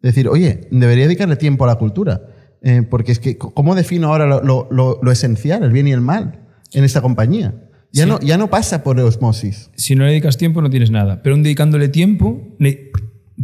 Decir, 0.00 0.28
oye, 0.28 0.68
debería 0.70 1.04
dedicarle 1.04 1.36
tiempo 1.36 1.64
a 1.64 1.66
la 1.68 1.74
cultura. 1.76 2.22
Eh, 2.62 2.82
porque 2.82 3.12
es 3.12 3.20
que, 3.20 3.36
¿cómo 3.38 3.74
defino 3.76 4.08
ahora 4.08 4.26
lo- 4.26 4.66
lo- 4.70 4.98
lo 5.02 5.12
esencial, 5.12 5.62
el 5.62 5.70
bien 5.70 5.86
y 5.86 5.92
el 5.92 6.00
mal, 6.00 6.40
en 6.72 6.82
esta 6.84 7.00
compañía? 7.00 7.54
Ya, 7.98 8.06
no, 8.06 8.20
ya 8.20 8.38
no 8.38 8.48
pasa 8.50 8.82
por 8.82 8.98
osmosis. 9.00 9.70
si 9.74 9.94
no 9.94 10.04
le 10.04 10.10
dedicas 10.10 10.36
tiempo 10.38 10.62
no 10.62 10.70
tienes 10.70 10.90
nada. 10.90 11.22
Pero 11.22 11.34
un 11.36 11.42
dedicándole 11.42 11.88
tiempo 11.88 12.48
le 12.58 12.90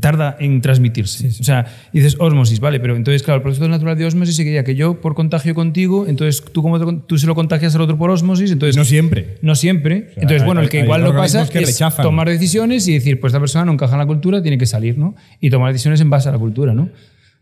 tarda 0.01 0.37
en 0.41 0.61
transmitirse. 0.61 1.29
O 1.29 1.45
sea, 1.45 1.67
dices 1.93 2.17
osmosis, 2.19 2.59
vale, 2.59 2.81
pero 2.81 2.97
entonces, 2.97 3.23
claro, 3.23 3.37
el 3.37 3.43
proceso 3.43 3.69
natural 3.69 3.97
de 3.97 4.05
osmosis 4.05 4.35
sería 4.35 4.65
que 4.65 4.75
yo 4.75 5.01
por 5.01 5.15
contagio 5.15 5.55
contigo, 5.55 6.07
entonces 6.09 6.43
tú, 6.53 6.63
como 6.63 6.81
te 6.81 7.03
tú 7.07 7.17
se 7.17 7.29
lo 7.29 7.37
contagias 7.37 7.75
al 7.77 7.81
otro 7.83 7.97
por 7.97 8.11
osmosis, 8.11 8.51
entonces... 8.51 8.77
No 8.77 8.85
siempre. 8.85 9.37
No 9.41 9.55
siempre. 9.55 10.11
entonces, 10.17 10.43
hay- 10.43 10.47
bueno, 10.47 10.63
el 10.63 10.69
que 10.69 10.81
igual 10.81 11.05
lo 11.05 11.15
pasa 11.15 11.49
que 11.49 11.61
es 11.61 11.69
rechazan. 11.69 12.03
tomar 12.03 12.29
decisiones 12.29 12.89
y 12.89 12.95
decir, 12.95 13.21
pues 13.21 13.31
esta 13.33 13.39
persona 13.41 13.65
no 13.67 13.73
encaja 13.73 13.93
en 13.93 14.01
la 14.01 14.07
cultura, 14.07 14.43
tiene 14.43 14.59
que 14.59 14.67
salir, 14.67 14.99
¿no? 14.99 15.15
Y 15.41 15.51
tomar 15.51 15.73
decisiones 15.73 16.01
en 16.01 16.11
base 16.11 16.29
a 16.29 16.33
la 16.33 16.39
cultura, 16.39 16.75
¿no? 16.75 16.89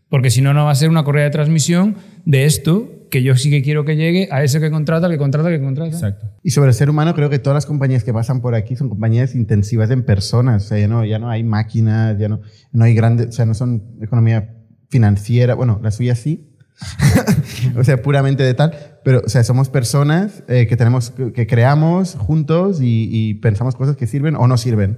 Porque 0.09 0.29
si 0.29 0.41
no, 0.43 0.53
no 0.53 0.65
va 0.65 0.71
a 0.71 0.75
ser 0.75 0.89
una 0.89 1.03
correa 1.03 1.23
de 1.23 1.31
transmisión 1.31 1.95
de 2.23 2.45
esto 2.45 3.02
que 3.13 3.21
yo 3.21 3.35
sí 3.35 3.51
que 3.51 3.61
quiero 3.61 3.85
que 3.85 3.95
llegue 3.95 4.27
a 4.31 4.43
ese 4.43 4.59
que 4.59 4.71
contrata, 4.71 5.07
que 5.07 5.19
contrata, 5.19 5.49
que 5.49 5.61
contrata. 5.61 5.91
Exacto. 5.91 6.31
Y 6.41 6.49
sobre 6.49 6.69
el 6.69 6.73
ser 6.73 6.89
humano, 6.89 7.13
creo 7.13 7.29
que 7.29 7.37
todas 7.37 7.53
las 7.53 7.67
compañías 7.67 8.03
que 8.03 8.11
pasan 8.11 8.41
por 8.41 8.55
aquí 8.55 8.75
son 8.75 8.89
compañías 8.89 9.35
intensivas 9.35 9.91
en 9.91 10.03
personas. 10.03 10.65
O 10.65 10.67
sea, 10.69 10.79
ya 10.79 10.87
no, 10.87 11.05
ya 11.05 11.19
no 11.19 11.29
hay 11.29 11.43
máquinas, 11.43 12.17
ya 12.17 12.27
no, 12.27 12.41
no 12.71 12.85
hay 12.85 12.95
grandes, 12.95 13.27
o 13.27 13.31
sea, 13.31 13.45
no 13.45 13.53
son 13.53 13.99
economía 14.01 14.55
financiera. 14.89 15.53
Bueno, 15.53 15.79
la 15.83 15.91
suya 15.91 16.15
sí. 16.15 16.57
o 17.77 17.83
sea, 17.83 18.01
puramente 18.01 18.41
de 18.41 18.55
tal. 18.55 18.73
Pero, 19.03 19.21
o 19.23 19.29
sea, 19.29 19.43
somos 19.43 19.69
personas 19.69 20.43
eh, 20.47 20.65
que 20.65 20.75
tenemos, 20.75 21.11
que 21.11 21.45
creamos 21.45 22.15
juntos 22.15 22.81
y, 22.81 23.09
y 23.11 23.35
pensamos 23.35 23.75
cosas 23.75 23.95
que 23.95 24.07
sirven 24.07 24.35
o 24.35 24.47
no 24.47 24.57
sirven. 24.57 24.97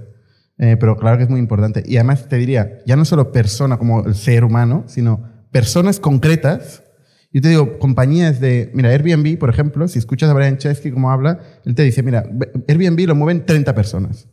Eh, 0.56 0.78
pero 0.80 0.96
claro 0.96 1.18
que 1.18 1.24
es 1.24 1.28
muy 1.28 1.38
importante. 1.38 1.82
Y 1.86 1.98
además 1.98 2.30
te 2.30 2.38
diría, 2.38 2.78
ya 2.86 2.96
no 2.96 3.04
solo 3.04 3.30
persona 3.30 3.76
como 3.76 4.06
el 4.06 4.14
ser 4.14 4.42
humano, 4.42 4.84
sino 4.86 5.22
personas 5.52 6.00
concretas. 6.00 6.82
Yo 7.32 7.42
te 7.42 7.48
digo, 7.48 7.78
compañías 7.78 8.40
de, 8.40 8.70
mira, 8.74 8.90
Airbnb, 8.90 9.38
por 9.38 9.50
ejemplo, 9.50 9.88
si 9.88 9.98
escuchas 9.98 10.30
a 10.30 10.32
Brian 10.32 10.58
Chesky 10.58 10.90
cómo 10.90 11.10
habla, 11.10 11.40
él 11.64 11.74
te 11.74 11.82
dice, 11.82 12.02
mira, 12.02 12.24
Airbnb 12.68 13.06
lo 13.06 13.14
mueven 13.14 13.44
30 13.44 13.74
personas. 13.74 14.28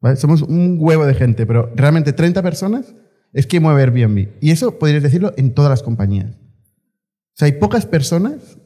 ¿vale? 0.00 0.16
Somos 0.16 0.42
un 0.42 0.78
huevo 0.80 1.04
de 1.04 1.14
gente, 1.14 1.46
pero 1.46 1.70
realmente 1.74 2.12
30 2.12 2.42
personas 2.42 2.94
es 3.32 3.46
que 3.46 3.60
mueve 3.60 3.82
Airbnb. 3.82 4.28
Y 4.40 4.50
eso 4.50 4.78
podrías 4.78 5.02
decirlo 5.02 5.32
en 5.36 5.52
todas 5.52 5.70
las 5.70 5.82
compañías. 5.82 6.36
O 6.36 7.34
sea, 7.34 7.46
hay 7.46 7.52
pocas 7.52 7.86
personas 7.86 8.58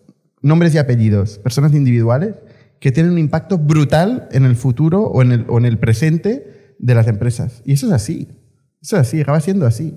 nombres 0.42 0.74
y 0.74 0.78
apellidos, 0.78 1.38
personas 1.38 1.72
individuales, 1.72 2.34
que 2.80 2.90
tienen 2.90 3.12
un 3.12 3.18
impacto 3.18 3.58
brutal 3.58 4.28
en 4.32 4.44
el 4.44 4.56
futuro 4.56 5.02
o 5.02 5.22
en 5.22 5.32
el, 5.32 5.46
o 5.48 5.58
en 5.58 5.64
el 5.64 5.78
presente 5.78 6.74
de 6.78 6.94
las 6.94 7.06
empresas. 7.06 7.62
Y 7.64 7.72
eso 7.74 7.86
es 7.86 7.92
así. 7.92 8.28
Eso 8.80 8.96
es 8.96 9.02
así, 9.02 9.20
acaba 9.20 9.40
siendo 9.40 9.66
así. 9.66 9.96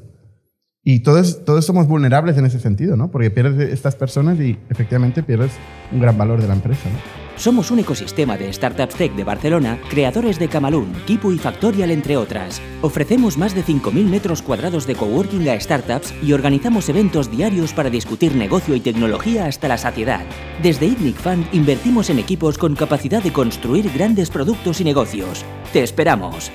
Y 0.87 0.99
todos, 0.99 1.43
todos 1.43 1.65
somos 1.65 1.87
vulnerables 1.87 2.37
en 2.37 2.45
ese 2.45 2.59
sentido, 2.59 2.95
¿no? 2.95 3.09
Porque 3.09 3.31
pierdes 3.31 3.73
estas 3.73 3.95
personas 3.95 4.39
y 4.39 4.55
efectivamente 4.69 5.23
pierdes 5.23 5.51
un 5.91 5.99
gran 5.99 6.15
valor 6.15 6.39
de 6.39 6.47
la 6.47 6.53
empresa, 6.53 6.87
¿no? 6.91 7.25
Somos 7.37 7.71
un 7.71 7.79
ecosistema 7.79 8.37
de 8.37 8.53
startups 8.53 8.93
tech 8.93 9.15
de 9.15 9.23
Barcelona, 9.23 9.79
creadores 9.89 10.37
de 10.37 10.47
Camalún, 10.47 10.93
Kipu 11.07 11.31
y 11.31 11.39
Factorial, 11.39 11.89
entre 11.89 12.17
otras. 12.17 12.61
Ofrecemos 12.83 13.35
más 13.35 13.55
de 13.55 13.63
5.000 13.63 14.05
metros 14.05 14.43
cuadrados 14.43 14.85
de 14.85 14.93
coworking 14.93 15.49
a 15.49 15.59
startups 15.59 16.13
y 16.21 16.33
organizamos 16.33 16.87
eventos 16.87 17.31
diarios 17.31 17.73
para 17.73 17.89
discutir 17.89 18.35
negocio 18.35 18.75
y 18.75 18.79
tecnología 18.79 19.47
hasta 19.47 19.67
la 19.67 19.79
saciedad. 19.79 20.23
Desde 20.61 20.85
ITNIC 20.85 21.15
Fund 21.15 21.47
invertimos 21.51 22.11
en 22.11 22.19
equipos 22.19 22.59
con 22.59 22.75
capacidad 22.75 23.23
de 23.23 23.33
construir 23.33 23.91
grandes 23.91 24.29
productos 24.29 24.79
y 24.81 24.83
negocios. 24.83 25.43
¡Te 25.73 25.81
esperamos! 25.81 26.51